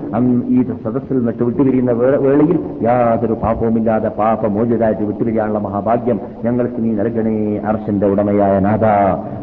ഈ 0.51 0.59
സദസ്സിൽ 0.83 1.17
നിന്നിട്ട് 1.19 1.45
വിട്ടുപിരിയുന്ന 1.45 1.93
വേളയിൽ 2.25 2.57
യാതൊരു 2.87 3.35
പാപവുമില്ലാതെ 3.43 4.11
പാപമോചിതരായിട്ട് 4.21 5.05
വിട്ടുപിരിയാനുള്ള 5.11 5.61
മഹാഭാഗ്യം 5.67 6.19
ഞങ്ങൾക്ക് 6.45 6.79
നീ 6.79 6.91
നൽകണേ 6.93 7.37
അർഷന്റെ 7.71 8.07
ഉടമയായ 8.07 8.59
നാഥ 8.59 8.85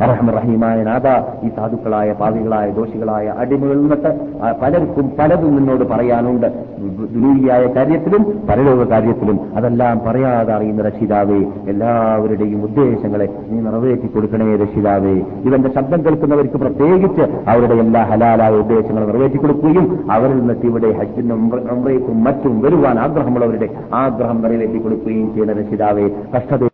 അറഹമറഹീമായ 0.04 0.78
നാഥ. 0.84 1.08
ഈ 1.46 1.50
സാധുക്കളായ 1.56 2.14
പാവികളായ 2.22 2.68
ദോഷികളായ 2.72 3.34
അടിമകളിൽ 3.38 3.82
നിന്നിട്ട് 3.82 4.12
പലർക്കും 4.62 5.12
പലതും 5.20 5.56
നിന്നോട് 5.56 5.84
പറയാനുണ്ട്. 5.84 6.48
ദുരൂഹിയായ 7.14 7.64
കാര്യത്തിലും 7.76 8.24
പരലോക 8.50 8.82
കാര്യത്തിലും 8.90 9.40
അതെല്ലാം 9.56 10.02
പറയാതെ 10.08 10.54
അറിയുന്ന 10.54 10.82
രക്ഷിതാവേ 10.82 11.40
എല്ലാവരുടെയും 11.68 12.64
ഉദ്ദേശങ്ങളെ 12.64 13.28
നീ 13.50 13.60
നിറവേറ്റി 13.60 14.08
കൊടുക്കണേ 14.08 14.56
രക്ഷിതാവേ. 14.64 15.16
ഇവന്റെ 15.48 15.72
ശബ്ദം 15.76 16.06
കേൾക്കുന്നവർക്ക് 16.06 16.60
പ്രത്യേകിച്ച് 16.64 17.26
അവരുടെ 17.50 17.76
എല്ലാ 17.86 18.04
ഹലാലായ 18.04 18.54
ഉദ്ദേശങ്ങളും 18.64 19.08
നിറവേറ്റി 19.08 19.38
കൊടുക്കുകയും 19.38 20.12
അവരിൽ 20.12 20.38
നിന്നിട്ട് 20.38 20.66
ഇവിടെ 20.66 20.92
ഹജ്ജിനും 20.92 21.44
ഉംറയ്ക്കും 21.76 22.24
മറ്റും 22.24 22.62
വരുവാൻ 22.62 22.98
ആഗ്രഹമുള്ളവരുടെ 23.00 23.70
ആഗ്രഹം 23.94 24.42
നിറവേറ്റി 24.42 24.78
കൊടുക്കുകയും 24.78 25.28
ചെയ്യുന്ന 25.34 25.60
രക്ഷിതാവേ. 25.62 26.08
കഷ്ടത 26.36 26.68